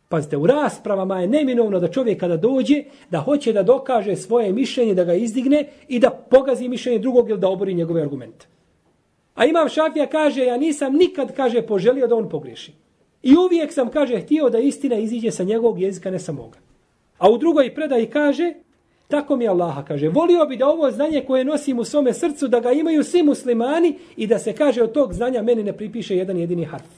Pazite, 0.09 0.37
u 0.37 0.47
raspravama 0.47 1.21
je 1.21 1.27
neminovno 1.27 1.79
da 1.79 1.87
čovjek 1.87 2.19
kada 2.19 2.37
dođe, 2.37 2.83
da 3.09 3.19
hoće 3.19 3.53
da 3.53 3.63
dokaže 3.63 4.15
svoje 4.15 4.53
mišljenje, 4.53 4.93
da 4.93 5.03
ga 5.03 5.13
izdigne 5.13 5.67
i 5.87 5.99
da 5.99 6.09
pogazi 6.09 6.67
mišljenje 6.67 6.99
drugog 6.99 7.29
ili 7.29 7.39
da 7.39 7.49
obori 7.49 7.73
njegove 7.73 8.01
argumente. 8.01 8.47
A 9.39 9.45
imam 9.45 9.69
šafija 9.69 10.07
kaže, 10.07 10.43
ja 10.45 10.57
nisam 10.57 10.93
nikad, 10.93 11.35
kaže, 11.35 11.61
poželio 11.61 12.07
da 12.07 12.15
on 12.15 12.29
pogriši. 12.29 12.73
I 13.23 13.35
uvijek 13.37 13.73
sam, 13.73 13.89
kaže, 13.89 14.19
htio 14.19 14.49
da 14.49 14.59
istina 14.59 14.95
iziđe 14.95 15.31
sa 15.31 15.43
njegovog 15.43 15.79
jezika, 15.79 16.11
ne 16.11 16.19
sa 16.19 16.31
moga. 16.31 16.57
A 17.17 17.29
u 17.29 17.37
drugoj 17.37 17.75
predaji 17.75 18.09
kaže, 18.09 18.53
Tako 19.07 19.35
mi 19.35 19.47
Allaha 19.47 19.81
kaže, 19.85 20.09
volio 20.09 20.45
bi 20.45 20.57
da 20.57 20.67
ovo 20.67 20.91
znanje 20.91 21.23
koje 21.27 21.45
nosim 21.45 21.79
u 21.79 21.83
svome 21.83 22.13
srcu, 22.13 22.47
da 22.47 22.59
ga 22.59 22.71
imaju 22.71 23.03
svi 23.03 23.23
muslimani 23.23 23.95
i 24.17 24.27
da 24.27 24.39
se 24.39 24.53
kaže 24.53 24.83
od 24.83 24.91
tog 24.91 25.13
znanja 25.13 25.41
meni 25.41 25.63
ne 25.63 25.73
pripiše 25.73 26.17
jedan 26.17 26.37
jedini 26.37 26.65
harf. 26.65 26.91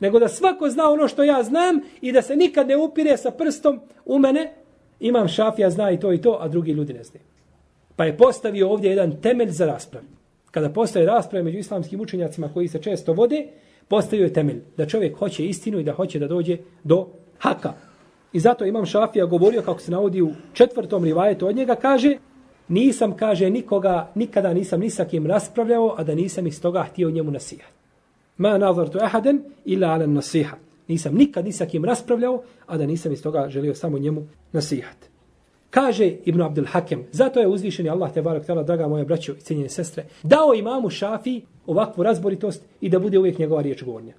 Nego 0.00 0.18
da 0.18 0.28
svako 0.28 0.70
zna 0.70 0.90
ono 0.90 1.08
što 1.08 1.24
ja 1.24 1.42
znam 1.42 1.80
i 2.00 2.12
da 2.12 2.22
se 2.22 2.36
nikad 2.36 2.68
ne 2.68 2.76
upire 2.76 3.16
sa 3.16 3.30
prstom 3.30 3.80
u 4.04 4.18
mene, 4.18 4.52
imam 5.00 5.28
šafija, 5.28 5.70
zna 5.70 5.90
i 5.90 6.00
to 6.00 6.12
i 6.12 6.20
to, 6.20 6.36
a 6.40 6.48
drugi 6.48 6.72
ljudi 6.72 6.92
ne 6.92 7.04
znaju. 7.04 7.24
Pa 7.96 8.04
je 8.04 8.16
postavio 8.16 8.70
ovdje 8.70 8.90
jedan 8.90 9.20
temelj 9.20 9.50
za 9.50 9.66
raspravu. 9.66 10.06
Kada 10.52 10.68
postaje 10.68 11.06
rasprave 11.06 11.42
među 11.42 11.58
islamskim 11.58 12.00
učenjacima 12.00 12.48
koji 12.54 12.68
se 12.68 12.78
često 12.78 13.12
vode, 13.12 13.46
postaju 13.88 14.22
je 14.22 14.32
temelj 14.32 14.60
da 14.76 14.86
čovjek 14.86 15.16
hoće 15.18 15.46
istinu 15.46 15.78
i 15.80 15.84
da 15.84 15.92
hoće 15.92 16.18
da 16.18 16.28
dođe 16.28 16.56
do 16.84 17.06
haka. 17.38 17.72
I 18.32 18.40
zato 18.40 18.64
imam 18.64 18.86
Šafija 18.86 19.26
govorio, 19.26 19.62
kako 19.62 19.80
se 19.80 19.90
navodi 19.90 20.22
u 20.22 20.32
četvrtom 20.52 21.04
rivajetu 21.04 21.46
od 21.46 21.56
njega, 21.56 21.74
kaže, 21.74 22.16
nisam, 22.68 23.16
kaže, 23.16 23.50
nikoga, 23.50 24.10
nikada 24.14 24.54
nisam 24.54 24.80
ni 24.80 24.90
sa 24.90 25.04
kim 25.04 25.26
raspravljao, 25.26 25.94
a 25.98 26.04
da 26.04 26.14
nisam 26.14 26.46
iz 26.46 26.62
toga 26.62 26.82
htio 26.82 27.10
njemu 27.10 27.30
nasihat. 27.30 27.72
Ma 28.36 28.58
nazartu 28.58 28.98
ahaden 29.02 29.42
ila 29.64 29.88
ala 29.88 30.06
nasiha. 30.06 30.56
Nisam 30.88 31.14
nikad 31.14 31.44
ni 31.44 31.52
sa 31.52 31.66
kim 31.66 31.84
raspravljao, 31.84 32.42
a 32.66 32.78
da 32.78 32.86
nisam 32.86 33.12
iz 33.12 33.22
toga 33.22 33.48
želio 33.48 33.74
samo 33.74 33.98
njemu 33.98 34.26
nasihat. 34.52 35.11
Kaže 35.72 36.06
Ibn 36.24 36.42
Abdul 36.42 36.66
Hakem, 36.66 37.04
zato 37.12 37.40
je 37.40 37.46
uzvišeni 37.46 37.88
Allah 37.90 38.12
te 38.12 38.22
barak 38.22 38.46
tala, 38.46 38.62
draga 38.62 38.88
moja 38.88 39.04
braćo 39.04 39.32
i 39.32 39.40
cijenjene 39.40 39.68
sestre, 39.68 40.04
dao 40.22 40.54
imamu 40.54 40.90
Šafi 40.90 41.40
ovakvu 41.66 42.02
razboritost 42.02 42.64
i 42.80 42.88
da 42.88 42.98
bude 42.98 43.18
uvijek 43.18 43.38
njegova 43.38 43.62
riječ 43.62 43.82
govornja. 43.82 44.12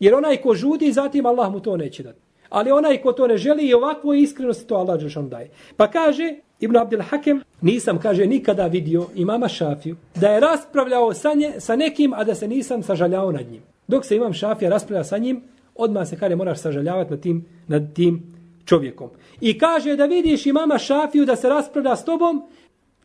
Jer 0.00 0.14
onaj 0.14 0.36
ko 0.36 0.54
žudi, 0.54 0.92
zatim 0.92 1.26
Allah 1.26 1.52
mu 1.52 1.60
to 1.60 1.76
neće 1.76 2.02
dati. 2.02 2.18
Ali 2.48 2.70
onaj 2.70 3.02
ko 3.02 3.12
to 3.12 3.26
ne 3.26 3.36
želi 3.36 3.66
i 3.66 3.74
ovakvu 3.74 4.14
iskrenost 4.14 4.66
to 4.66 4.74
Allah 4.74 5.00
Đelšanu 5.00 5.28
daje. 5.28 5.50
Pa 5.76 5.90
kaže 5.90 6.34
Ibn 6.60 6.76
Abdel 6.76 7.02
Hakem, 7.02 7.42
nisam, 7.60 7.98
kaže, 7.98 8.26
nikada 8.26 8.66
vidio 8.66 9.06
imama 9.14 9.48
Šafiju 9.48 9.96
da 10.14 10.28
je 10.28 10.40
raspravljao 10.40 11.14
sa, 11.14 11.34
nje, 11.34 11.52
sa 11.58 11.76
nekim, 11.76 12.12
a 12.12 12.24
da 12.24 12.34
se 12.34 12.48
nisam 12.48 12.82
sažaljao 12.82 13.32
nad 13.32 13.50
njim. 13.50 13.62
Dok 13.88 14.04
se 14.04 14.16
imam 14.16 14.32
Šafija 14.32 14.70
raspravlja 14.70 15.04
sa 15.04 15.18
njim, 15.18 15.42
odmah 15.74 16.08
se 16.08 16.16
kaže 16.16 16.36
moraš 16.36 16.58
sažaljavati 16.58 17.10
nad 17.10 17.20
tim, 17.20 17.46
nad 17.68 17.94
tim 17.94 18.31
čovjekom. 18.64 19.10
I 19.40 19.58
kaže 19.58 19.96
da 19.96 20.06
vidiš 20.06 20.46
imama 20.46 20.78
Šafiju 20.78 21.24
da 21.26 21.36
se 21.36 21.48
raspravlja 21.48 21.96
s 21.96 22.04
tobom, 22.04 22.42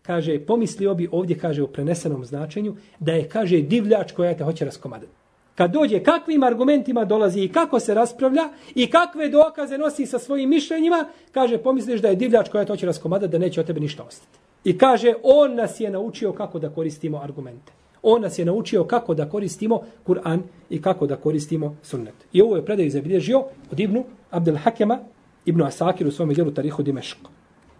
kaže, 0.01 0.39
pomislio 0.39 0.93
bi 0.93 1.09
ovdje, 1.11 1.37
kaže, 1.37 1.63
u 1.63 1.67
prenesenom 1.67 2.25
značenju, 2.25 2.75
da 2.99 3.13
je, 3.13 3.29
kaže, 3.29 3.61
divljač 3.61 4.11
koja 4.11 4.37
te 4.37 4.43
hoće 4.43 4.65
raskomadati 4.65 5.11
kad 5.57 5.71
dođe 5.71 6.03
kakvim 6.03 6.43
argumentima 6.43 7.05
dolazi 7.05 7.41
i 7.41 7.51
kako 7.51 7.79
se 7.79 7.93
raspravlja 7.93 8.49
i 8.75 8.89
kakve 8.89 9.29
dokaze 9.29 9.77
nosi 9.77 10.05
sa 10.05 10.19
svojim 10.19 10.49
mišljenjima, 10.49 11.05
kaže 11.31 11.57
pomisliš 11.57 12.01
da 12.01 12.07
je 12.07 12.15
divljač 12.15 12.49
koja 12.49 12.65
te 12.65 12.73
hoće 12.73 12.85
raskomadati 12.85 13.31
da 13.31 13.37
neće 13.37 13.59
od 13.59 13.67
tebe 13.67 13.79
ništa 13.79 14.03
ostati. 14.03 14.39
I 14.63 14.77
kaže 14.77 15.13
on 15.23 15.55
nas 15.55 15.79
je 15.79 15.89
naučio 15.89 16.31
kako 16.31 16.59
da 16.59 16.69
koristimo 16.69 17.17
argumente. 17.17 17.71
On 18.01 18.21
nas 18.21 18.39
je 18.39 18.45
naučio 18.45 18.83
kako 18.83 19.13
da 19.13 19.29
koristimo 19.29 19.81
Kur'an 20.07 20.39
i 20.69 20.81
kako 20.81 21.07
da 21.07 21.15
koristimo 21.15 21.75
sunnet. 21.83 22.15
I 22.33 22.41
ovo 22.41 22.55
je 22.55 22.65
predaj 22.65 22.89
zabilježio 22.89 23.43
od 23.71 23.79
Ibnu 23.79 24.03
Abdel 24.29 24.55
Hakema, 24.55 24.99
Ibnu 25.47 25.65
Asakir 25.65 26.07
u 26.07 26.11
svom 26.11 26.33
djelu 26.33 26.51
Tarihu 26.51 26.83
Dimeško. 26.83 27.31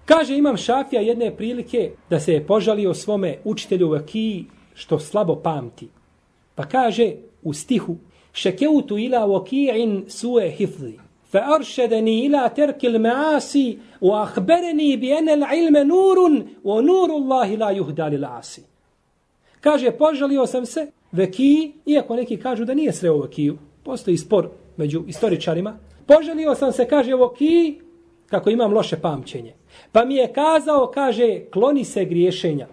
Kaže 0.05 0.37
imam 0.37 0.57
šafija 0.57 1.01
jedne 1.01 1.35
prilike 1.35 1.91
da 2.09 2.19
se 2.19 2.33
je 2.33 2.45
požalio 2.47 2.93
svome 2.93 3.37
učitelju 3.43 3.89
Vakiji 3.89 4.45
što 4.73 4.99
slabo 4.99 5.35
pamti. 5.35 5.89
Pa 6.55 6.65
kaže, 6.65 7.13
u 7.43 7.53
stihu 7.53 7.95
šekeutu 8.33 8.97
ila 8.97 9.25
vaki'in 9.25 10.05
su'e 10.07 10.49
hifzi 10.57 10.99
fa 11.31 11.39
arshadani 11.55 12.25
ila 12.25 12.49
terkil 12.49 12.99
maasi 12.99 13.79
wa 14.01 14.23
akhbarani 14.23 14.97
bi 14.97 15.13
anna 15.13 15.31
al-ilma 15.31 15.83
nurun 15.83 16.35
wa 16.63 16.81
nuru 16.81 17.13
Allahi 17.21 17.57
la 17.57 17.73
yuhda 17.73 18.09
lil 18.09 18.25
asi 18.25 18.63
kaže 19.61 19.91
požalio 19.91 20.45
sam 20.45 20.65
se 20.65 20.87
veki 21.11 21.71
iako 21.85 22.15
neki 22.15 22.37
kažu 22.37 22.65
da 22.65 22.73
nije 22.73 22.93
sreo 22.93 23.21
vekiju 23.21 23.57
postoji 23.83 24.17
spor 24.17 24.49
među 24.77 25.03
istoričarima 25.07 25.77
Poželio 26.07 26.55
sam 26.55 26.71
se 26.71 26.87
kaže 26.87 27.15
veki 27.15 27.81
kako 28.25 28.49
imam 28.49 28.73
loše 28.73 28.97
pamćenje 29.01 29.53
pa 29.91 30.05
mi 30.05 30.15
je 30.15 30.33
kazao 30.33 30.91
kaže 30.93 31.41
kloni 31.51 31.83
se 31.83 32.05
griješenja 32.05 32.67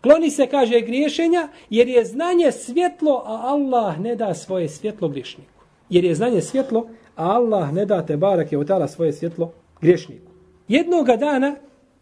Kloni 0.00 0.30
se, 0.30 0.46
kaže, 0.46 0.80
griješenja, 0.80 1.48
jer 1.70 1.88
je 1.88 2.04
znanje 2.04 2.52
svjetlo, 2.52 3.22
a 3.26 3.42
Allah 3.44 4.00
ne 4.00 4.16
da 4.16 4.34
svoje 4.34 4.68
svjetlo 4.68 5.08
griješniku. 5.08 5.62
Jer 5.90 6.04
je 6.04 6.14
znanje 6.14 6.40
svjetlo, 6.40 6.88
a 7.16 7.30
Allah 7.32 7.72
ne 7.72 7.86
da 7.86 8.06
te 8.06 8.16
barak 8.16 8.52
je 8.52 8.58
otala 8.58 8.88
svoje 8.88 9.12
svjetlo 9.12 9.52
griješniku. 9.80 10.32
Jednoga 10.68 11.16
dana 11.16 11.56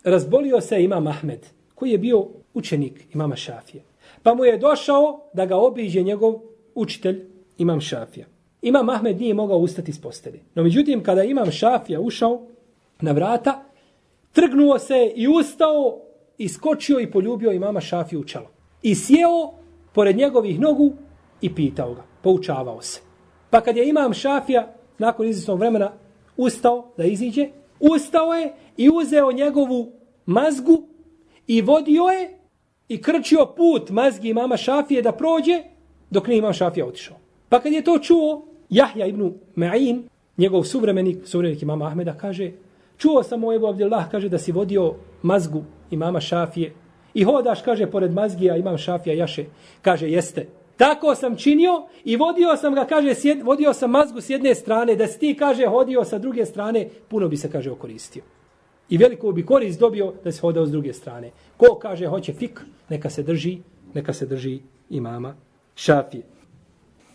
razbolio 0.04 0.60
se 0.60 0.82
imam 0.82 1.06
Ahmed, 1.06 1.46
koji 1.74 1.90
je 1.90 1.98
bio 1.98 2.26
učenik 2.54 3.14
imama 3.14 3.36
Šafija. 3.36 3.82
Pa 4.22 4.34
mu 4.34 4.44
je 4.44 4.58
došao 4.58 5.20
da 5.32 5.46
ga 5.46 5.56
obiđe 5.56 6.02
njegov 6.02 6.34
učitelj 6.74 7.24
imam 7.58 7.80
Šafija. 7.80 8.26
Imam 8.66 8.88
Ahmed 8.88 9.20
nije 9.20 9.34
mogao 9.34 9.58
ustati 9.58 9.90
iz 9.90 10.00
postelje. 10.00 10.40
No 10.54 10.62
međutim, 10.62 11.02
kada 11.02 11.22
imam 11.22 11.50
Šafija 11.50 12.00
ušao 12.00 12.42
na 13.00 13.12
vrata, 13.12 13.64
trgnuo 14.32 14.78
se 14.78 15.12
i 15.16 15.28
ustao 15.28 15.98
iskočio 16.38 17.00
i 17.00 17.10
poljubio 17.10 17.52
imama 17.52 17.80
Šafiju 17.80 18.20
u 18.20 18.24
čelo. 18.24 18.50
I 18.82 18.94
sjeo 18.94 19.52
pored 19.92 20.16
njegovih 20.16 20.60
nogu 20.60 20.92
i 21.40 21.54
pitao 21.54 21.94
ga, 21.94 22.02
poučavao 22.22 22.82
se. 22.82 23.00
Pa 23.50 23.60
kad 23.60 23.76
je 23.76 23.88
imam 23.88 24.14
Šafija 24.14 24.74
nakon 24.98 25.26
izvjesnog 25.26 25.58
vremena 25.58 25.92
ustao 26.36 26.92
da 26.96 27.04
iziđe, 27.04 27.48
Ustao 27.80 28.34
je 28.34 28.54
i 28.76 28.90
uzeo 28.90 29.32
njegovu 29.32 29.92
mazgu 30.26 30.82
i 31.46 31.62
vodio 31.62 32.02
je 32.02 32.38
i 32.88 33.02
krčio 33.02 33.46
put 33.56 33.90
mazgi 33.90 34.34
mama 34.34 34.56
Šafije 34.56 35.02
da 35.02 35.12
prođe 35.12 35.62
dok 36.10 36.26
nije 36.26 36.38
imam 36.38 36.52
Šafija 36.52 36.86
otišao. 36.86 37.16
Pa 37.48 37.60
kad 37.60 37.72
je 37.72 37.84
to 37.84 37.98
čuo, 37.98 38.45
Jahja 38.70 39.06
ibn 39.06 39.32
Ma'in, 39.56 40.02
njegov 40.36 40.64
suvremenik, 40.64 41.26
suvremenik 41.28 41.62
imama 41.62 41.86
Ahmeda, 41.86 42.14
kaže, 42.18 42.52
čuo 42.98 43.22
sam 43.22 43.44
o 43.44 43.52
Ebu 43.52 43.66
Abdillah, 43.66 44.10
kaže 44.10 44.28
da 44.28 44.38
si 44.38 44.52
vodio 44.52 44.94
mazgu 45.22 45.64
imama 45.90 46.20
Šafije 46.20 46.72
i 47.14 47.24
hodaš, 47.24 47.62
kaže, 47.62 47.86
pored 47.86 48.12
mazgija 48.12 48.56
imam 48.56 48.78
Šafija 48.78 49.14
Jaše. 49.14 49.44
Kaže, 49.82 50.10
jeste. 50.10 50.46
Tako 50.76 51.14
sam 51.14 51.36
činio 51.36 51.86
i 52.04 52.16
vodio 52.16 52.56
sam 52.56 52.74
ga, 52.74 52.84
kaže, 52.84 53.14
sjed, 53.14 53.42
vodio 53.42 53.72
sam 53.72 53.90
mazgu 53.90 54.20
s 54.20 54.30
jedne 54.30 54.54
strane, 54.54 54.96
da 54.96 55.06
si 55.06 55.18
ti, 55.18 55.36
kaže, 55.38 55.66
hodio 55.66 56.04
sa 56.04 56.18
druge 56.18 56.46
strane, 56.46 56.88
puno 57.08 57.28
bi 57.28 57.36
se, 57.36 57.50
kaže, 57.50 57.70
okoristio. 57.70 58.22
I 58.88 58.98
veliko 58.98 59.32
bi 59.32 59.46
korist 59.46 59.80
dobio 59.80 60.12
da 60.24 60.32
se 60.32 60.40
hodao 60.40 60.66
s 60.66 60.70
druge 60.70 60.92
strane. 60.92 61.30
Ko 61.56 61.78
kaže, 61.82 62.06
hoće 62.06 62.32
fik, 62.32 62.60
neka 62.88 63.10
se 63.10 63.22
drži, 63.22 63.58
neka 63.94 64.12
se 64.12 64.26
drži 64.26 64.58
imama 64.90 65.34
Šafije. 65.74 66.22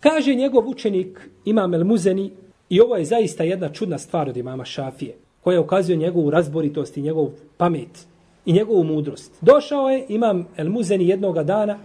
Kaže 0.02 0.36
njegov 0.36 0.70
učenik, 0.70 1.30
imam 1.46 1.74
El 1.74 1.84
Muzeni, 1.84 2.32
i 2.70 2.82
ovo 2.82 2.96
je 2.96 3.06
zaista 3.06 3.44
jedna 3.44 3.70
čudna 3.70 3.98
stvar 3.98 4.30
od 4.30 4.38
imama 4.38 4.66
Šafije, 4.66 5.16
koja 5.42 5.62
ukazuje 5.62 5.98
njegovu 5.98 6.30
razboritost 6.30 6.98
i 6.98 7.02
njegovu 7.02 7.32
pamet 7.58 8.08
i 8.46 8.54
njegovu 8.54 8.84
mudrost. 8.84 9.34
Došao 9.42 9.90
je 9.90 10.06
imam 10.10 10.48
El 10.58 10.70
Muzeni 10.70 11.08
jednoga 11.08 11.44
dana, 11.44 11.80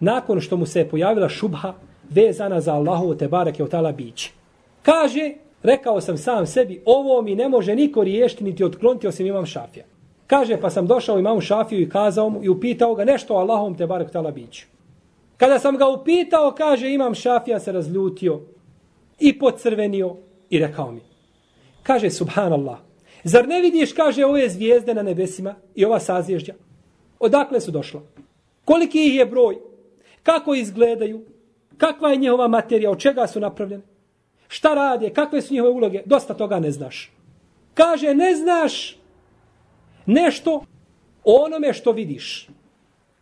nakon 0.00 0.40
što 0.40 0.56
mu 0.56 0.66
se 0.66 0.78
je 0.78 0.88
pojavila 0.88 1.28
šubha 1.28 1.74
vezana 2.10 2.60
za 2.60 2.74
Allahu 2.74 3.14
te 3.14 3.28
barake 3.28 3.64
od 3.64 3.94
biće. 3.96 4.32
Kaže, 4.82 5.34
rekao 5.62 6.00
sam 6.00 6.18
sam 6.18 6.46
sebi, 6.46 6.82
ovo 6.86 7.22
mi 7.22 7.34
ne 7.34 7.48
može 7.48 7.74
niko 7.74 8.04
riješiti 8.04 8.44
niti 8.44 8.64
otkloniti 8.64 9.06
osim 9.06 9.26
imam 9.26 9.46
šafija. 9.46 9.84
Kaže, 10.26 10.60
pa 10.60 10.70
sam 10.70 10.86
došao 10.86 11.18
imamu 11.18 11.40
šafiju 11.40 11.80
i 11.80 11.88
kazao 11.88 12.30
mu 12.30 12.44
i 12.44 12.48
upitao 12.48 12.94
ga 12.94 13.04
nešto 13.04 13.34
o 13.34 13.38
Allahom 13.38 13.74
te 13.74 13.86
barake 13.86 14.08
od 14.08 14.12
tala. 14.12 14.32
Kada 15.40 15.58
sam 15.58 15.76
ga 15.76 15.88
upitao, 15.88 16.52
kaže, 16.52 16.90
imam 16.90 17.14
šafija 17.14 17.60
se 17.60 17.72
razljutio 17.72 18.40
i 19.20 19.38
pocrvenio 19.38 20.16
i 20.50 20.58
rekao 20.58 20.92
mi. 20.92 21.00
Kaže, 21.82 22.10
subhanallah, 22.10 22.78
zar 23.24 23.48
ne 23.48 23.60
vidiš, 23.60 23.92
kaže, 23.92 24.24
ove 24.24 24.48
zvijezde 24.48 24.94
na 24.94 25.02
nebesima 25.02 25.54
i 25.74 25.84
ova 25.84 26.00
sazvježdja? 26.00 26.54
Odakle 27.18 27.60
su 27.60 27.70
došla? 27.70 28.00
Koliki 28.64 29.06
ih 29.06 29.14
je 29.14 29.26
broj? 29.26 29.56
Kako 30.22 30.54
izgledaju? 30.54 31.24
Kakva 31.78 32.10
je 32.10 32.16
njihova 32.16 32.48
materija? 32.48 32.90
Od 32.90 32.98
čega 32.98 33.26
su 33.26 33.40
napravljene? 33.40 33.82
Šta 34.48 34.74
rade? 34.74 35.10
Kakve 35.10 35.42
su 35.42 35.54
njihove 35.54 35.72
uloge? 35.72 36.02
Dosta 36.06 36.34
toga 36.34 36.60
ne 36.60 36.70
znaš. 36.70 37.12
Kaže, 37.74 38.14
ne 38.14 38.34
znaš 38.34 38.98
nešto 40.06 40.64
o 41.24 41.44
onome 41.44 41.72
što 41.72 41.92
vidiš. 41.92 42.48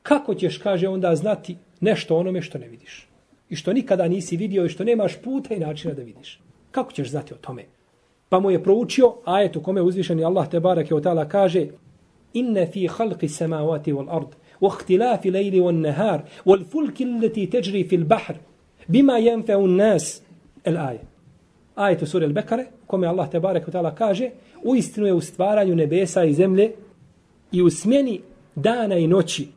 Kako 0.02 0.34
ćeš, 0.34 0.58
kaže, 0.58 0.88
onda 0.88 1.16
znati 1.16 1.56
nešto 1.81 2.17
onome 2.17 2.41
što 2.41 2.57
ne 2.57 2.67
vidiš? 2.67 3.07
I 3.49 3.55
što 3.55 3.73
nikada 3.73 4.07
nisi 4.07 4.37
vidio 4.37 4.65
i 4.65 4.69
što 4.69 4.83
nemaš 4.83 5.21
puta 5.21 5.55
i 5.55 5.59
načina 5.59 5.93
da 5.93 6.01
vidiš. 6.01 6.39
Kako 6.71 6.91
ćeš 6.91 7.09
znati 7.09 7.33
o 7.33 7.37
tome? 7.37 7.65
Pa 8.29 8.39
mu 8.39 8.51
je 8.51 8.63
proučio 8.63 9.13
ajet 9.25 9.55
u 9.55 9.61
kome 9.63 9.81
uzvišeni 9.81 10.23
Allah 10.23 10.49
te 10.49 10.59
barak 10.59 10.91
je 10.91 10.97
o 10.97 10.99
tala 10.99 11.29
kaže 11.29 11.67
Inne 12.33 12.65
fi 12.65 12.87
halqi 12.87 13.27
samavati 13.27 13.93
wal 13.93 14.09
ard 14.09 14.27
واختلاف 14.63 15.25
الليل 15.25 15.61
والنهار 15.61 16.23
والفلك 16.45 17.01
التي 17.01 17.45
تجري 17.45 17.83
في 17.83 17.95
البحر 17.95 18.35
بما 18.89 19.17
ينفع 19.17 19.55
الناس 19.55 20.21
الآية 20.67 21.03
آية 21.79 21.97
سورة 21.97 22.25
البكرة 22.25 22.67
كما 22.91 23.11
الله 23.11 23.25
تبارك 23.25 23.67
وتعالى 23.67 23.91
كاجه 23.91 24.31
u 24.63 24.75
istinu 24.75 25.07
je 25.07 25.13
u 25.13 25.21
stvaranju 25.21 25.75
nebesa 25.75 26.23
i 26.23 26.33
zemlje 26.33 26.71
i 27.51 27.61
u 27.61 27.69
smjeni 27.69 28.21
dana 28.55 28.95
i 28.95 29.07
noći 29.07 29.47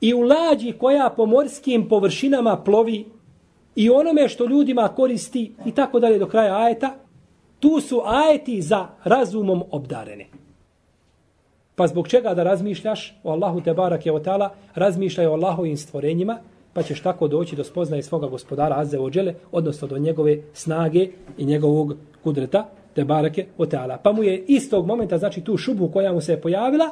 i 0.00 0.14
u 0.14 0.20
lađi 0.20 0.72
koja 0.72 1.10
po 1.16 1.26
morskim 1.26 1.88
površinama 1.88 2.56
plovi 2.56 3.06
i 3.76 3.90
onome 3.90 4.28
što 4.28 4.46
ljudima 4.46 4.88
koristi 4.88 5.52
i 5.66 5.72
tako 5.72 6.00
dalje 6.00 6.18
do 6.18 6.26
kraja 6.26 6.56
ajeta, 6.56 6.94
tu 7.60 7.80
su 7.80 8.02
ajeti 8.04 8.62
za 8.62 8.86
razumom 9.04 9.62
obdarene. 9.70 10.26
Pa 11.74 11.86
zbog 11.86 12.08
čega 12.08 12.34
da 12.34 12.42
razmišljaš 12.42 13.14
o 13.24 13.32
Allahu 13.32 13.60
te 13.60 13.74
barak 13.74 14.06
je 14.06 14.12
otala, 14.12 14.54
razmišljaj 14.74 15.26
o 15.26 15.32
Allahovim 15.32 15.76
stvorenjima, 15.76 16.38
pa 16.72 16.82
ćeš 16.82 17.00
tako 17.00 17.28
doći 17.28 17.56
do 17.56 17.64
spoznaje 17.64 18.02
svoga 18.02 18.26
gospodara 18.26 18.78
Azze 18.78 18.98
ođele, 18.98 19.34
odnosno 19.52 19.88
do 19.88 19.98
njegove 19.98 20.38
snage 20.52 21.08
i 21.38 21.44
njegovog 21.44 21.96
kudreta 22.24 22.68
te 22.94 23.04
barake 23.04 23.46
otala. 23.58 23.96
Pa 23.96 24.12
mu 24.12 24.22
je 24.22 24.44
istog 24.48 24.86
momenta, 24.86 25.18
znači 25.18 25.40
tu 25.40 25.56
šubu 25.56 25.88
koja 25.88 26.12
mu 26.12 26.20
se 26.20 26.32
je 26.32 26.40
pojavila, 26.40 26.90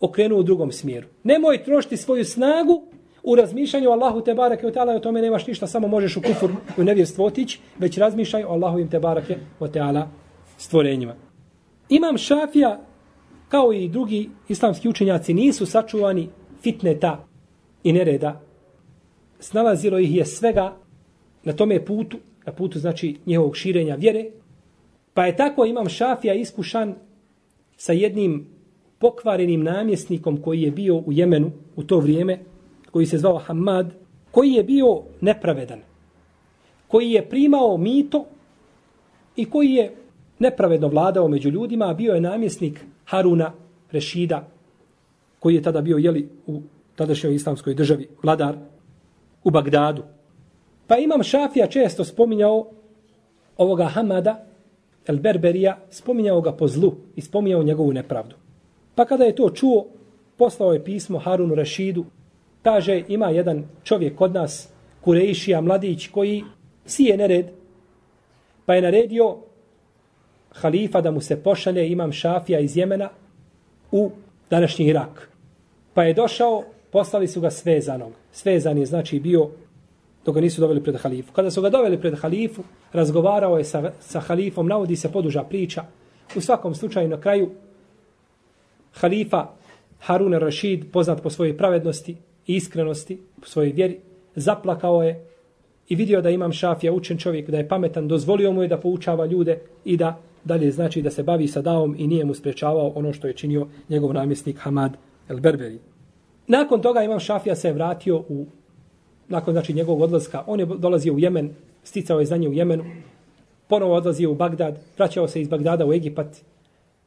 okrenuo 0.00 0.40
u 0.40 0.42
drugom 0.42 0.72
smjeru. 0.72 1.06
Nemoj 1.24 1.64
trošiti 1.64 1.96
svoju 1.96 2.24
snagu 2.24 2.82
u 3.22 3.34
razmišljanju 3.34 3.90
Allahu 3.90 4.20
te 4.20 4.34
barake 4.34 4.66
otala 4.66 4.92
i 4.92 4.96
o 4.96 5.00
tome 5.00 5.22
nemaš 5.22 5.46
ništa, 5.46 5.66
samo 5.66 5.88
možeš 5.88 6.16
u 6.16 6.22
kufur 6.22 6.50
u 6.76 6.84
nevjerstvo 6.84 7.26
otići, 7.26 7.60
već 7.78 7.98
razmišljaj 7.98 8.44
o 8.44 8.48
Allahu 8.48 8.78
im 8.78 8.90
te 8.90 8.98
barake 8.98 9.36
taala 9.72 10.08
stvorenjima. 10.58 11.14
Imam 11.88 12.18
šafija 12.18 12.80
kao 13.48 13.72
i 13.72 13.88
drugi 13.88 14.30
islamski 14.48 14.88
učenjaci, 14.88 15.34
nisu 15.34 15.66
sačuvani 15.66 16.28
fitneta 16.62 17.26
i 17.82 17.92
nereda. 17.92 18.40
Snalazilo 19.38 19.98
ih 19.98 20.16
je 20.16 20.26
svega 20.26 20.76
na 21.44 21.52
tome 21.52 21.84
putu, 21.84 22.16
na 22.46 22.52
putu 22.52 22.78
znači 22.78 23.16
njihovog 23.26 23.56
širenja 23.56 23.94
vjere. 23.94 24.24
Pa 25.14 25.26
je 25.26 25.36
tako 25.36 25.64
imam 25.64 25.88
šafija 25.88 26.34
iskušan 26.34 26.94
sa 27.76 27.92
jednim 27.92 28.55
pokvarenim 28.98 29.62
namjesnikom 29.62 30.42
koji 30.42 30.62
je 30.62 30.70
bio 30.70 30.96
u 30.96 31.12
Jemenu 31.12 31.50
u 31.76 31.82
to 31.82 31.98
vrijeme, 31.98 32.38
koji 32.90 33.06
se 33.06 33.18
zvao 33.18 33.38
Hamad, 33.38 33.94
koji 34.30 34.52
je 34.52 34.64
bio 34.64 35.02
nepravedan, 35.20 35.80
koji 36.88 37.10
je 37.10 37.28
primao 37.28 37.76
mito 37.76 38.24
i 39.36 39.44
koji 39.44 39.72
je 39.72 39.94
nepravedno 40.38 40.88
vladao 40.88 41.28
među 41.28 41.48
ljudima, 41.48 41.90
a 41.90 41.94
bio 41.94 42.14
je 42.14 42.20
namjesnik 42.20 42.84
Haruna 43.04 43.52
Rešida, 43.92 44.48
koji 45.38 45.54
je 45.54 45.62
tada 45.62 45.80
bio 45.80 45.96
jeli, 45.96 46.28
u 46.46 46.60
tadašnjoj 46.96 47.34
islamskoj 47.34 47.74
državi, 47.74 48.08
vladar 48.22 48.56
u 49.44 49.50
Bagdadu. 49.50 50.02
Pa 50.86 50.98
imam 50.98 51.22
Šafija 51.22 51.66
često 51.66 52.04
spominjao 52.04 52.70
ovoga 53.56 53.84
Hamada, 53.84 54.46
El 55.06 55.18
Berberija, 55.18 55.78
spominjao 55.90 56.40
ga 56.40 56.52
po 56.52 56.68
zlu 56.68 56.94
i 57.16 57.20
spominjao 57.20 57.62
njegovu 57.62 57.92
nepravdu. 57.92 58.36
Pa 58.96 59.04
kada 59.04 59.24
je 59.24 59.34
to 59.36 59.50
čuo, 59.50 59.86
poslao 60.36 60.72
je 60.72 60.84
pismo 60.84 61.18
Harunu 61.18 61.54
Rašidu. 61.54 62.04
kaže 62.62 63.02
ima 63.08 63.30
jedan 63.30 63.64
čovjek 63.84 64.16
kod 64.16 64.34
nas, 64.34 64.68
Kurejšija, 65.00 65.60
mladić, 65.60 66.08
koji 66.08 66.44
sije 66.86 67.16
nered, 67.16 67.46
pa 68.66 68.74
je 68.74 68.82
naredio 68.82 69.36
halifa 70.50 71.00
da 71.00 71.10
mu 71.10 71.20
se 71.20 71.42
pošalje 71.42 71.88
imam 71.88 72.12
šafija 72.12 72.60
iz 72.60 72.76
Jemena 72.76 73.08
u 73.92 74.10
današnji 74.50 74.86
Irak. 74.86 75.30
Pa 75.94 76.04
je 76.04 76.14
došao, 76.14 76.64
poslali 76.90 77.28
su 77.28 77.40
ga 77.40 77.50
svezanog. 77.50 78.12
Svezan 78.32 78.78
je 78.78 78.86
znači 78.86 79.20
bio 79.20 79.50
dok 80.24 80.34
ga 80.34 80.40
nisu 80.40 80.60
doveli 80.60 80.82
pred 80.82 80.96
halifu. 80.96 81.32
Kada 81.32 81.50
su 81.50 81.62
ga 81.62 81.70
doveli 81.70 82.00
pred 82.00 82.14
halifu, 82.18 82.62
razgovarao 82.92 83.58
je 83.58 83.64
sa, 83.64 83.92
sa 84.00 84.20
halifom, 84.20 84.66
navodi 84.66 84.96
se 84.96 85.12
poduža 85.12 85.42
priča. 85.42 85.84
U 86.36 86.40
svakom 86.40 86.74
slučaju 86.74 87.08
na 87.08 87.20
kraju 87.20 87.50
halifa 89.00 89.46
Harun 89.98 90.32
Rashid, 90.32 90.84
poznat 90.92 91.22
po 91.22 91.30
svojoj 91.30 91.56
pravednosti 91.56 92.16
i 92.46 92.56
iskrenosti, 92.56 93.18
po 93.40 93.46
svojoj 93.46 93.72
vjeri, 93.72 93.98
zaplakao 94.34 95.02
je 95.02 95.24
i 95.88 95.94
vidio 95.94 96.20
da 96.22 96.30
imam 96.30 96.52
šafija 96.52 96.92
učen 96.92 97.18
čovjek, 97.18 97.50
da 97.50 97.56
je 97.56 97.68
pametan, 97.68 98.08
dozvolio 98.08 98.52
mu 98.52 98.62
je 98.62 98.68
da 98.68 98.80
poučava 98.80 99.26
ljude 99.26 99.58
i 99.84 99.96
da 99.96 100.18
dalje 100.44 100.70
znači 100.70 101.02
da 101.02 101.10
se 101.10 101.22
bavi 101.22 101.48
sa 101.48 101.62
daom 101.62 101.94
i 101.98 102.06
nije 102.06 102.24
mu 102.24 102.34
sprečavao 102.34 102.92
ono 102.94 103.12
što 103.12 103.26
je 103.26 103.32
činio 103.32 103.66
njegov 103.88 104.14
namjesnik 104.14 104.58
Hamad 104.58 104.96
el 105.28 105.40
Berberi. 105.40 105.78
Nakon 106.46 106.82
toga 106.82 107.02
imam 107.02 107.20
Šafija 107.20 107.56
se 107.56 107.72
vratio 107.72 108.16
u 108.28 108.46
nakon 109.28 109.54
znači 109.54 109.72
njegovog 109.72 110.02
odlaska, 110.02 110.44
on 110.46 110.60
je 110.60 110.66
dolazio 110.66 111.14
u 111.14 111.18
Jemen, 111.18 111.50
sticao 111.84 112.20
je 112.20 112.26
znanje 112.26 112.48
u 112.48 112.52
Jemenu, 112.52 112.84
ponovo 113.68 113.94
odlazio 113.94 114.30
u 114.30 114.34
Bagdad, 114.34 114.78
vraćao 114.98 115.28
se 115.28 115.40
iz 115.40 115.48
Bagdada 115.48 115.86
u 115.86 115.92
Egipat 115.92 116.26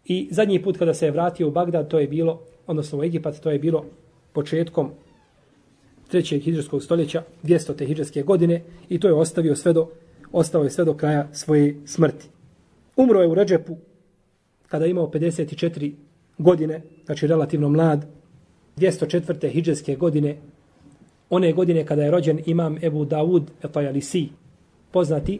i 0.05 0.27
zadnji 0.31 0.63
put 0.63 0.77
kada 0.77 0.93
se 0.93 1.05
je 1.05 1.11
vratio 1.11 1.47
u 1.47 1.51
Bagdad, 1.51 1.87
to 1.87 1.99
je 1.99 2.07
bilo, 2.07 2.41
odnosno 2.67 2.99
u 2.99 3.03
Egipat, 3.03 3.39
to 3.39 3.51
je 3.51 3.59
bilo 3.59 3.85
početkom 4.33 4.91
trećeg 6.07 6.41
hidžarskog 6.41 6.83
stoljeća, 6.83 7.23
200. 7.43 7.87
hidžarske 7.87 8.21
godine 8.23 8.61
i 8.89 8.99
to 8.99 9.07
je 9.07 9.13
ostavio 9.13 9.55
sve 9.55 9.73
do, 9.73 9.87
ostao 10.31 10.63
je 10.63 10.69
sve 10.69 10.85
do 10.85 10.93
kraja 10.93 11.27
svoje 11.33 11.75
smrti. 11.85 12.29
Umro 12.95 13.21
je 13.21 13.27
u 13.27 13.33
Ređepu 13.33 13.77
kada 14.67 14.85
je 14.85 14.91
imao 14.91 15.07
54 15.07 15.93
godine, 16.37 16.81
znači 17.05 17.27
relativno 17.27 17.69
mlad, 17.69 18.05
204. 18.77 19.49
hidžarske 19.49 19.95
godine, 19.95 20.37
one 21.29 21.53
godine 21.53 21.85
kada 21.85 22.03
je 22.03 22.11
rođen 22.11 22.39
imam 22.45 22.77
Ebu 22.83 23.05
Dawud 23.05 23.43
Etajalisi, 23.63 24.29
poznati 24.91 25.39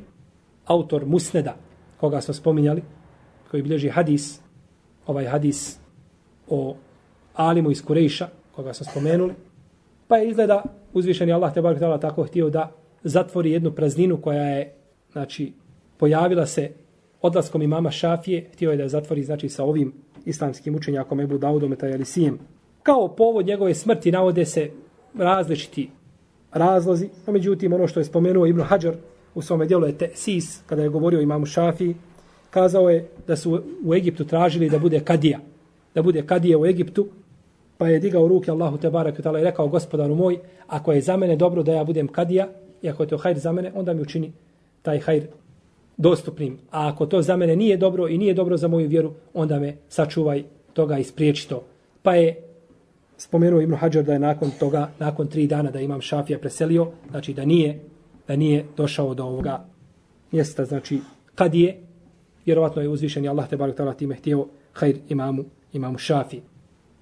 autor 0.66 1.06
Musneda, 1.06 1.56
koga 1.98 2.22
smo 2.22 2.34
spominjali, 2.34 2.82
koji 3.52 3.64
bilježi 3.64 3.90
hadis, 3.90 4.40
ovaj 5.10 5.26
hadis 5.26 5.80
o 6.48 6.76
Alimu 7.34 7.72
iz 7.72 7.82
Kurejša, 7.86 8.28
koga 8.56 8.74
smo 8.74 8.86
spomenuli, 8.92 9.34
pa 10.08 10.18
je 10.18 10.30
izgleda 10.30 10.64
uzvišeni 10.94 11.34
Allah 11.34 11.54
te 11.54 11.62
barak 11.62 12.02
tako 12.02 12.24
htio 12.24 12.50
da 12.50 12.72
zatvori 13.04 13.52
jednu 13.52 13.72
prazninu 13.72 14.18
koja 14.22 14.44
je, 14.44 14.74
znači, 15.12 15.54
pojavila 15.98 16.46
se 16.46 16.72
odlaskom 17.22 17.62
imama 17.62 17.92
Šafije, 17.92 18.50
htio 18.54 18.72
je 18.72 18.78
da 18.78 18.84
je 18.84 18.90
zatvori, 18.90 19.24
znači, 19.24 19.50
sa 19.50 19.64
ovim 19.64 19.94
islamskim 20.26 20.76
učenjakom 20.76 21.20
Ebu 21.20 21.38
Daudom 21.38 21.74
Etajalisijem. 21.74 22.40
Kao 22.84 23.08
povod 23.08 23.46
njegove 23.46 23.74
smrti 23.74 24.12
navode 24.12 24.46
se 24.46 24.70
različiti 25.18 25.90
razlozi, 26.52 27.10
no 27.28 27.34
međutim 27.34 27.74
ono 27.74 27.88
što 27.88 28.00
je 28.00 28.04
spomenuo 28.04 28.46
Ibn 28.46 28.62
Hajar 28.62 28.96
u 29.36 29.42
svome 29.42 29.66
dijelu 29.66 29.86
je 29.86 29.98
Tesis, 29.98 30.62
kada 30.66 30.84
je 30.84 30.90
govorio 30.90 31.22
imamu 31.22 31.46
Šafiji, 31.46 31.96
kazao 32.50 32.90
je 32.90 33.08
da 33.28 33.36
su 33.36 33.62
u 33.86 33.94
Egiptu 33.94 34.26
tražili 34.26 34.70
da 34.70 34.80
bude 34.80 35.00
kadija, 35.00 35.40
da 35.96 36.02
bude 36.02 36.22
kadija 36.22 36.58
u 36.58 36.66
Egiptu, 36.66 37.08
pa 37.78 37.88
je 37.88 38.00
digao 38.00 38.28
ruke 38.28 38.52
Allahu 38.52 38.78
te 38.78 38.90
barak 38.90 39.20
i 39.20 39.24
rekao 39.44 39.68
gospodaru 39.68 40.16
moj, 40.16 40.40
ako 40.68 40.92
je 40.92 41.02
za 41.02 41.18
mene 41.18 41.36
dobro 41.36 41.64
da 41.64 41.74
ja 41.74 41.84
budem 41.84 42.08
kadija, 42.08 42.48
i 42.82 42.90
ako 42.90 43.04
je 43.04 43.10
to 43.10 43.18
hajr 43.18 43.40
za 43.40 43.52
mene, 43.52 43.72
onda 43.76 43.94
mi 43.94 44.02
učini 44.02 44.32
taj 44.82 45.00
hajr 45.00 45.24
dostupnim. 45.98 46.58
A 46.72 46.88
ako 46.88 47.06
to 47.06 47.22
za 47.22 47.38
mene 47.38 47.56
nije 47.56 47.78
dobro 47.78 48.08
i 48.08 48.18
nije 48.18 48.34
dobro 48.34 48.58
za 48.58 48.68
moju 48.68 48.88
vjeru, 48.88 49.14
onda 49.34 49.60
me 49.60 49.78
sačuvaj 49.90 50.44
toga 50.74 50.98
i 50.98 51.04
spriječi 51.04 51.50
to. 51.50 51.64
Pa 52.04 52.16
je 52.16 52.36
spomenuo 53.18 53.62
Ibn 53.62 53.76
Hajar 53.76 54.04
da 54.04 54.14
je 54.14 54.20
nakon 54.20 54.52
toga, 54.60 54.90
nakon 55.00 55.28
tri 55.28 55.48
dana 55.48 55.72
da 55.72 55.80
imam 55.80 56.02
šafija 56.02 56.40
preselio, 56.40 56.88
znači 57.10 57.34
da 57.34 57.46
nije, 57.46 57.80
da 58.28 58.36
nije 58.36 58.66
došao 58.78 59.14
do 59.14 59.24
ovoga 59.24 59.66
mjesta, 60.32 60.66
znači 60.66 61.00
kad 61.36 61.56
je, 61.56 61.78
vjerovatno 62.50 62.82
je 62.82 62.90
uzvišen 62.90 63.28
Allah 63.28 63.50
te 63.50 63.58
barak 63.58 63.78
tala 63.78 63.94
time 63.94 64.16
htio 64.16 64.48
hajr 64.74 64.98
imamu, 65.10 65.46
imamu 65.74 65.98
Šafi. 65.98 66.42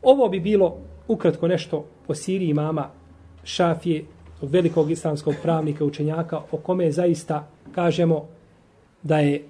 Ovo 0.01 0.29
bi 0.29 0.39
bilo 0.39 0.77
ukratko 1.07 1.47
nešto 1.47 1.85
po 2.07 2.15
Siriji 2.15 2.49
imama 2.49 2.89
šafije, 3.43 4.03
velikog 4.41 4.91
islamskog 4.91 5.35
pravnika, 5.43 5.85
učenjaka, 5.85 6.41
o 6.51 6.57
kome 6.57 6.91
zaista, 6.91 7.47
kažemo, 7.71 8.27
da 9.03 9.19
je 9.19 9.43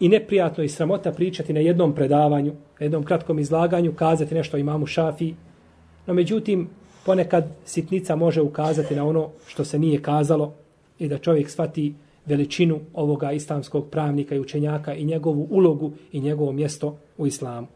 i 0.00 0.08
neprijatno 0.08 0.64
i 0.64 0.68
sramota 0.68 1.12
pričati 1.12 1.52
na 1.52 1.60
jednom 1.60 1.94
predavanju, 1.94 2.52
na 2.52 2.84
jednom 2.84 3.04
kratkom 3.04 3.38
izlaganju, 3.38 3.92
kazati 3.92 4.34
nešto 4.34 4.56
o 4.56 4.60
imamu 4.60 4.86
Šafi, 4.86 5.34
No 6.06 6.14
međutim, 6.14 6.68
ponekad 7.06 7.44
sitnica 7.64 8.16
može 8.16 8.40
ukazati 8.42 8.94
na 8.94 9.06
ono 9.06 9.28
što 9.46 9.64
se 9.64 9.78
nije 9.78 10.02
kazalo 10.02 10.54
i 10.98 11.08
da 11.08 11.18
čovjek 11.18 11.50
shvati 11.50 11.94
veličinu 12.30 12.80
ovoga 12.94 13.32
islamskog 13.32 13.90
pravnika 13.90 14.34
i 14.34 14.40
učenjaka 14.40 14.94
i 14.94 15.04
njegovu 15.04 15.46
ulogu 15.50 15.92
i 16.12 16.20
njegovo 16.20 16.52
mjesto 16.52 16.96
u 17.18 17.26
islamu. 17.26 17.66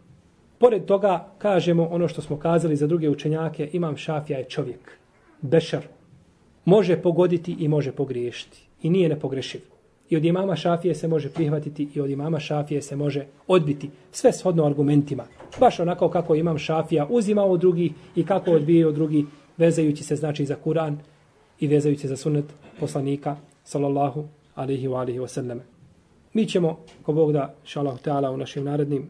Pored 0.59 0.85
toga, 0.85 1.29
kažemo 1.39 1.89
ono 1.91 2.09
što 2.09 2.23
smo 2.23 2.37
kazali 2.39 2.77
za 2.77 2.87
druge 2.87 3.11
učenjake, 3.11 3.69
imam 3.73 3.97
šafija 3.97 4.39
je 4.39 4.45
čovjek, 4.45 4.99
bešar, 5.41 5.87
može 6.65 6.97
pogoditi 7.03 7.57
i 7.59 7.69
može 7.69 7.93
pogriješiti 7.93 8.63
i 8.83 8.91
nije 8.91 9.09
nepogrešiv. 9.09 9.61
I 10.11 10.17
od 10.17 10.25
imama 10.25 10.57
šafije 10.57 10.95
se 10.95 11.09
može 11.09 11.29
prihvatiti 11.31 11.89
i 11.95 12.01
od 12.01 12.11
imama 12.11 12.41
šafije 12.41 12.83
se 12.83 12.97
može 12.97 13.27
odbiti. 13.47 13.91
Sve 14.13 14.33
shodno 14.33 14.67
argumentima. 14.67 15.25
Baš 15.61 15.81
onako 15.81 16.09
kako 16.09 16.35
imam 16.35 16.59
šafija 16.59 17.07
uzima 17.11 17.43
od 17.45 17.61
drugih 17.61 17.93
i 18.17 18.25
kako 18.27 18.51
odbije 18.51 18.87
od 18.87 18.95
drugih 18.95 19.25
vezajući 19.57 20.05
se 20.05 20.17
znači 20.17 20.47
za 20.47 20.57
Kur'an 20.65 20.97
i 21.61 21.67
vezajući 21.67 22.01
se 22.01 22.09
za 22.09 22.17
sunnet 22.17 22.45
poslanika 22.81 23.37
sallallahu 23.65 24.25
alihi 24.55 24.89
wa 24.89 25.01
alihi 25.01 25.19
wa 25.19 25.29
sallam. 25.29 25.61
Mi 26.33 26.47
ćemo, 26.49 26.79
ko 27.03 27.13
Bog 27.13 27.33
da, 27.33 27.55
šalahu 27.65 27.99
ta'ala, 27.99 28.31
u 28.31 28.37
našim 28.37 28.65
narednim 28.65 29.07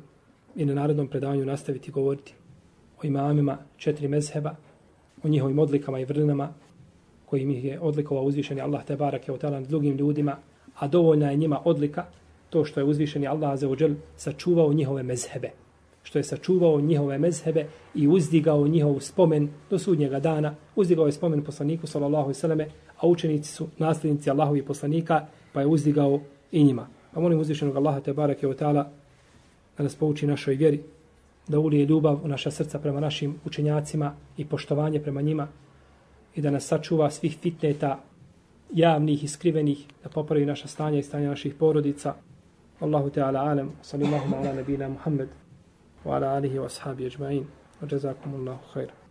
i 0.56 0.64
na 0.64 0.74
narednom 0.74 1.08
predavanju 1.08 1.46
nastaviti 1.46 1.90
govoriti 1.90 2.34
o 3.02 3.06
imamima 3.06 3.58
četiri 3.76 4.08
mezheba, 4.08 4.54
o 5.22 5.28
njihovim 5.28 5.58
odlikama 5.58 6.00
i 6.00 6.04
vrlinama, 6.04 6.52
kojim 7.26 7.50
ih 7.50 7.64
je 7.64 7.80
odlikovao 7.80 8.24
uzvišeni 8.24 8.60
Allah 8.60 8.84
te 8.84 8.96
barake 8.96 9.32
o 9.32 9.38
talan 9.38 9.64
drugim 9.64 9.96
ljudima, 9.96 10.36
a 10.78 10.88
dovoljna 10.88 11.30
je 11.30 11.36
njima 11.36 11.60
odlika 11.64 12.04
to 12.50 12.64
što 12.64 12.80
je 12.80 12.84
uzvišeni 12.84 13.26
Allah 13.26 13.58
za 13.58 13.68
ođel 13.68 13.94
sačuvao 14.16 14.72
njihove 14.72 15.02
mezhebe. 15.02 15.50
Što 16.04 16.18
je 16.18 16.24
sačuvao 16.24 16.80
njihove 16.80 17.18
mezhebe 17.18 17.66
i 17.94 18.08
uzdigao 18.08 18.68
njihov 18.68 19.00
spomen 19.00 19.48
do 19.70 19.78
sudnjega 19.78 20.20
dana. 20.20 20.54
Uzdigao 20.76 21.06
je 21.06 21.12
spomen 21.12 21.42
poslaniku 21.42 21.86
sallallahu 21.86 22.24
alejhi 22.24 22.36
ve 22.36 22.40
selleme, 22.40 22.68
a 23.00 23.06
učenici 23.06 23.52
su 23.52 23.68
naslednici 23.78 24.30
Allahovi 24.30 24.62
poslanika, 24.62 25.26
pa 25.52 25.60
je 25.60 25.66
uzdigao 25.66 26.20
i 26.52 26.64
njima. 26.64 26.86
Pa 27.14 27.20
molim 27.20 27.40
uzvišenog 27.40 27.76
Allaha 27.76 28.00
te 28.00 28.12
bareke 28.12 28.46
ve 28.46 28.56
taala 28.56 28.90
da 29.78 29.82
nas 29.82 29.94
pouči 29.94 30.26
našoj 30.26 30.54
vjeri, 30.54 30.80
da 31.48 31.58
ulije 31.58 31.86
ljubav 31.86 32.20
u 32.24 32.28
naša 32.28 32.50
srca 32.50 32.78
prema 32.78 33.00
našim 33.00 33.34
učenjacima 33.44 34.14
i 34.36 34.44
poštovanje 34.44 35.00
prema 35.00 35.20
njima 35.20 35.48
i 36.34 36.40
da 36.40 36.50
nas 36.50 36.66
sačuva 36.66 37.10
svih 37.10 37.38
fitneta 37.42 38.00
javnih 38.72 39.24
i 39.24 39.28
skrivenih, 39.28 39.86
da 40.02 40.08
popravi 40.08 40.46
naša 40.46 40.68
stanja 40.68 40.98
i 40.98 41.02
stanja 41.02 41.28
naših 41.28 41.54
porodica. 41.54 42.14
Allahu 42.80 43.10
Teala 43.10 43.40
alem, 43.40 43.70
sallallahu 43.82 44.34
ala 44.34 44.52
nabina 44.52 44.88
Muhammed, 44.88 45.28
wa 46.04 46.16
ala 46.16 46.36
alihi 46.36 46.58
wa 46.58 46.66
ashabi 46.66 47.06
ajma'in, 47.06 47.46
wa 47.80 47.88
jazakumullahu 47.88 48.60
khairan. 48.72 49.03